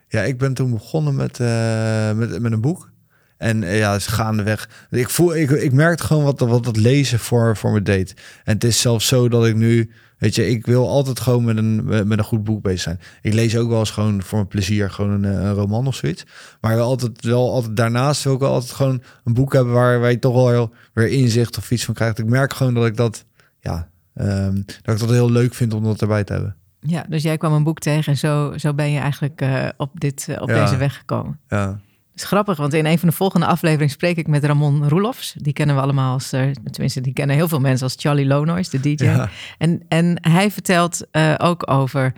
ja, 0.09 0.23
ik 0.23 0.39
ben 0.39 0.55
toen 0.55 0.71
begonnen 0.71 1.15
met, 1.15 1.41
eh, 1.41 2.13
met, 2.13 2.41
met 2.41 2.53
een 2.53 2.61
boek. 2.61 2.91
En 3.37 3.61
ja, 3.63 3.93
het 3.93 4.07
gaandeweg. 4.07 4.69
Ik, 4.91 5.11
voel, 5.11 5.37
ik, 5.37 5.51
ik 5.51 5.73
merkte 5.73 6.05
gewoon 6.05 6.25
wat, 6.25 6.41
wat 6.41 6.65
dat 6.65 6.77
lezen 6.77 7.19
voor, 7.19 7.57
voor 7.57 7.73
me 7.73 7.83
deed. 7.83 8.15
En 8.45 8.55
het 8.55 8.65
is 8.65 8.81
zelfs 8.81 9.07
zo 9.07 9.29
dat 9.29 9.47
ik 9.47 9.55
nu. 9.55 9.91
Weet 10.19 10.35
je, 10.35 10.49
ik 10.49 10.67
wil 10.67 10.89
altijd 10.89 11.21
gewoon 11.21 11.45
met 11.45 11.57
een, 11.57 11.85
met 11.85 12.19
een 12.19 12.25
goed 12.25 12.45
boek 12.45 12.63
bezig 12.63 12.81
zijn. 12.81 13.01
Ik 13.23 13.33
lees 13.33 13.57
ook 13.57 13.69
wel 13.69 13.79
eens 13.79 13.91
gewoon 13.91 14.23
voor 14.23 14.39
mijn 14.39 14.49
plezier 14.49 14.91
gewoon 14.91 15.11
een, 15.11 15.25
een 15.45 15.53
roman 15.55 15.87
of 15.87 15.95
zoiets. 15.95 16.25
Maar 16.61 16.81
altijd, 16.81 17.25
wel 17.25 17.53
altijd 17.53 17.77
daarnaast 17.77 18.25
wil 18.25 18.35
ik 18.35 18.41
wel 18.41 18.53
altijd 18.53 18.73
gewoon 18.73 19.03
een 19.25 19.35
boek 19.35 19.53
hebben 19.53 19.73
waar, 19.73 20.11
je 20.11 20.19
toch 20.19 20.35
wel 20.35 20.49
heel, 20.49 20.73
weer 20.93 21.09
inzicht 21.09 21.59
of 21.59 21.71
iets 21.71 21.85
van 21.85 21.95
krijgt. 21.95 22.19
Ik 22.19 22.27
merk 22.27 22.53
gewoon 22.55 22.75
dat 22.75 22.87
ik 22.87 22.97
dat, 22.97 23.25
ja, 23.67 23.89
ehm, 24.15 24.55
dat 24.83 24.95
ik 24.95 25.01
dat 25.01 25.11
heel 25.11 25.31
leuk 25.31 25.55
vind 25.55 25.75
om 25.75 25.85
dat 25.85 26.01
erbij 26.01 26.25
te 26.25 26.33
hebben. 26.33 26.57
Ja, 26.81 27.05
dus 27.09 27.23
jij 27.23 27.37
kwam 27.37 27.53
een 27.53 27.63
boek 27.65 27.79
tegen 27.79 28.13
en 28.13 28.19
zo, 28.19 28.53
zo 28.57 28.75
ben 28.75 28.91
je 28.91 28.99
eigenlijk 28.99 29.41
eh, 29.41 29.69
op, 29.77 30.01
dit, 30.01 30.27
eh, 30.29 30.43
op 30.43 30.49
Ja. 30.49 30.65
deze 30.65 30.77
weg 30.77 30.97
gekomen. 30.97 31.41
Ja. 31.49 31.81
is 32.15 32.25
grappig, 32.25 32.57
want 32.57 32.73
in 32.75 32.87
een 32.87 32.99
van 32.99 33.09
de 33.09 33.15
volgende 33.15 33.47
afleveringen 33.47 33.93
spreek 33.93 34.17
ik 34.17 34.27
met 34.27 34.45
Ramon 34.45 34.89
Roelofs. 34.89 35.35
Die 35.39 35.53
kennen 35.53 35.77
we 35.77 35.83
allemaal 35.83 36.13
als, 36.13 36.33
uh, 36.33 36.51
tenminste, 36.71 37.01
die 37.01 37.13
kennen 37.13 37.37
heel 37.37 37.49
veel 37.49 37.61
mensen 37.61 37.85
als 37.85 37.95
Charlie 37.99 38.27
Lonois, 38.27 38.69
de 38.69 38.81
DJ. 38.81 39.05
Ja. 39.05 39.29
En, 39.59 39.83
en 39.89 40.19
hij 40.21 40.51
vertelt 40.51 41.07
ook 41.39 41.71
over 41.71 42.13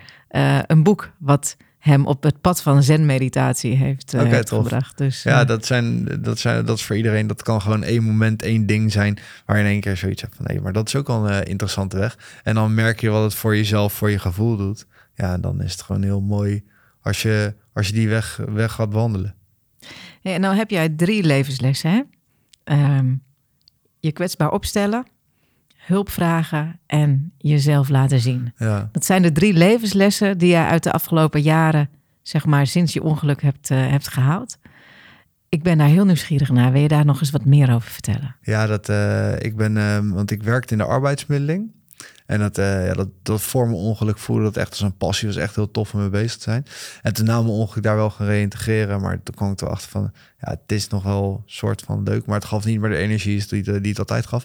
een 0.67 0.83
boek 0.83 1.11
wat 1.17 1.57
hem 1.79 2.05
op 2.05 2.23
het 2.23 2.41
pad 2.41 2.61
van 2.61 2.83
zen-meditatie 2.83 3.75
heeft, 3.75 4.13
uh, 4.13 4.19
okay, 4.19 4.33
heeft 4.33 4.49
gebracht. 4.49 4.97
Dus, 4.97 5.23
ja, 5.23 5.45
dat, 5.45 5.65
zijn, 5.65 6.07
dat, 6.21 6.39
zijn, 6.39 6.65
dat 6.65 6.77
is 6.77 6.83
voor 6.83 6.95
iedereen. 6.95 7.27
Dat 7.27 7.43
kan 7.43 7.61
gewoon 7.61 7.83
één 7.83 8.03
moment, 8.03 8.41
één 8.41 8.65
ding 8.65 8.91
zijn... 8.91 9.19
waar 9.45 9.57
je 9.57 9.63
in 9.63 9.69
één 9.69 9.79
keer 9.79 9.97
zoiets 9.97 10.21
hebt 10.21 10.35
van... 10.35 10.45
nee, 10.45 10.61
maar 10.61 10.73
dat 10.73 10.87
is 10.87 10.95
ook 10.95 11.09
al 11.09 11.29
een 11.29 11.45
interessante 11.45 11.97
weg. 11.97 12.41
En 12.43 12.55
dan 12.55 12.73
merk 12.73 13.01
je 13.01 13.09
wat 13.09 13.23
het 13.23 13.33
voor 13.33 13.55
jezelf, 13.55 13.93
voor 13.93 14.09
je 14.09 14.19
gevoel 14.19 14.57
doet. 14.57 14.85
Ja, 15.15 15.37
dan 15.37 15.61
is 15.61 15.71
het 15.71 15.81
gewoon 15.81 16.03
heel 16.03 16.21
mooi 16.21 16.63
als 17.01 17.21
je, 17.21 17.55
als 17.73 17.87
je 17.87 17.93
die 17.93 18.09
weg, 18.09 18.39
weg 18.49 18.71
gaat 18.71 18.93
wandelen. 18.93 19.35
Ja, 20.21 20.33
en 20.33 20.41
nou 20.41 20.55
heb 20.55 20.69
jij 20.69 20.89
drie 20.89 21.23
levenslessen, 21.23 21.91
hè? 21.91 22.01
Um, 22.97 23.23
je 23.99 24.11
kwetsbaar 24.11 24.51
opstellen, 24.51 25.05
hulp 25.89 26.09
vragen 26.09 26.79
en 26.85 27.31
jezelf 27.37 27.89
laten 27.89 28.19
zien. 28.19 28.53
Ja. 28.57 28.89
Dat 28.91 29.05
zijn 29.05 29.21
de 29.21 29.31
drie 29.31 29.53
levenslessen 29.53 30.37
die 30.37 30.49
je 30.49 30.65
uit 30.65 30.83
de 30.83 30.91
afgelopen 30.91 31.41
jaren, 31.41 31.89
zeg 32.21 32.45
maar, 32.45 32.67
sinds 32.67 32.93
je 32.93 33.03
ongeluk 33.03 33.41
hebt, 33.41 33.69
uh, 33.69 33.87
hebt 33.87 34.07
gehaald. 34.07 34.57
Ik 35.49 35.63
ben 35.63 35.77
daar 35.77 35.87
heel 35.87 36.05
nieuwsgierig 36.05 36.49
naar. 36.49 36.71
Wil 36.71 36.81
je 36.81 36.87
daar 36.87 37.05
nog 37.05 37.19
eens 37.19 37.31
wat 37.31 37.45
meer 37.45 37.73
over 37.73 37.89
vertellen? 37.89 38.35
Ja, 38.41 38.65
dat, 38.65 38.89
uh, 38.89 39.39
ik 39.39 39.55
ben, 39.55 39.75
uh, 39.75 39.97
want 40.13 40.31
ik 40.31 40.43
werkte 40.43 40.73
in 40.73 40.77
de 40.77 40.85
arbeidsmiddeling. 40.85 41.71
En 42.29 42.39
dat, 42.39 42.57
uh, 42.57 42.85
ja, 42.87 42.93
dat, 42.93 43.07
dat 43.23 43.41
voor 43.41 43.65
mijn 43.65 43.79
ongeluk 43.79 44.17
voelde 44.17 44.43
dat 44.43 44.57
echt 44.57 44.69
als 44.69 44.81
een 44.81 44.97
passie. 44.97 45.27
was 45.27 45.37
echt 45.37 45.55
heel 45.55 45.71
tof 45.71 45.93
om 45.93 45.99
mee 45.99 46.09
bezig 46.09 46.37
te 46.37 46.43
zijn. 46.43 46.65
En 47.01 47.13
toen 47.13 47.25
mijn 47.25 47.45
ongeluk 47.45 47.83
daar 47.83 47.95
wel 47.95 48.09
gaan 48.09 48.25
reïntegreren. 48.25 49.01
Maar 49.01 49.23
toen 49.23 49.35
kwam 49.35 49.51
ik 49.51 49.61
erachter 49.61 49.89
van, 49.89 50.11
ja, 50.39 50.49
het 50.49 50.71
is 50.71 50.87
nog 50.87 51.03
wel 51.03 51.43
soort 51.45 51.81
van 51.81 52.03
leuk. 52.03 52.25
Maar 52.25 52.35
het 52.35 52.45
gaf 52.45 52.65
niet 52.65 52.79
meer 52.79 52.89
de 52.89 52.95
energie 52.95 53.45
die, 53.47 53.81
die 53.81 53.89
het 53.89 53.99
altijd 53.99 54.25
gaf. 54.25 54.43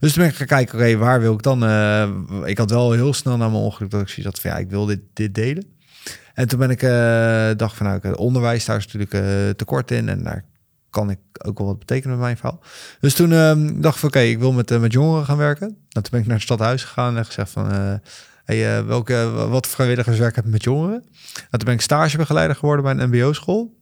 Dus 0.00 0.12
toen 0.12 0.22
ben 0.22 0.30
ik 0.30 0.36
gaan 0.36 0.46
kijken, 0.46 0.78
oké, 0.78 0.96
waar 0.96 1.20
wil 1.20 1.34
ik 1.34 1.42
dan? 1.42 1.64
Uh, 1.64 2.08
ik 2.44 2.58
had 2.58 2.70
wel 2.70 2.92
heel 2.92 3.14
snel 3.14 3.36
na 3.36 3.48
mijn 3.48 3.62
ongeluk 3.62 3.90
dat 3.90 4.00
ik 4.00 4.08
zoiets 4.08 4.24
had 4.24 4.40
van, 4.40 4.50
ja, 4.50 4.56
ik 4.56 4.70
wil 4.70 4.86
dit, 4.86 5.00
dit 5.12 5.34
delen. 5.34 5.64
En 6.34 6.48
toen 6.48 6.58
ben 6.58 6.70
ik, 6.70 6.82
uh, 6.82 6.90
dacht 7.56 7.76
van, 7.76 7.86
nou, 7.86 8.14
onderwijs, 8.14 8.64
daar 8.64 8.76
is 8.76 8.92
natuurlijk 8.92 9.56
tekort 9.56 9.90
in. 9.90 10.08
En 10.08 10.22
daar 10.22 10.44
kan 10.96 11.10
ik 11.10 11.18
ook 11.46 11.58
wel 11.58 11.66
wat 11.66 11.78
betekenen 11.78 12.10
met 12.16 12.24
mijn 12.24 12.36
verhaal. 12.36 12.60
Dus 13.00 13.14
toen 13.14 13.30
uh, 13.30 13.80
dacht 13.82 13.94
ik 13.94 14.00
van 14.00 14.08
oké, 14.08 14.18
ik 14.18 14.38
wil 14.38 14.52
met, 14.52 14.70
uh, 14.70 14.80
met 14.80 14.92
jongeren 14.92 15.24
gaan 15.24 15.36
werken. 15.36 15.66
Nou, 15.68 15.78
toen 15.90 16.10
ben 16.10 16.20
ik 16.20 16.26
naar 16.26 16.34
het 16.34 16.44
stadhuis 16.44 16.84
gegaan 16.84 17.16
en 17.16 17.24
gezegd 17.24 17.50
van... 17.50 17.72
Uh, 17.72 17.94
hey, 18.44 18.84
welke, 18.84 19.30
wat 19.48 19.66
vrijwilligerswerk 19.66 20.36
heb 20.36 20.44
met 20.44 20.64
jongeren? 20.64 21.04
Nou, 21.34 21.48
toen 21.50 21.64
ben 21.64 21.74
ik 21.74 21.80
stagebegeleider 21.80 22.56
geworden 22.56 22.84
bij 22.84 22.94
een 22.94 23.08
mbo-school. 23.08 23.74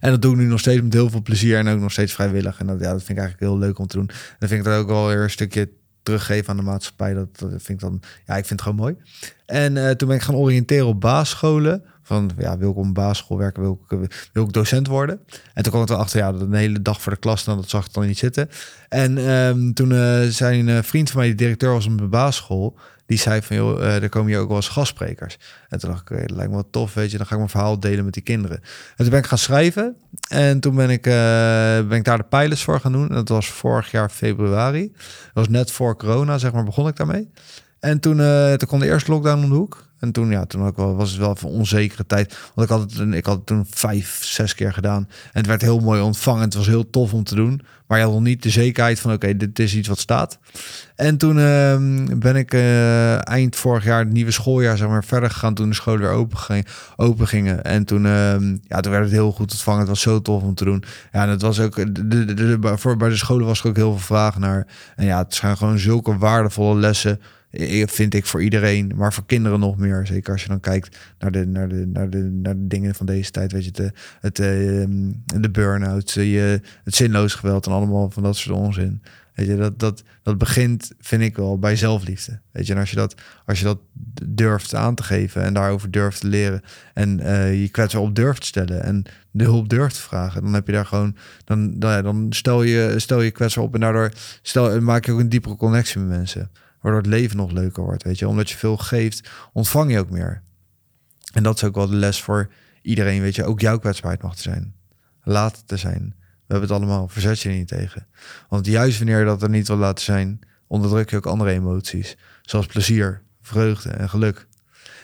En 0.00 0.10
dat 0.10 0.22
doe 0.22 0.32
ik 0.32 0.38
nu 0.38 0.44
nog 0.44 0.60
steeds 0.60 0.82
met 0.82 0.92
heel 0.92 1.10
veel 1.10 1.22
plezier 1.22 1.58
en 1.58 1.68
ook 1.68 1.80
nog 1.80 1.92
steeds 1.92 2.12
vrijwillig. 2.12 2.58
En 2.58 2.66
dat, 2.66 2.80
ja, 2.80 2.92
dat 2.92 3.02
vind 3.02 3.18
ik 3.18 3.24
eigenlijk 3.24 3.52
heel 3.52 3.58
leuk 3.58 3.78
om 3.78 3.86
te 3.86 3.96
doen. 3.96 4.08
En 4.08 4.36
dan 4.38 4.48
vind 4.48 4.60
ik 4.60 4.66
dat 4.66 4.80
ook 4.80 4.88
wel 4.88 5.06
weer 5.06 5.22
een 5.22 5.30
stukje 5.30 5.68
teruggeven 6.02 6.48
aan 6.48 6.56
de 6.56 6.62
maatschappij. 6.62 7.14
Dat, 7.14 7.28
vind 7.38 7.68
ik 7.68 7.80
dan, 7.80 8.00
ja, 8.26 8.36
ik 8.36 8.46
vind 8.46 8.60
het 8.60 8.62
gewoon 8.62 8.76
mooi. 8.76 8.96
En 9.46 9.96
toen 9.96 10.08
ben 10.08 10.16
ik 10.16 10.22
gaan 10.22 10.34
oriënteren 10.34 10.86
op 10.86 11.00
basisscholen. 11.00 11.84
Van 12.06 12.30
ja, 12.38 12.58
wil 12.58 12.70
ik 12.70 12.76
op 12.76 12.84
een 12.84 12.92
basisschool 12.92 13.38
werken, 13.38 13.62
wil 13.62 13.80
ik, 13.88 14.28
wil 14.32 14.44
ik 14.44 14.52
docent 14.52 14.86
worden. 14.86 15.20
En 15.54 15.62
toen 15.62 15.72
kwam 15.72 15.84
ik 15.84 15.90
erachter, 15.90 16.18
ja, 16.18 16.32
dat 16.32 16.40
een 16.40 16.52
hele 16.52 16.82
dag 16.82 17.00
voor 17.02 17.12
de 17.12 17.18
klas, 17.18 17.44
dan, 17.44 17.56
dat 17.56 17.68
zag 17.68 17.86
ik 17.86 17.92
dan 17.92 18.06
niet 18.06 18.18
zitten. 18.18 18.48
En 18.88 19.30
um, 19.30 19.74
toen 19.74 19.90
uh, 19.90 20.22
zei 20.22 20.70
een 20.70 20.84
vriend 20.84 21.10
van 21.10 21.18
mij, 21.18 21.28
die 21.28 21.36
directeur 21.36 21.72
was 21.72 21.86
op 21.86 22.00
een 22.00 22.10
basisschool, 22.10 22.78
die 23.06 23.18
zei 23.18 23.42
van, 23.42 23.56
joh, 23.56 23.84
er 23.84 24.08
komen 24.08 24.30
hier 24.30 24.40
ook 24.40 24.48
wel 24.48 24.56
eens 24.56 24.68
gastsprekers. 24.68 25.38
En 25.68 25.78
toen 25.78 25.90
dacht 25.90 26.10
ik, 26.10 26.18
dat 26.20 26.30
lijkt 26.30 26.50
me 26.50 26.56
wel 26.56 26.70
tof, 26.70 26.94
weet 26.94 27.10
je, 27.10 27.16
dan 27.16 27.26
ga 27.26 27.32
ik 27.32 27.38
mijn 27.38 27.50
verhaal 27.50 27.80
delen 27.80 28.04
met 28.04 28.14
die 28.14 28.22
kinderen. 28.22 28.56
En 28.56 28.96
toen 28.96 29.08
ben 29.08 29.18
ik 29.18 29.26
gaan 29.26 29.38
schrijven. 29.38 29.96
En 30.28 30.60
toen 30.60 30.74
ben 30.74 30.90
ik, 30.90 31.02
ben 31.88 31.98
ik 31.98 32.04
daar 32.04 32.18
de 32.18 32.24
pilots 32.28 32.64
voor 32.64 32.80
gaan 32.80 32.92
doen. 32.92 33.08
En 33.08 33.14
dat 33.14 33.28
was 33.28 33.48
vorig 33.48 33.90
jaar 33.90 34.10
februari. 34.10 34.92
Dat 34.92 35.32
was 35.32 35.48
net 35.48 35.70
voor 35.70 35.96
corona, 35.96 36.38
zeg 36.38 36.52
maar, 36.52 36.64
begon 36.64 36.88
ik 36.88 36.96
daarmee. 36.96 37.30
En 37.86 38.00
toen, 38.00 38.18
uh, 38.18 38.52
toen 38.52 38.78
de 38.78 38.86
eerste 38.86 39.10
lockdown 39.10 39.42
om 39.42 39.48
de 39.48 39.54
hoek. 39.54 39.84
En 39.98 40.12
toen, 40.12 40.30
ja, 40.30 40.44
toen 40.44 40.66
ook 40.66 40.76
wel, 40.76 40.96
was 40.96 41.10
het 41.10 41.18
wel 41.18 41.36
een 41.40 41.48
onzekere 41.48 42.06
tijd. 42.06 42.38
Want 42.54 42.70
ik 42.70 42.76
had, 42.76 42.92
het, 42.92 43.14
ik 43.14 43.26
had 43.26 43.36
het 43.36 43.46
toen 43.46 43.66
vijf, 43.70 44.24
zes 44.24 44.54
keer 44.54 44.72
gedaan. 44.72 45.08
En 45.08 45.40
het 45.40 45.46
werd 45.46 45.62
heel 45.62 45.80
mooi 45.80 46.00
ontvangen. 46.00 46.42
Het 46.42 46.54
was 46.54 46.66
heel 46.66 46.90
tof 46.90 47.12
om 47.12 47.24
te 47.24 47.34
doen. 47.34 47.60
Maar 47.86 47.98
je 47.98 48.04
had 48.04 48.12
nog 48.12 48.22
niet 48.22 48.42
de 48.42 48.50
zekerheid 48.50 49.00
van, 49.00 49.12
oké, 49.12 49.36
dit 49.36 49.58
is 49.58 49.74
iets 49.74 49.88
wat 49.88 49.98
staat. 49.98 50.38
En 50.96 51.16
toen 51.16 51.36
uh, 51.36 51.76
ben 52.18 52.36
ik 52.36 52.54
uh, 52.54 53.28
eind 53.28 53.56
vorig 53.56 53.84
jaar, 53.84 53.98
het 53.98 54.12
nieuwe 54.12 54.30
schooljaar, 54.30 54.76
zeg 54.76 54.88
maar, 54.88 55.04
verder 55.04 55.30
gegaan. 55.30 55.54
Toen 55.54 55.68
de 55.68 55.74
scholen 55.74 56.00
weer 56.00 56.10
open, 56.10 56.38
ging, 56.38 56.66
open 56.96 57.28
gingen. 57.28 57.64
En 57.64 57.84
toen, 57.84 58.04
uh, 58.04 58.40
ja, 58.62 58.80
toen 58.80 58.92
werd 58.92 59.04
het 59.04 59.12
heel 59.12 59.32
goed 59.32 59.52
ontvangen. 59.52 59.80
Het 59.80 59.88
was 59.88 60.00
zo 60.00 60.22
tof 60.22 60.42
om 60.42 60.54
te 60.54 60.64
doen. 60.64 60.84
Ja, 61.12 61.22
en 61.22 61.28
het 61.28 61.42
was 61.42 61.60
ook, 61.60 61.76
de, 61.76 62.08
de, 62.08 62.24
de, 62.24 62.34
de, 62.34 62.78
voor, 62.78 62.96
bij 62.96 63.08
de 63.08 63.16
scholen 63.16 63.46
was 63.46 63.60
er 63.60 63.68
ook 63.68 63.76
heel 63.76 63.90
veel 63.90 64.06
vraag 64.06 64.38
naar. 64.38 64.66
En 64.96 65.04
ja, 65.04 65.18
het 65.18 65.34
zijn 65.34 65.56
gewoon 65.56 65.78
zulke 65.78 66.18
waardevolle 66.18 66.80
lessen 66.80 67.20
vind 67.86 68.14
ik 68.14 68.26
voor 68.26 68.42
iedereen, 68.42 68.92
maar 68.96 69.12
voor 69.12 69.26
kinderen 69.26 69.60
nog 69.60 69.76
meer. 69.76 70.06
Zeker 70.06 70.32
als 70.32 70.42
je 70.42 70.48
dan 70.48 70.60
kijkt 70.60 70.98
naar 71.18 71.30
de, 71.30 71.46
naar 71.46 71.68
de, 71.68 71.86
naar 71.86 72.10
de, 72.10 72.18
naar 72.18 72.54
de 72.56 72.66
dingen 72.66 72.94
van 72.94 73.06
deze 73.06 73.30
tijd. 73.30 73.52
Weet 73.52 73.64
je, 73.64 73.70
de, 73.70 73.92
het, 74.20 74.36
de 75.42 75.50
burn-out, 75.52 76.10
je, 76.10 76.60
het 76.84 76.94
zinloos 76.94 77.34
geweld 77.34 77.66
en 77.66 77.72
allemaal 77.72 78.10
van 78.10 78.22
dat 78.22 78.36
soort 78.36 78.56
onzin. 78.56 79.02
Weet 79.34 79.46
je, 79.46 79.56
dat, 79.56 79.78
dat, 79.78 80.02
dat 80.22 80.38
begint, 80.38 80.92
vind 81.00 81.22
ik 81.22 81.36
wel, 81.36 81.58
bij 81.58 81.76
zelfliefde. 81.76 82.40
Weet 82.52 82.66
je, 82.66 82.72
en 82.72 82.78
als 82.78 82.90
je 82.90 82.96
dat, 82.96 83.14
als 83.46 83.58
je 83.58 83.64
dat 83.64 83.78
durft 84.24 84.74
aan 84.74 84.94
te 84.94 85.02
geven 85.02 85.42
en 85.42 85.54
daarover 85.54 85.90
durft 85.90 86.20
te 86.20 86.26
leren 86.26 86.62
en 86.94 87.16
je 87.56 87.68
kwetsbaar 87.68 88.02
op 88.02 88.14
durft 88.14 88.40
te 88.40 88.46
stellen 88.46 88.82
en 88.82 89.04
de 89.30 89.44
hulp 89.44 89.68
durft 89.68 89.94
te 89.94 90.00
vragen, 90.00 90.42
dan 90.42 90.54
heb 90.54 90.66
je 90.66 90.72
daar 90.72 90.86
gewoon, 90.86 91.16
dan, 91.44 91.78
dan, 91.78 92.02
dan 92.02 92.26
stel 92.30 92.62
je, 92.62 92.94
stel 92.96 93.20
je 93.20 93.30
kwetsbaar 93.30 93.64
op 93.64 93.74
en 93.74 93.80
daardoor 93.80 94.12
stel, 94.42 94.80
maak 94.80 95.04
je 95.04 95.12
ook 95.12 95.20
een 95.20 95.28
diepere 95.28 95.56
connectie 95.56 96.00
met 96.00 96.08
mensen 96.08 96.50
waardoor 96.86 97.04
het 97.04 97.20
leven 97.20 97.36
nog 97.36 97.50
leuker 97.50 97.82
wordt. 97.82 98.02
Weet 98.02 98.18
je, 98.18 98.28
omdat 98.28 98.50
je 98.50 98.56
veel 98.56 98.76
geeft, 98.76 99.30
ontvang 99.52 99.90
je 99.90 99.98
ook 99.98 100.10
meer. 100.10 100.42
En 101.32 101.42
dat 101.42 101.56
is 101.56 101.64
ook 101.64 101.74
wel 101.74 101.86
de 101.88 101.96
les 101.96 102.22
voor 102.22 102.50
iedereen. 102.82 103.20
Weet 103.20 103.34
je, 103.34 103.44
ook 103.44 103.60
jouw 103.60 103.78
kwetsbaarheid 103.78 104.22
mag 104.22 104.36
te 104.36 104.42
zijn. 104.42 104.74
Laat 105.22 105.56
het 105.56 105.68
te 105.68 105.76
zijn. 105.76 106.14
We 106.18 106.52
hebben 106.54 106.68
het 106.68 106.78
allemaal. 106.78 107.08
Verzet 107.08 107.40
je 107.40 107.48
er 107.48 107.54
niet 107.54 107.68
tegen. 107.68 108.06
Want 108.48 108.66
juist 108.66 108.98
wanneer 108.98 109.18
je 109.18 109.24
dat 109.24 109.42
er 109.42 109.48
niet 109.48 109.68
wil 109.68 109.76
laten 109.76 110.04
zijn, 110.04 110.40
onderdruk 110.66 111.10
je 111.10 111.16
ook 111.16 111.26
andere 111.26 111.50
emoties. 111.50 112.16
Zoals 112.42 112.66
plezier, 112.66 113.22
vreugde 113.40 113.90
en 113.90 114.08
geluk. 114.08 114.46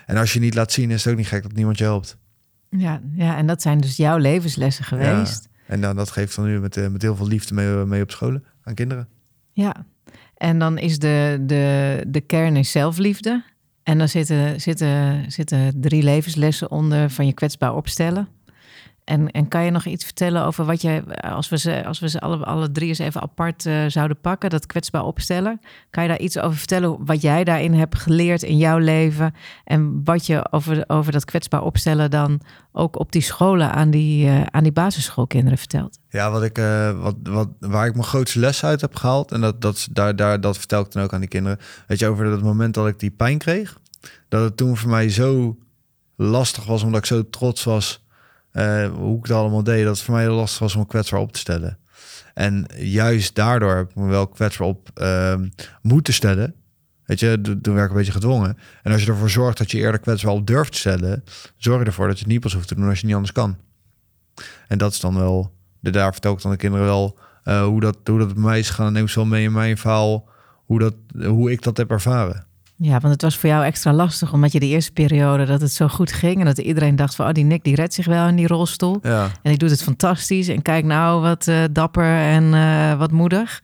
En 0.07 0.17
als 0.17 0.33
je 0.33 0.41
niet 0.41 0.55
laat 0.55 0.73
zien, 0.73 0.91
is 0.91 1.05
het 1.05 1.13
ook 1.13 1.19
niet 1.19 1.29
gek 1.29 1.43
dat 1.43 1.53
niemand 1.53 1.79
je 1.79 1.85
helpt. 1.85 2.17
Ja, 2.69 3.01
ja 3.15 3.37
en 3.37 3.47
dat 3.47 3.63
zijn 3.63 3.81
dus 3.81 3.97
jouw 3.97 4.17
levenslessen 4.17 4.85
geweest. 4.85 5.49
Ja. 5.53 5.75
En 5.75 5.81
dan, 5.81 5.97
dat 5.97 6.11
geeft 6.11 6.37
dan 6.37 6.45
nu 6.45 6.61
met, 6.61 6.77
uh, 6.77 6.89
met 6.89 7.03
heel 7.03 7.17
veel 7.17 7.29
liefde 7.29 7.55
mee, 7.55 7.69
mee 7.69 8.03
op 8.03 8.11
scholen 8.11 8.45
aan 8.63 8.75
kinderen. 8.75 9.09
Ja, 9.53 9.87
en 10.43 10.59
dan 10.59 10.79
is 10.79 10.99
de, 10.99 11.39
de, 11.41 12.05
de 12.09 12.21
kern 12.21 12.57
is 12.57 12.71
zelfliefde. 12.71 13.43
En 13.83 13.99
dan 13.99 14.09
zitten, 14.09 14.61
zitten, 14.61 15.25
zitten 15.31 15.81
drie 15.81 16.03
levenslessen 16.03 16.71
onder 16.71 17.11
van 17.11 17.27
je 17.27 17.33
kwetsbaar 17.33 17.75
opstellen. 17.75 18.29
En, 19.05 19.31
en 19.31 19.49
kan 19.49 19.65
je 19.65 19.71
nog 19.71 19.85
iets 19.85 20.05
vertellen 20.05 20.45
over 20.45 20.65
wat 20.65 20.83
je, 20.83 21.03
als 21.21 21.49
we 21.49 21.59
ze, 21.59 21.85
als 21.87 21.99
we 21.99 22.09
ze 22.09 22.21
alle, 22.21 22.45
alle 22.45 22.73
drie 22.73 22.89
eens 22.89 22.99
even 22.99 23.21
apart 23.21 23.65
uh, 23.65 23.85
zouden 23.87 24.21
pakken, 24.21 24.51
dat 24.51 24.67
kwetsbaar 24.67 25.05
opstellen? 25.05 25.61
Kan 25.91 26.03
je 26.03 26.09
daar 26.09 26.19
iets 26.19 26.39
over 26.39 26.59
vertellen, 26.59 27.05
wat 27.05 27.23
jij 27.23 27.45
daarin 27.45 27.75
hebt 27.75 27.99
geleerd 27.99 28.43
in 28.43 28.57
jouw 28.57 28.79
leven? 28.79 29.35
En 29.65 30.01
wat 30.05 30.27
je 30.27 30.47
over, 30.53 30.85
over 30.87 31.13
dat 31.13 31.25
kwetsbaar 31.25 31.63
opstellen 31.63 32.11
dan 32.11 32.41
ook 32.73 32.99
op 32.99 33.13
die 33.13 33.23
scholen 33.23 33.73
aan 33.73 33.91
die, 33.91 34.27
uh, 34.27 34.43
aan 34.43 34.63
die 34.63 34.73
basisschoolkinderen 34.73 35.59
vertelt? 35.59 35.99
Ja, 36.09 36.31
wat 36.31 36.43
ik, 36.43 36.59
uh, 36.59 37.03
wat, 37.03 37.17
wat, 37.23 37.49
waar 37.59 37.87
ik 37.87 37.93
mijn 37.95 38.05
grootste 38.05 38.39
les 38.39 38.65
uit 38.65 38.81
heb 38.81 38.95
gehaald, 38.95 39.33
en 39.33 39.41
dat, 39.41 39.61
dat, 39.61 39.89
daar, 39.91 40.17
daar, 40.17 40.41
dat 40.41 40.59
vertel 40.59 40.81
ik 40.81 40.93
dan 40.93 41.03
ook 41.03 41.13
aan 41.13 41.21
die 41.21 41.29
kinderen. 41.29 41.59
Weet 41.87 41.99
je, 41.99 42.07
over 42.07 42.31
dat 42.31 42.43
moment 42.43 42.75
dat 42.75 42.89
ik 42.89 42.99
die 42.99 43.11
pijn 43.11 43.39
kreeg, 43.39 43.79
dat 44.29 44.43
het 44.43 44.57
toen 44.57 44.77
voor 44.77 44.91
mij 44.91 45.09
zo 45.09 45.57
lastig 46.17 46.65
was, 46.65 46.83
omdat 46.83 47.01
ik 47.01 47.07
zo 47.07 47.31
trots 47.31 47.65
was 47.65 48.02
uh, 48.53 48.89
hoe 48.89 49.17
ik 49.17 49.23
het 49.23 49.33
allemaal 49.33 49.63
deed, 49.63 49.85
dat 49.85 49.97
het 49.97 50.05
voor 50.05 50.15
mij 50.15 50.23
heel 50.23 50.35
lastig 50.35 50.59
was 50.59 50.75
om 50.75 50.87
kwetsbaar 50.87 51.21
op 51.21 51.33
te 51.33 51.39
stellen. 51.39 51.79
En 52.35 52.67
juist 52.77 53.35
daardoor 53.35 53.77
heb 53.77 53.91
ik 53.91 53.97
me 53.97 54.07
wel 54.07 54.29
kwetsbaar 54.29 54.69
op 54.69 54.91
uh, 54.95 55.35
moeten 55.83 56.15
stellen. 56.15 56.55
Weet 57.05 57.21
je, 57.21 57.41
toen 57.41 57.75
werd 57.75 57.85
ik 57.85 57.91
een 57.91 57.97
beetje 57.97 58.13
gedwongen. 58.13 58.59
En 58.83 58.93
als 58.93 59.03
je 59.03 59.11
ervoor 59.11 59.31
zorgt 59.31 59.59
dat 59.59 59.71
je 59.71 59.79
eerder 59.79 60.01
kwetsbaar 60.01 60.33
op 60.33 60.47
durft 60.47 60.73
te 60.73 60.79
stellen, 60.79 61.25
zorg 61.57 61.81
je 61.81 61.87
ervoor 61.87 62.07
dat 62.07 62.17
je 62.19 62.23
het 62.23 62.33
niet 62.33 62.41
pas 62.41 62.55
hoeft 62.55 62.69
te 62.69 62.75
doen 62.75 62.89
als 62.89 63.01
je 63.01 63.07
niet 63.07 63.15
anders 63.15 63.33
kan. 63.33 63.57
En 64.69 64.79
dat 64.79 64.93
is 64.93 65.01
dan 65.01 65.15
wel, 65.15 65.53
de, 65.81 65.91
daar 65.91 66.13
vertel 66.13 66.33
ik 66.33 66.43
dan 66.43 66.51
de 66.51 66.57
kinderen 66.57 66.87
wel 66.87 67.19
uh, 67.45 67.65
hoe, 67.65 67.81
dat, 67.81 67.99
hoe 68.05 68.19
dat 68.19 68.35
bij 68.35 68.43
mij 68.43 68.59
is 68.59 68.71
gaan. 68.71 68.93
Neem 68.93 69.09
ze 69.09 69.19
wel 69.19 69.29
mee 69.29 69.45
in 69.45 69.53
mijn 69.53 69.79
verhaal, 69.79 70.29
hoe, 70.65 70.79
dat, 70.79 70.95
hoe 71.25 71.51
ik 71.51 71.63
dat 71.63 71.77
heb 71.77 71.91
ervaren. 71.91 72.47
Ja, 72.85 73.01
want 73.01 73.13
het 73.13 73.23
was 73.23 73.39
voor 73.39 73.49
jou 73.49 73.65
extra 73.65 73.93
lastig, 73.93 74.33
omdat 74.33 74.53
je 74.53 74.61
de 74.61 74.67
eerste 74.67 74.93
periode 74.93 75.45
dat 75.45 75.61
het 75.61 75.73
zo 75.73 75.89
goed 75.89 76.13
ging 76.13 76.39
en 76.39 76.45
dat 76.45 76.59
iedereen 76.59 76.97
dacht 76.97 77.15
van, 77.15 77.27
oh 77.27 77.33
die 77.33 77.45
Nick 77.45 77.65
die 77.65 77.75
redt 77.75 77.95
zich 77.95 78.07
wel 78.07 78.29
in 78.29 78.37
die 78.37 78.47
rolstoel 78.47 78.99
ja. 79.03 79.23
en 79.25 79.51
die 79.51 79.59
doet 79.59 79.71
het 79.71 79.83
fantastisch 79.83 80.49
en 80.49 80.63
kijk 80.63 80.85
nou 80.85 81.21
wat 81.21 81.47
uh, 81.47 81.65
dapper 81.71 82.17
en 82.17 82.45
uh, 82.45 82.99
wat 82.99 83.11
moedig. 83.11 83.63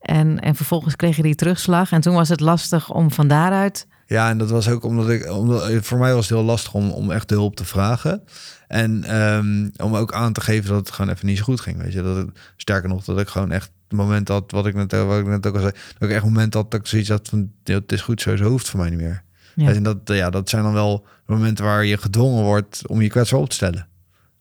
En, 0.00 0.40
en 0.40 0.54
vervolgens 0.54 0.96
kreeg 0.96 1.16
je 1.16 1.22
die 1.22 1.34
terugslag 1.34 1.92
en 1.92 2.00
toen 2.00 2.14
was 2.14 2.28
het 2.28 2.40
lastig 2.40 2.90
om 2.90 3.10
van 3.10 3.28
daaruit 3.28 3.86
Ja, 4.06 4.30
en 4.30 4.38
dat 4.38 4.50
was 4.50 4.68
ook 4.68 4.84
omdat 4.84 5.10
ik, 5.10 5.32
omdat, 5.32 5.72
voor 5.86 5.98
mij 5.98 6.14
was 6.14 6.28
het 6.28 6.38
heel 6.38 6.46
lastig 6.46 6.74
om, 6.74 6.90
om 6.90 7.10
echt 7.10 7.28
de 7.28 7.34
hulp 7.34 7.56
te 7.56 7.64
vragen. 7.64 8.22
En 8.68 9.04
ehm, 9.04 9.68
om 9.76 9.96
ook 9.96 10.12
aan 10.12 10.32
te 10.32 10.40
geven 10.40 10.68
dat 10.68 10.78
het 10.78 10.90
gewoon 10.90 11.10
even 11.10 11.26
niet 11.26 11.38
zo 11.38 11.44
goed 11.44 11.60
ging. 11.60 11.82
Weet 11.82 11.92
je, 11.92 12.02
dat 12.02 12.16
het, 12.16 12.28
sterker 12.56 12.88
nog, 12.88 13.04
dat 13.04 13.20
ik 13.20 13.28
gewoon 13.28 13.52
echt 13.52 13.70
het 13.88 13.98
moment 13.98 14.28
had, 14.28 14.50
wat 14.50 14.66
ik 14.66 14.74
net, 14.74 14.92
wat 14.92 15.18
ik 15.18 15.26
net 15.26 15.46
ook 15.46 15.54
al 15.54 15.60
zei, 15.60 15.72
dat 15.98 16.08
ik 16.08 16.14
echt 16.14 16.24
een 16.24 16.32
moment 16.32 16.54
had 16.54 16.70
dat 16.70 16.80
ik 16.80 16.86
zoiets 16.86 17.08
had 17.08 17.28
van, 17.28 17.52
het 17.64 17.92
is 17.92 18.00
goed 18.00 18.20
zo, 18.20 18.36
zo 18.36 18.44
hoeft 18.44 18.68
voor 18.68 18.80
mij 18.80 18.90
niet 18.90 18.98
meer. 18.98 19.22
Ja. 19.54 19.72
En 19.72 19.82
dat, 19.82 19.98
ja, 20.04 20.30
dat 20.30 20.48
zijn 20.48 20.62
dan 20.62 20.72
wel 20.72 21.06
momenten 21.26 21.64
waar 21.64 21.84
je 21.84 21.96
gedwongen 21.96 22.44
wordt 22.44 22.82
om 22.86 23.02
je 23.02 23.08
kwetsbaar 23.08 23.40
op 23.40 23.48
te 23.48 23.54
stellen. 23.54 23.88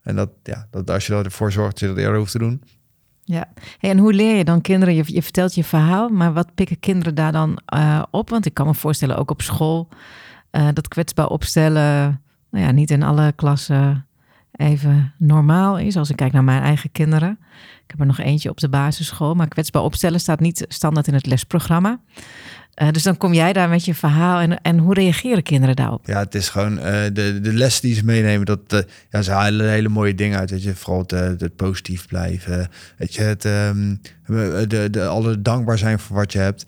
En 0.02 0.16
dat, 0.16 0.30
ja, 0.44 0.68
dat 0.72 0.90
als 0.90 1.08
je 1.08 1.14
ervoor 1.14 1.52
zorgt 1.52 1.72
dat 1.72 1.80
je 1.80 1.88
dat 1.88 1.98
eerder 1.98 2.18
hoeft 2.18 2.32
te 2.32 2.38
doen. 2.38 2.62
Ja, 3.24 3.46
en 3.80 3.98
hoe 3.98 4.14
leer 4.14 4.36
je 4.36 4.44
dan 4.44 4.62
kinderen? 4.62 4.96
Je, 4.96 5.04
je 5.06 5.24
vertelt 5.24 5.56
je 5.56 5.64
verhaal, 5.64 6.10
maar 6.10 6.34
wat 6.34 6.56
pikken 6.56 6.80
kinderen 6.80 7.16
daar 7.16 7.32
dan 7.32 7.60
uh, 7.74 8.04
op? 8.12 8.30
Want 8.30 8.46
ik 8.46 8.54
kan 8.54 8.66
me 8.66 8.74
voorstellen, 8.74 9.18
ook 9.18 9.32
op 9.32 9.42
school, 9.42 9.88
uh, 10.52 10.68
dat 10.74 10.88
kwetsbaar 10.88 11.28
opstellen, 11.28 12.22
nou 12.52 12.66
ja, 12.66 12.72
niet 12.72 12.92
in 12.92 13.04
alle 13.04 13.32
klassen 13.36 14.07
even 14.58 15.14
normaal 15.18 15.78
is. 15.78 15.96
Als 15.96 16.10
ik 16.10 16.16
kijk 16.16 16.32
naar 16.32 16.44
mijn 16.44 16.62
eigen 16.62 16.92
kinderen. 16.92 17.40
Ik 17.84 17.92
heb 17.92 18.00
er 18.00 18.06
nog 18.06 18.20
eentje 18.20 18.50
op 18.50 18.60
de 18.60 18.70
basisschool, 18.70 19.34
maar 19.34 19.48
kwetsbaar 19.48 19.82
opstellen 19.82 20.20
staat 20.20 20.40
niet 20.40 20.66
standaard 20.68 21.08
in 21.08 21.14
het 21.14 21.26
lesprogramma. 21.26 22.00
Uh, 22.82 22.92
dus 22.92 23.04
dan 23.04 23.18
kom 23.18 23.34
jij 23.34 23.54
daar 23.54 23.70
met 23.70 23.86
je 23.86 23.94
verhaal 23.94 24.40
en, 24.40 24.62
en 24.62 24.78
hoe 24.78 24.94
reageren 24.94 25.44
kinderen 25.44 25.76
daarop? 25.76 26.08
Ja, 26.08 26.20
het 26.20 26.36
is 26.36 26.50
gewoon 26.50 26.74
uh, 26.74 26.84
de, 27.14 27.40
de 27.42 27.54
les 27.54 27.80
die 27.80 27.96
ze 27.96 28.06
meenemen. 28.06 28.46
Dat, 28.46 28.74
uh, 28.74 28.80
ja, 29.10 29.22
ze 29.22 29.32
halen 29.32 29.70
hele 29.70 29.90
mooie 29.90 30.16
dingen 30.16 30.40
uit. 30.40 30.50
Weet 30.50 30.64
je, 30.64 30.76
vooral 30.76 31.02
het, 31.08 31.42
het 31.42 31.56
positief 31.56 32.08
blijven. 32.08 32.70
Weet 32.98 33.14
je, 33.14 33.22
het, 33.22 33.46
um, 33.46 34.02
de, 34.68 34.88
de, 34.92 35.08
alle 35.08 35.42
dankbaar 35.42 35.78
zijn 35.78 36.00
voor 36.00 36.16
wat 36.16 36.32
je 36.32 36.40
hebt. 36.40 36.66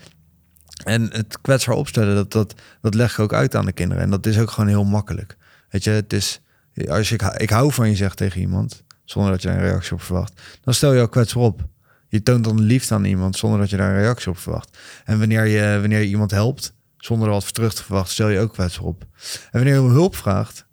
En 0.84 1.10
het 1.12 1.42
kwetsbaar 1.42 1.76
opstellen, 1.76 2.16
dat, 2.16 2.32
dat, 2.32 2.56
dat 2.82 2.94
leg 2.94 3.12
ik 3.12 3.20
ook 3.20 3.34
uit 3.34 3.56
aan 3.56 3.66
de 3.66 3.72
kinderen. 3.72 4.04
En 4.04 4.10
dat 4.10 4.26
is 4.26 4.40
ook 4.40 4.52
gewoon 4.52 4.70
heel 4.70 4.86
makkelijk. 4.86 5.38
Weet 5.70 5.84
je, 5.84 5.90
het 5.90 6.14
is, 6.14 6.42
als 6.88 7.12
ik, 7.12 7.22
ik 7.22 7.50
hou 7.50 7.72
van 7.72 7.90
je 7.90 7.96
zegt 7.96 8.18
tegen 8.18 8.42
iemand, 8.42 8.84
zonder 9.04 9.32
dat 9.32 9.42
je 9.42 9.50
een 9.50 9.60
reactie 9.60 9.94
op 9.94 10.02
verwacht, 10.02 10.42
dan 10.64 10.74
stel 10.74 10.94
je 10.94 11.02
ook 11.02 11.12
kwetsbaar 11.12 11.44
op. 11.44 11.68
Je 12.08 12.24
toont 12.24 12.44
dan 12.44 12.62
liefde 12.62 12.96
aan 12.96 13.06
iemand 13.06 13.38
zonder 13.38 13.60
dat 13.60 13.70
je 13.70 13.78
daar 13.78 13.96
een 13.96 14.02
reactie 14.02 14.30
op 14.30 14.38
verwacht. 14.38 14.78
En 15.06 15.20
wanneer 15.20 15.46
je, 15.46 15.80
wanneer 15.80 16.00
je 16.00 16.08
iemand 16.08 16.32
helpt, 16.32 16.74
zonder 16.98 17.28
er 17.28 17.34
wat 17.34 17.54
terug 17.54 17.74
te 17.74 17.84
verwachten, 17.84 18.14
stel 18.14 18.30
je 18.30 18.40
ook 18.40 18.54
kwetsbaar 18.54 18.86
op. 18.86 19.06
En 19.44 19.50
wanneer 19.52 19.74
je 19.74 19.82
om 19.82 19.90
hulp 19.90 20.16
vraagt, 20.16 20.66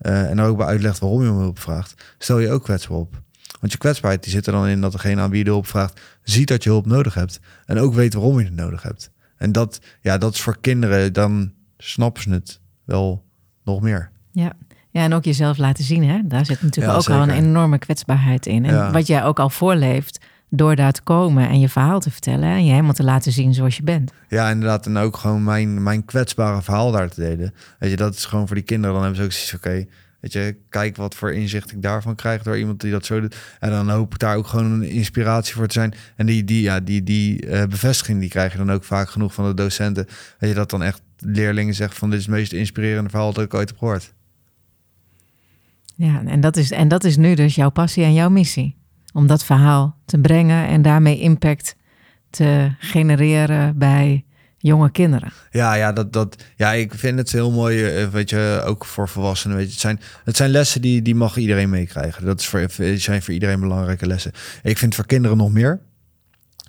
uh, 0.00 0.30
en 0.30 0.40
ook 0.40 0.56
bij 0.56 0.66
uitlegt 0.66 0.98
waarom 0.98 1.22
je 1.22 1.30
om 1.30 1.38
hulp 1.38 1.58
vraagt, 1.58 2.14
stel 2.18 2.38
je 2.38 2.50
ook 2.50 2.62
kwetsbaar 2.62 2.96
op. 2.96 3.22
Want 3.60 3.72
je 3.72 3.78
kwetsbaarheid 3.78 4.22
die 4.22 4.32
zit 4.32 4.46
er 4.46 4.52
dan 4.52 4.66
in 4.66 4.80
dat 4.80 4.92
degene 4.92 5.20
aan 5.20 5.30
wie 5.30 5.38
je 5.38 5.44
de 5.44 5.50
hulp 5.50 5.66
vraagt, 5.66 6.00
ziet 6.22 6.48
dat 6.48 6.62
je 6.62 6.70
hulp 6.70 6.86
nodig 6.86 7.14
hebt. 7.14 7.40
En 7.66 7.78
ook 7.78 7.94
weet 7.94 8.14
waarom 8.14 8.38
je 8.38 8.44
het 8.44 8.54
nodig 8.54 8.82
hebt. 8.82 9.10
En 9.36 9.52
dat, 9.52 9.80
ja, 10.00 10.18
dat 10.18 10.34
is 10.34 10.40
voor 10.40 10.58
kinderen, 10.60 11.12
dan 11.12 11.52
snappen 11.78 12.22
ze 12.22 12.30
het 12.30 12.60
wel 12.84 13.24
nog 13.64 13.80
meer. 13.80 14.10
Ja, 14.32 14.52
ja, 14.90 15.02
en 15.02 15.12
ook 15.12 15.24
jezelf 15.24 15.58
laten 15.58 15.84
zien, 15.84 16.04
hè? 16.04 16.20
Daar 16.24 16.46
zit 16.46 16.62
natuurlijk 16.62 16.96
ook 16.96 17.08
al 17.08 17.22
een 17.22 17.30
enorme 17.30 17.78
kwetsbaarheid 17.78 18.46
in. 18.46 18.64
En 18.64 18.92
wat 18.92 19.06
jij 19.06 19.24
ook 19.24 19.38
al 19.40 19.50
voorleeft, 19.50 20.20
door 20.50 20.76
daar 20.76 20.92
te 20.92 21.02
komen 21.02 21.48
en 21.48 21.60
je 21.60 21.68
verhaal 21.68 22.00
te 22.00 22.10
vertellen 22.10 22.48
en 22.48 22.64
je 22.64 22.70
helemaal 22.70 22.92
te 22.92 23.04
laten 23.04 23.32
zien 23.32 23.54
zoals 23.54 23.76
je 23.76 23.82
bent. 23.82 24.12
Ja, 24.28 24.50
inderdaad. 24.50 24.86
En 24.86 24.96
ook 24.96 25.16
gewoon 25.16 25.44
mijn, 25.44 25.82
mijn 25.82 26.04
kwetsbare 26.04 26.62
verhaal 26.62 26.90
daar 26.90 27.08
te 27.08 27.20
delen. 27.20 27.54
Weet 27.78 27.90
je, 27.90 27.96
dat 27.96 28.14
is 28.14 28.24
gewoon 28.24 28.46
voor 28.46 28.56
die 28.56 28.64
kinderen. 28.64 28.94
Dan 28.94 29.04
hebben 29.04 29.20
ze 29.20 29.26
ook 29.26 29.32
zoiets 29.32 29.54
oké, 29.54 29.86
weet 30.20 30.32
je, 30.32 30.56
kijk 30.68 30.96
wat 30.96 31.14
voor 31.14 31.32
inzicht 31.32 31.72
ik 31.72 31.82
daarvan 31.82 32.14
krijg 32.14 32.42
door 32.42 32.58
iemand 32.58 32.80
die 32.80 32.90
dat 32.90 33.06
zo 33.06 33.20
doet. 33.20 33.36
En 33.58 33.70
dan 33.70 33.90
hoop 33.90 34.12
ik 34.12 34.18
daar 34.18 34.36
ook 34.36 34.46
gewoon 34.46 34.72
een 34.72 34.88
inspiratie 34.88 35.54
voor 35.54 35.66
te 35.66 35.72
zijn. 35.72 35.94
En 36.16 36.26
die, 36.26 36.44
die, 36.44 36.62
ja, 36.62 36.80
die, 36.80 37.02
die 37.02 37.46
uh, 37.46 37.64
bevestiging, 37.64 38.20
die 38.20 38.28
krijg 38.28 38.52
je 38.52 38.58
dan 38.58 38.72
ook 38.72 38.84
vaak 38.84 39.10
genoeg 39.10 39.34
van 39.34 39.46
de 39.46 39.54
docenten. 39.54 40.06
Weet 40.38 40.50
je, 40.50 40.56
dat 40.56 40.70
dan 40.70 40.82
echt 40.82 41.02
leerlingen 41.18 41.74
zeggen 41.74 41.96
van 41.98 42.10
dit 42.10 42.18
is 42.18 42.26
het 42.26 42.34
meest 42.34 42.52
inspirerende 42.52 43.10
verhaal 43.10 43.32
dat 43.32 43.44
ik 43.44 43.54
ooit 43.54 43.68
heb 43.68 43.78
gehoord. 43.78 44.12
Ja, 45.98 46.22
en 46.26 46.40
dat 46.40 46.56
is, 46.56 46.70
en 46.70 46.88
dat 46.88 47.04
is 47.04 47.16
nu 47.16 47.34
dus 47.34 47.54
jouw 47.54 47.70
passie 47.70 48.04
en 48.04 48.14
jouw 48.14 48.28
missie 48.28 48.76
om 49.12 49.26
dat 49.26 49.44
verhaal 49.44 49.96
te 50.04 50.18
brengen 50.18 50.66
en 50.66 50.82
daarmee 50.82 51.20
impact 51.20 51.76
te 52.30 52.74
genereren 52.78 53.78
bij 53.78 54.24
jonge 54.58 54.90
kinderen. 54.90 55.32
Ja, 55.50 55.74
ja, 55.74 55.92
dat, 55.92 56.12
dat, 56.12 56.44
ja 56.56 56.72
ik 56.72 56.94
vind 56.94 57.18
het 57.18 57.32
heel 57.32 57.50
mooi, 57.50 57.84
eh, 57.84 58.08
weet 58.08 58.30
je, 58.30 58.62
ook 58.64 58.84
voor 58.84 59.08
volwassenen. 59.08 59.56
Weet 59.56 59.66
je, 59.66 59.72
het, 59.72 59.80
zijn, 59.80 60.00
het 60.24 60.36
zijn 60.36 60.50
lessen 60.50 60.80
die, 60.80 61.02
die 61.02 61.14
mag 61.14 61.36
iedereen 61.36 61.70
meekrijgen. 61.70 62.24
Dat 62.24 62.40
is 62.40 62.46
voor, 62.46 62.66
zijn 62.96 63.22
voor 63.22 63.34
iedereen 63.34 63.60
belangrijke 63.60 64.06
lessen. 64.06 64.32
Ik 64.62 64.78
vind 64.78 64.94
voor 64.94 65.06
kinderen 65.06 65.36
nog 65.36 65.52
meer. 65.52 65.80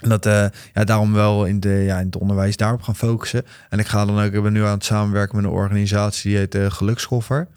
En 0.01 0.09
dat, 0.09 0.25
uh, 0.25 0.45
ja, 0.73 0.83
daarom 0.83 1.13
wel 1.13 1.45
in, 1.45 1.59
de, 1.59 1.69
ja, 1.69 1.99
in 1.99 2.05
het 2.05 2.17
onderwijs 2.17 2.57
daarop 2.57 2.81
gaan 2.81 2.95
focussen. 2.95 3.45
En 3.69 3.79
ik 3.79 3.87
ga 3.87 4.05
dan 4.05 4.19
ook, 4.19 4.33
ik 4.33 4.43
ben 4.43 4.53
nu 4.53 4.63
aan 4.63 4.71
het 4.71 4.85
samenwerken 4.85 5.35
met 5.35 5.45
een 5.45 5.51
organisatie 5.51 6.29
die 6.29 6.39
heet 6.39 6.55
uh, 6.55 6.71
Gelukskoffer. 6.71 7.47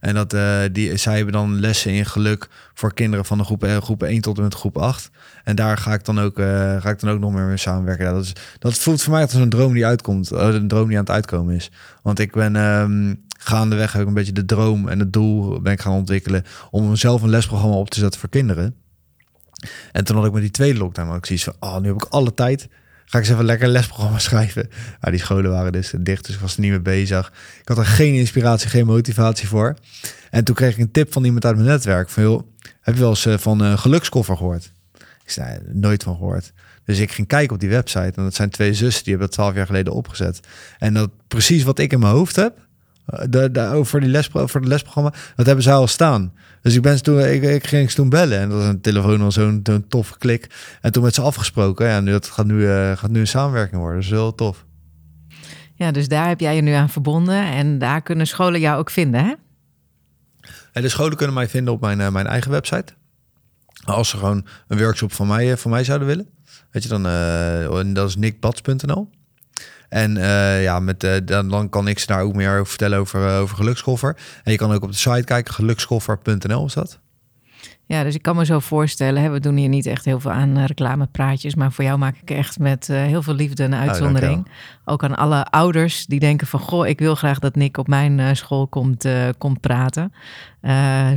En 0.00 0.14
dat, 0.14 0.34
uh, 0.34 0.60
die, 0.72 0.96
zij 0.96 1.16
hebben 1.16 1.32
dan 1.32 1.60
lessen 1.60 1.92
in 1.92 2.06
geluk 2.06 2.48
voor 2.74 2.94
kinderen 2.94 3.24
van 3.24 3.38
de 3.38 3.44
groep, 3.44 3.64
uh, 3.64 3.76
groep 3.76 4.02
1 4.02 4.20
tot 4.20 4.36
en 4.36 4.42
met 4.42 4.54
groep 4.54 4.78
8. 4.78 5.10
En 5.44 5.56
daar 5.56 5.76
ga 5.76 5.92
ik 5.92 6.04
dan 6.04 6.20
ook, 6.20 6.38
uh, 6.38 6.46
ga 6.80 6.90
ik 6.90 7.00
dan 7.00 7.10
ook 7.10 7.20
nog 7.20 7.32
meer 7.32 7.44
mee 7.44 7.56
samenwerken. 7.56 8.12
Dat, 8.14 8.24
is, 8.24 8.32
dat 8.58 8.78
voelt 8.78 9.02
voor 9.02 9.12
mij 9.12 9.22
als 9.22 9.34
een 9.34 9.48
droom 9.48 9.72
die 9.72 9.86
uitkomt. 9.86 10.30
een 10.30 10.68
droom 10.68 10.88
die 10.88 10.96
aan 10.96 11.04
het 11.04 11.12
uitkomen 11.12 11.54
is. 11.54 11.70
Want 12.02 12.18
ik 12.18 12.32
ben 12.32 12.56
um, 12.56 13.24
gaandeweg 13.38 13.98
ook 13.98 14.06
een 14.06 14.14
beetje 14.14 14.32
de 14.32 14.44
droom 14.44 14.88
en 14.88 14.98
het 14.98 15.12
doel 15.12 15.60
ben 15.60 15.72
ik 15.72 15.80
gaan 15.80 15.92
ontwikkelen. 15.92 16.44
Om 16.70 16.96
zelf 16.96 17.22
een 17.22 17.28
lesprogramma 17.28 17.76
op 17.76 17.90
te 17.90 18.00
zetten 18.00 18.20
voor 18.20 18.28
kinderen. 18.28 18.74
En 19.92 20.04
toen 20.04 20.16
had 20.16 20.26
ik 20.26 20.32
met 20.32 20.42
die 20.42 20.50
tweede 20.50 20.78
lockdown 20.78 21.12
ook 21.12 21.26
zoiets 21.26 21.44
van, 21.44 21.54
oh, 21.60 21.78
nu 21.78 21.86
heb 21.86 21.96
ik 21.96 22.04
alle 22.04 22.34
tijd 22.34 22.68
ga 23.06 23.18
ik 23.18 23.24
eens 23.24 23.32
even 23.32 23.44
lekker 23.44 23.68
lesprogramma 23.68 24.18
schrijven. 24.18 24.68
Ja, 25.00 25.10
die 25.10 25.20
scholen 25.20 25.50
waren 25.50 25.72
dus 25.72 25.92
dicht, 25.98 26.26
dus 26.26 26.34
ik 26.34 26.40
was 26.40 26.54
er 26.54 26.60
niet 26.60 26.70
mee 26.70 26.80
bezig. 26.80 27.32
Ik 27.60 27.68
had 27.68 27.78
er 27.78 27.86
geen 27.86 28.14
inspiratie, 28.14 28.68
geen 28.68 28.86
motivatie 28.86 29.48
voor. 29.48 29.76
En 30.30 30.44
toen 30.44 30.54
kreeg 30.54 30.72
ik 30.72 30.78
een 30.78 30.90
tip 30.90 31.12
van 31.12 31.24
iemand 31.24 31.44
uit 31.44 31.56
mijn 31.56 31.68
netwerk. 31.68 32.10
Van, 32.10 32.22
joh, 32.22 32.42
heb 32.80 32.94
je 32.94 33.00
wel 33.00 33.10
eens 33.10 33.26
eh, 33.26 33.38
van 33.38 33.60
een 33.60 33.78
gelukskoffer 33.78 34.36
gehoord? 34.36 34.72
Ik 35.24 35.30
zei, 35.30 35.58
nooit 35.72 36.02
van 36.02 36.16
gehoord. 36.16 36.52
Dus 36.84 36.98
ik 36.98 37.12
ging 37.12 37.26
kijken 37.26 37.54
op 37.54 37.60
die 37.60 37.68
website. 37.68 38.12
En 38.16 38.22
dat 38.22 38.34
zijn 38.34 38.50
twee 38.50 38.74
zussen, 38.74 39.04
die 39.04 39.12
hebben 39.12 39.28
dat 39.28 39.36
twaalf 39.36 39.54
jaar 39.54 39.66
geleden 39.66 39.92
opgezet. 39.92 40.40
En 40.78 40.94
dat 40.94 41.10
precies 41.28 41.62
wat 41.62 41.78
ik 41.78 41.92
in 41.92 42.00
mijn 42.00 42.12
hoofd 42.12 42.36
heb, 42.36 42.65
de, 43.06 43.50
de, 43.50 43.60
over, 43.60 44.00
die 44.00 44.08
les, 44.08 44.34
over 44.34 44.60
het 44.60 44.68
lesprogramma, 44.68 45.12
dat 45.36 45.46
hebben 45.46 45.64
ze 45.64 45.70
al 45.70 45.86
staan. 45.86 46.32
Dus 46.62 46.74
ik, 46.74 46.82
ben 46.82 47.02
toen, 47.02 47.20
ik, 47.20 47.42
ik 47.42 47.66
ging 47.66 47.90
ze 47.90 47.96
toen 47.96 48.08
bellen 48.08 48.38
en 48.38 48.48
dat 48.48 48.58
was 48.58 48.68
een 48.68 48.80
telefoon 48.80 49.20
al 49.20 49.32
zo'n 49.32 49.84
toffe 49.88 50.18
klik. 50.18 50.78
En 50.80 50.92
toen 50.92 51.02
met 51.02 51.14
ze 51.14 51.20
afgesproken. 51.20 51.86
Ja, 51.86 52.00
nu, 52.00 52.10
dat 52.10 52.26
gaat 52.26 52.46
nu, 52.46 52.54
uh, 52.54 52.96
gaat 52.96 53.10
nu 53.10 53.20
een 53.20 53.26
samenwerking 53.26 53.80
worden. 53.80 53.96
Dat 53.96 54.04
is 54.04 54.16
heel 54.16 54.34
tof. 54.34 54.64
Ja, 55.74 55.90
dus 55.90 56.08
daar 56.08 56.28
heb 56.28 56.40
jij 56.40 56.56
je 56.56 56.62
nu 56.62 56.72
aan 56.72 56.90
verbonden 56.90 57.44
en 57.44 57.78
daar 57.78 58.02
kunnen 58.02 58.26
scholen 58.26 58.60
jou 58.60 58.78
ook 58.78 58.90
vinden, 58.90 59.24
hè? 59.24 59.34
En 60.72 60.82
de 60.82 60.88
scholen 60.88 61.16
kunnen 61.16 61.34
mij 61.34 61.48
vinden 61.48 61.74
op 61.74 61.80
mijn, 61.80 62.00
uh, 62.00 62.08
mijn 62.08 62.26
eigen 62.26 62.50
website. 62.50 62.92
Als 63.84 64.08
ze 64.08 64.16
gewoon 64.16 64.46
een 64.68 64.78
workshop 64.78 65.12
van 65.12 65.26
mij, 65.26 65.56
van 65.56 65.70
mij 65.70 65.84
zouden 65.84 66.08
willen. 66.08 66.28
Weet 66.70 66.82
je, 66.82 66.88
dan 66.88 67.06
uh, 67.06 67.94
dat 67.94 68.08
is 68.08 68.16
nickbats.nl. 68.16 69.08
En 69.88 70.16
uh, 70.16 70.62
ja, 70.62 70.80
met, 70.80 71.04
uh, 71.04 71.12
dan, 71.24 71.68
kan 71.68 71.88
ik 71.88 71.98
ze 71.98 72.06
daar 72.06 72.22
ook 72.22 72.34
meer 72.34 72.52
over 72.52 72.66
vertellen 72.66 72.98
over, 72.98 73.20
uh, 73.20 73.38
over 73.38 73.56
gelukskoffer. 73.56 74.16
En 74.44 74.52
je 74.52 74.58
kan 74.58 74.72
ook 74.72 74.82
op 74.82 74.90
de 74.90 74.96
site 74.96 75.24
kijken, 75.24 75.54
gelukskoffer.nl 75.54 76.66
is 76.66 76.74
dat. 76.74 76.98
Ja, 77.88 78.02
dus 78.02 78.14
ik 78.14 78.22
kan 78.22 78.36
me 78.36 78.44
zo 78.44 78.58
voorstellen, 78.58 79.22
hè, 79.22 79.30
we 79.30 79.40
doen 79.40 79.56
hier 79.56 79.68
niet 79.68 79.86
echt 79.86 80.04
heel 80.04 80.20
veel 80.20 80.30
aan 80.30 80.64
reclamepraatjes, 80.64 81.54
maar 81.54 81.72
voor 81.72 81.84
jou 81.84 81.98
maak 81.98 82.16
ik 82.16 82.30
echt 82.30 82.58
met 82.58 82.86
heel 82.86 83.22
veel 83.22 83.34
liefde 83.34 83.64
een 83.64 83.72
oh, 83.72 83.80
uitzondering. 83.80 84.48
ook 84.84 85.04
aan 85.04 85.16
alle 85.16 85.44
ouders 85.44 86.06
die 86.06 86.20
denken 86.20 86.46
van, 86.46 86.60
goh, 86.60 86.86
ik 86.86 86.98
wil 86.98 87.14
graag 87.14 87.38
dat 87.38 87.54
Nick 87.54 87.76
op 87.76 87.88
mijn 87.88 88.36
school 88.36 88.66
komt, 88.66 89.08
komt 89.38 89.60
praten. 89.60 90.12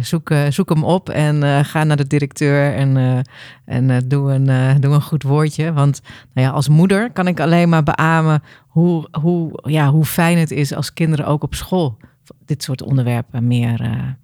zoek, 0.01 0.33
zoek 0.49 0.69
hem 0.69 0.83
op 0.83 1.09
en 1.09 1.65
ga 1.65 1.83
naar 1.83 1.97
de 1.97 2.07
directeur 2.07 2.73
en, 2.75 3.23
en 3.65 4.07
doe, 4.07 4.31
een, 4.31 4.81
doe 4.81 4.93
een 4.93 5.01
goed 5.01 5.23
woordje. 5.23 5.73
Want 5.73 6.01
nou 6.33 6.47
ja, 6.47 6.53
als 6.53 6.69
moeder 6.69 7.11
kan 7.11 7.27
ik 7.27 7.39
alleen 7.39 7.69
maar 7.69 7.83
beamen 7.83 8.43
hoe, 8.67 9.07
hoe, 9.21 9.59
ja, 9.63 9.89
hoe 9.89 10.05
fijn 10.05 10.37
het 10.37 10.51
is 10.51 10.73
als 10.73 10.93
kinderen 10.93 11.25
ook 11.25 11.43
op 11.43 11.55
school 11.55 11.97
dit 12.45 12.63
soort 12.63 12.81
onderwerpen 12.81 13.47
meer 13.47 14.17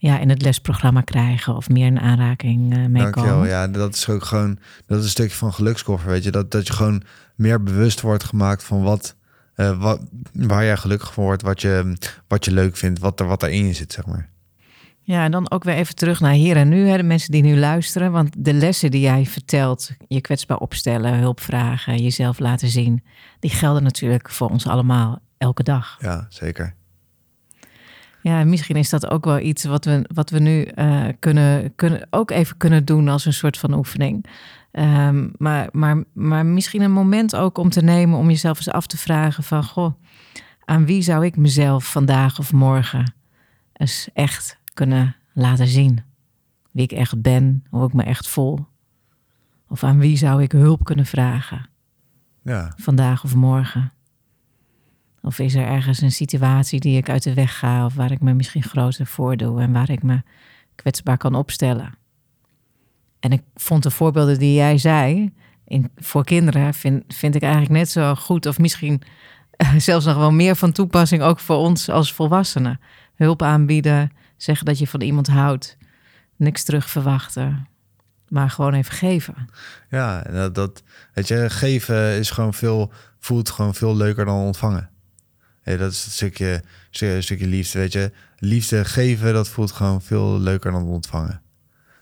ja, 0.00 0.18
in 0.18 0.28
het 0.28 0.42
lesprogramma 0.42 1.00
krijgen 1.00 1.56
of 1.56 1.68
meer 1.68 1.86
in 1.86 2.00
aanraking 2.00 2.76
uh, 2.76 2.86
mee 2.86 3.02
Dankjewel. 3.02 3.32
komen. 3.32 3.48
Ja, 3.48 3.68
dat 3.68 3.94
is 3.94 4.08
ook 4.08 4.24
gewoon 4.24 4.58
dat 4.86 4.98
is 4.98 5.04
een 5.04 5.10
stukje 5.10 5.36
van 5.36 5.52
gelukskoffer, 5.52 6.10
weet 6.10 6.24
je, 6.24 6.30
dat, 6.30 6.50
dat 6.50 6.66
je 6.66 6.72
gewoon 6.72 7.02
meer 7.34 7.62
bewust 7.62 8.00
wordt 8.00 8.24
gemaakt 8.24 8.64
van 8.64 8.82
wat, 8.82 9.16
uh, 9.56 9.82
wat 9.82 10.00
waar 10.32 10.64
jij 10.64 10.76
gelukkig 10.76 11.12
van 11.12 11.24
wordt, 11.24 11.42
wat 11.42 11.60
je, 11.60 11.96
wat 12.28 12.44
je 12.44 12.52
leuk 12.52 12.76
vindt, 12.76 12.98
wat 12.98 13.20
er 13.20 13.26
wat 13.26 13.42
erin 13.42 13.66
je 13.66 13.72
zit, 13.72 13.92
zeg 13.92 14.06
maar. 14.06 14.28
Ja, 15.02 15.24
en 15.24 15.30
dan 15.30 15.50
ook 15.50 15.64
weer 15.64 15.74
even 15.74 15.94
terug 15.94 16.20
naar 16.20 16.32
hier 16.32 16.56
en 16.56 16.68
nu, 16.68 16.88
hè, 16.88 16.96
de 16.96 17.02
mensen 17.02 17.32
die 17.32 17.42
nu 17.42 17.56
luisteren. 17.56 18.12
Want 18.12 18.44
de 18.44 18.52
lessen 18.52 18.90
die 18.90 19.00
jij 19.00 19.26
vertelt, 19.26 19.90
je 20.08 20.20
kwetsbaar 20.20 20.58
opstellen, 20.58 21.18
hulp 21.18 21.40
vragen, 21.40 22.02
jezelf 22.02 22.38
laten 22.38 22.68
zien, 22.68 23.04
die 23.38 23.50
gelden 23.50 23.82
natuurlijk 23.82 24.30
voor 24.30 24.48
ons 24.48 24.66
allemaal 24.66 25.18
elke 25.38 25.62
dag. 25.62 25.96
Ja, 26.00 26.26
zeker. 26.28 26.74
Ja, 28.22 28.44
misschien 28.44 28.76
is 28.76 28.90
dat 28.90 29.10
ook 29.10 29.24
wel 29.24 29.38
iets 29.38 29.64
wat 29.64 29.84
we, 29.84 30.04
wat 30.14 30.30
we 30.30 30.38
nu 30.38 30.68
uh, 30.76 31.06
kunnen, 31.18 31.74
kunnen, 31.74 32.06
ook 32.10 32.30
even 32.30 32.56
kunnen 32.56 32.84
doen 32.84 33.08
als 33.08 33.24
een 33.24 33.32
soort 33.32 33.58
van 33.58 33.74
oefening. 33.74 34.26
Um, 34.72 35.32
maar, 35.36 35.68
maar, 35.72 36.04
maar 36.12 36.46
misschien 36.46 36.82
een 36.82 36.92
moment 36.92 37.36
ook 37.36 37.58
om 37.58 37.70
te 37.70 37.82
nemen 37.82 38.18
om 38.18 38.28
jezelf 38.28 38.56
eens 38.56 38.70
af 38.70 38.86
te 38.86 38.98
vragen 38.98 39.42
van, 39.42 39.64
goh, 39.64 39.92
aan 40.64 40.86
wie 40.86 41.02
zou 41.02 41.24
ik 41.24 41.36
mezelf 41.36 41.90
vandaag 41.90 42.38
of 42.38 42.52
morgen 42.52 43.14
eens 43.72 44.08
echt 44.14 44.58
kunnen 44.74 45.16
laten 45.32 45.66
zien? 45.66 46.02
Wie 46.70 46.84
ik 46.84 46.92
echt 46.92 47.22
ben, 47.22 47.64
hoe 47.70 47.86
ik 47.86 47.92
me 47.92 48.02
echt 48.02 48.28
voel. 48.28 48.66
Of 49.68 49.84
aan 49.84 49.98
wie 49.98 50.16
zou 50.16 50.42
ik 50.42 50.52
hulp 50.52 50.84
kunnen 50.84 51.06
vragen? 51.06 51.68
Ja, 52.42 52.72
vandaag 52.76 53.24
of 53.24 53.34
morgen? 53.34 53.92
Of 55.22 55.38
is 55.38 55.54
er 55.54 55.66
ergens 55.66 56.00
een 56.00 56.12
situatie 56.12 56.80
die 56.80 56.96
ik 56.96 57.08
uit 57.08 57.22
de 57.22 57.34
weg 57.34 57.58
ga 57.58 57.84
of 57.84 57.94
waar 57.94 58.10
ik 58.10 58.20
me 58.20 58.34
misschien 58.34 58.62
groter 58.62 59.06
voordoe 59.06 59.60
en 59.60 59.72
waar 59.72 59.90
ik 59.90 60.02
me 60.02 60.22
kwetsbaar 60.74 61.16
kan 61.16 61.34
opstellen? 61.34 61.94
En 63.20 63.32
ik 63.32 63.42
vond 63.54 63.82
de 63.82 63.90
voorbeelden 63.90 64.38
die 64.38 64.54
jij 64.54 64.78
zei 64.78 65.32
in, 65.64 65.90
voor 65.96 66.24
kinderen, 66.24 66.74
vind, 66.74 67.04
vind 67.08 67.34
ik 67.34 67.42
eigenlijk 67.42 67.72
net 67.72 67.90
zo 67.90 68.14
goed 68.14 68.46
of 68.46 68.58
misschien 68.58 69.02
eh, 69.50 69.74
zelfs 69.76 70.04
nog 70.06 70.16
wel 70.16 70.32
meer 70.32 70.56
van 70.56 70.72
toepassing 70.72 71.22
ook 71.22 71.40
voor 71.40 71.56
ons 71.56 71.88
als 71.88 72.12
volwassenen. 72.12 72.80
Hulp 73.14 73.42
aanbieden, 73.42 74.12
zeggen 74.36 74.66
dat 74.66 74.78
je 74.78 74.86
van 74.86 75.00
iemand 75.00 75.26
houdt, 75.26 75.76
niks 76.36 76.64
terug 76.64 76.90
verwachten, 76.90 77.68
maar 78.28 78.50
gewoon 78.50 78.74
even 78.74 78.92
geven. 78.92 79.34
ja 79.90 80.22
dat, 80.22 80.54
dat, 80.54 80.82
weet 81.14 81.28
je, 81.28 81.50
geven 81.50 82.18
is 82.18 82.30
gewoon 82.30 82.54
veel, 82.54 82.92
voelt 83.18 83.50
gewoon 83.50 83.74
veel 83.74 83.96
leuker 83.96 84.24
dan 84.24 84.44
ontvangen. 84.44 84.89
Hey, 85.60 85.76
dat 85.76 85.92
is 85.92 86.04
een 86.04 86.10
stukje, 86.10 86.62
een 86.90 87.22
stukje 87.22 87.46
liefde, 87.46 87.78
weet 87.78 87.92
je. 87.92 88.12
Liefde 88.36 88.84
geven, 88.84 89.32
dat 89.32 89.48
voelt 89.48 89.72
gewoon 89.72 90.02
veel 90.02 90.38
leuker 90.38 90.72
dan 90.72 90.82
ontvangen. 90.82 91.42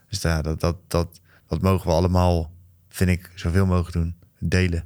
Dus 0.09 0.23
ja, 0.23 0.43
dat, 0.43 0.61
dat, 0.61 0.77
dat, 0.89 1.21
dat 1.47 1.63
mogen 1.63 1.87
we 1.87 1.93
allemaal, 1.93 2.51
vind 2.89 3.11
ik, 3.11 3.31
zoveel 3.35 3.67
mogelijk 3.67 3.93
doen. 3.93 4.15
Delen. 4.39 4.85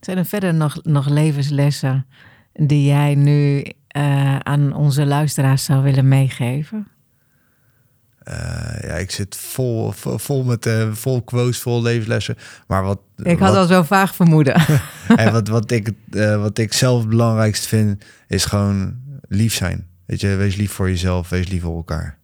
Zijn 0.00 0.18
er 0.18 0.24
verder 0.24 0.54
nog, 0.54 0.82
nog 0.82 1.08
levenslessen 1.08 2.06
die 2.52 2.84
jij 2.84 3.14
nu 3.14 3.64
eh, 3.88 4.38
aan 4.38 4.72
onze 4.72 5.06
luisteraars 5.06 5.64
zou 5.64 5.82
willen 5.82 6.08
meegeven? 6.08 6.88
Eh, 8.28 8.88
ja, 8.88 8.94
ik 8.94 9.10
zit 9.10 9.36
vol, 9.36 9.90
vol, 9.92 10.18
vol 10.18 10.44
met 10.44 10.66
eh, 10.66 10.92
vol 10.92 11.22
quotes, 11.22 11.58
vol 11.58 11.82
levenslessen. 11.82 12.36
Maar 12.66 12.82
wat, 12.82 12.98
Ik 13.16 13.38
had 13.38 13.48
wat, 13.48 13.56
al 13.56 13.66
zo 13.66 13.82
vaag 13.82 14.14
vermoeden. 14.14 14.54
en 15.16 15.32
wat, 15.32 15.48
wat, 15.48 15.70
ik, 15.70 15.90
eh, 16.10 16.40
wat 16.40 16.58
ik 16.58 16.72
zelf 16.72 17.00
het 17.00 17.08
belangrijkste 17.08 17.68
vind, 17.68 18.04
is 18.26 18.44
gewoon 18.44 18.96
lief 19.28 19.54
zijn. 19.54 19.86
Weet 20.06 20.20
je, 20.20 20.34
wees 20.34 20.56
lief 20.56 20.72
voor 20.72 20.88
jezelf, 20.88 21.28
wees 21.28 21.48
lief 21.48 21.62
voor 21.62 21.76
elkaar. 21.76 22.18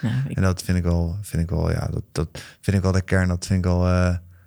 Nou, 0.00 0.14
ik- 0.28 0.36
En 0.36 0.42
dat 0.42 0.62
vind 0.62 0.78
ik 0.78 0.84
wel, 0.84 1.16
vind 1.22 1.42
ik 1.42 1.50
wel, 1.50 1.70
ja, 1.70 1.88
dat, 1.92 2.02
dat 2.12 2.28
vind 2.60 2.76
ik 2.76 2.82
wel 2.82 2.92
de 2.92 3.02
kern. 3.02 3.28
Dat 3.28 3.46
vind 3.46 3.58
ik 3.58 3.64
wel, 3.64 3.82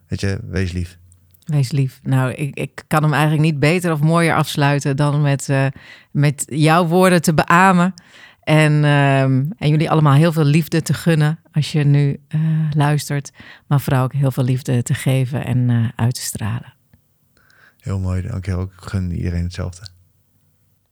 weet 0.08 0.22
je, 0.22 0.40
wees 0.50 0.72
lief. 0.72 0.98
Wees 1.44 1.72
lief. 1.72 2.00
Nou, 2.04 2.32
ik, 2.32 2.56
ik 2.56 2.84
kan 2.88 3.04
hem 3.04 3.14
eigenlijk 3.14 3.44
niet 3.44 3.60
beter 3.60 3.92
of 3.92 4.00
mooier 4.00 4.36
afsluiten 4.36 4.96
dan 4.96 5.22
met, 5.22 5.48
met 6.12 6.44
jouw 6.48 6.86
woorden 6.86 7.22
te 7.22 7.34
beamen. 7.34 7.94
En, 8.48 8.84
ehm, 8.84 9.46
en 9.58 9.70
jullie 9.70 9.90
allemaal 9.90 10.14
heel 10.14 10.32
veel 10.32 10.44
liefde 10.44 10.82
te 10.82 10.94
gunnen 10.94 11.40
als 11.52 11.72
je 11.72 11.84
nu 11.84 12.20
eh, 12.28 12.40
luistert. 12.70 13.32
Maar 13.68 13.82
vooral 13.82 14.04
ook 14.04 14.14
heel 14.14 14.32
veel 14.32 14.44
liefde 14.44 14.84
te 14.84 14.94
geven 14.94 15.46
en 15.46 15.70
eh, 15.70 15.90
uit 15.96 16.14
te 16.14 16.22
stralen. 16.22 16.74
Heel 17.80 18.00
mooi, 18.00 18.22
dankjewel. 18.22 18.62
Ik 18.62 18.72
gun 18.76 19.12
iedereen 19.12 19.44
hetzelfde. 19.44 19.88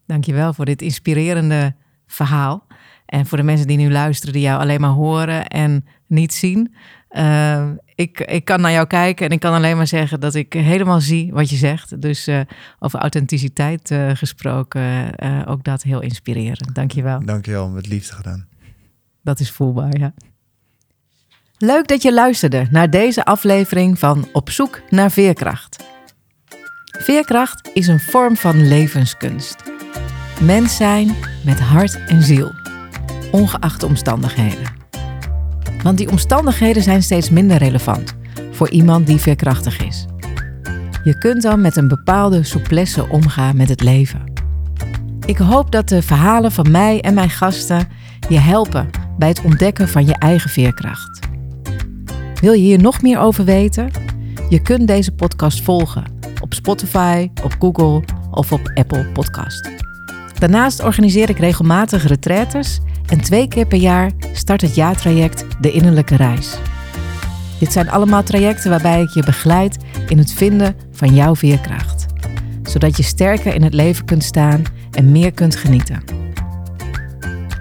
Dankjewel 0.05 0.53
voor 0.53 0.65
dit 0.65 0.81
inspirerende 0.81 1.75
verhaal. 2.07 2.67
En 3.05 3.25
voor 3.25 3.37
de 3.37 3.43
mensen 3.43 3.67
die 3.67 3.77
nu 3.77 3.91
luisteren, 3.91 4.33
die 4.33 4.43
jou 4.43 4.59
alleen 4.59 4.81
maar 4.81 4.89
horen 4.89 5.47
en 5.47 5.85
niet 6.07 6.33
zien. 6.33 6.75
Eh, 7.15 7.69
ik, 7.95 8.19
ik 8.19 8.45
kan 8.45 8.61
naar 8.61 8.71
jou 8.71 8.87
kijken 8.87 9.25
en 9.25 9.31
ik 9.31 9.39
kan 9.39 9.53
alleen 9.53 9.77
maar 9.77 9.87
zeggen 9.87 10.19
dat 10.19 10.35
ik 10.35 10.53
helemaal 10.53 11.01
zie 11.01 11.33
wat 11.33 11.49
je 11.49 11.55
zegt. 11.55 12.01
Dus 12.01 12.27
eh, 12.27 12.39
over 12.79 12.99
authenticiteit 12.99 13.91
eh, 13.91 14.09
gesproken, 14.13 15.15
eh, 15.15 15.41
ook 15.45 15.63
dat 15.63 15.83
heel 15.83 16.01
inspirerend. 16.01 16.75
Dankjewel. 16.75 17.25
Dankjewel, 17.25 17.69
met 17.69 17.87
liefde 17.87 18.13
gedaan. 18.13 18.47
Dat 19.21 19.39
is 19.39 19.51
voelbaar, 19.51 19.97
ja. 19.97 20.13
Leuk 21.57 21.87
dat 21.87 22.01
je 22.01 22.13
luisterde 22.13 22.67
naar 22.71 22.89
deze 22.89 23.25
aflevering 23.25 23.99
van 23.99 24.27
Op 24.33 24.49
zoek 24.49 24.81
naar 24.89 25.11
veerkracht. 25.11 25.83
Veerkracht 26.85 27.69
is 27.73 27.87
een 27.87 27.99
vorm 27.99 28.35
van 28.37 28.67
levenskunst. 28.67 29.63
Mens 30.41 30.75
zijn 30.75 31.15
met 31.45 31.59
hart 31.59 32.05
en 32.05 32.23
ziel, 32.23 32.51
ongeacht 33.31 33.79
de 33.79 33.85
omstandigheden. 33.85 34.84
Want 35.85 35.97
die 35.97 36.11
omstandigheden 36.11 36.83
zijn 36.83 37.03
steeds 37.03 37.29
minder 37.29 37.57
relevant 37.57 38.15
voor 38.51 38.69
iemand 38.69 39.07
die 39.07 39.17
veerkrachtig 39.17 39.85
is. 39.85 40.05
Je 41.03 41.17
kunt 41.17 41.41
dan 41.41 41.61
met 41.61 41.75
een 41.75 41.87
bepaalde 41.87 42.43
souplesse 42.43 43.09
omgaan 43.09 43.57
met 43.57 43.69
het 43.69 43.81
leven. 43.81 44.23
Ik 45.25 45.37
hoop 45.37 45.71
dat 45.71 45.89
de 45.89 46.01
verhalen 46.01 46.51
van 46.51 46.71
mij 46.71 47.01
en 47.01 47.13
mijn 47.13 47.29
gasten 47.29 47.87
je 48.29 48.39
helpen 48.39 48.89
bij 49.17 49.27
het 49.27 49.41
ontdekken 49.43 49.89
van 49.89 50.05
je 50.05 50.13
eigen 50.13 50.49
veerkracht. 50.49 51.19
Wil 52.41 52.53
je 52.53 52.61
hier 52.61 52.81
nog 52.81 53.01
meer 53.01 53.19
over 53.19 53.45
weten? 53.45 53.89
Je 54.49 54.61
kunt 54.61 54.87
deze 54.87 55.11
podcast 55.11 55.61
volgen 55.61 56.03
op 56.41 56.53
Spotify, 56.53 57.29
op 57.43 57.55
Google 57.59 58.03
of 58.31 58.51
op 58.51 58.71
Apple 58.73 59.05
Podcast. 59.05 59.84
Daarnaast 60.39 60.83
organiseer 60.83 61.29
ik 61.29 61.37
regelmatig 61.37 62.07
retraites 62.07 62.79
en 63.07 63.21
twee 63.21 63.47
keer 63.47 63.65
per 63.65 63.77
jaar 63.77 64.11
start 64.33 64.61
het 64.61 64.75
jaartraject 64.75 65.45
De 65.59 65.71
Innerlijke 65.71 66.15
Reis. 66.15 66.57
Dit 67.59 67.71
zijn 67.71 67.89
allemaal 67.89 68.23
trajecten 68.23 68.69
waarbij 68.69 69.01
ik 69.01 69.09
je 69.09 69.23
begeleid 69.23 69.77
in 70.07 70.17
het 70.17 70.33
vinden 70.33 70.75
van 70.91 71.15
jouw 71.15 71.35
veerkracht, 71.35 72.05
zodat 72.63 72.97
je 72.97 73.03
sterker 73.03 73.53
in 73.53 73.63
het 73.63 73.73
leven 73.73 74.05
kunt 74.05 74.23
staan 74.23 74.63
en 74.91 75.11
meer 75.11 75.31
kunt 75.31 75.55
genieten. 75.55 76.03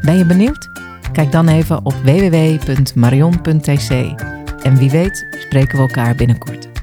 Ben 0.00 0.18
je 0.18 0.26
benieuwd? 0.26 0.68
Kijk 1.12 1.32
dan 1.32 1.48
even 1.48 1.84
op 1.84 1.94
www.marion.tc 2.04 3.90
en 4.62 4.76
wie 4.76 4.90
weet 4.90 5.26
spreken 5.38 5.76
we 5.76 5.82
elkaar 5.82 6.14
binnenkort. 6.14 6.73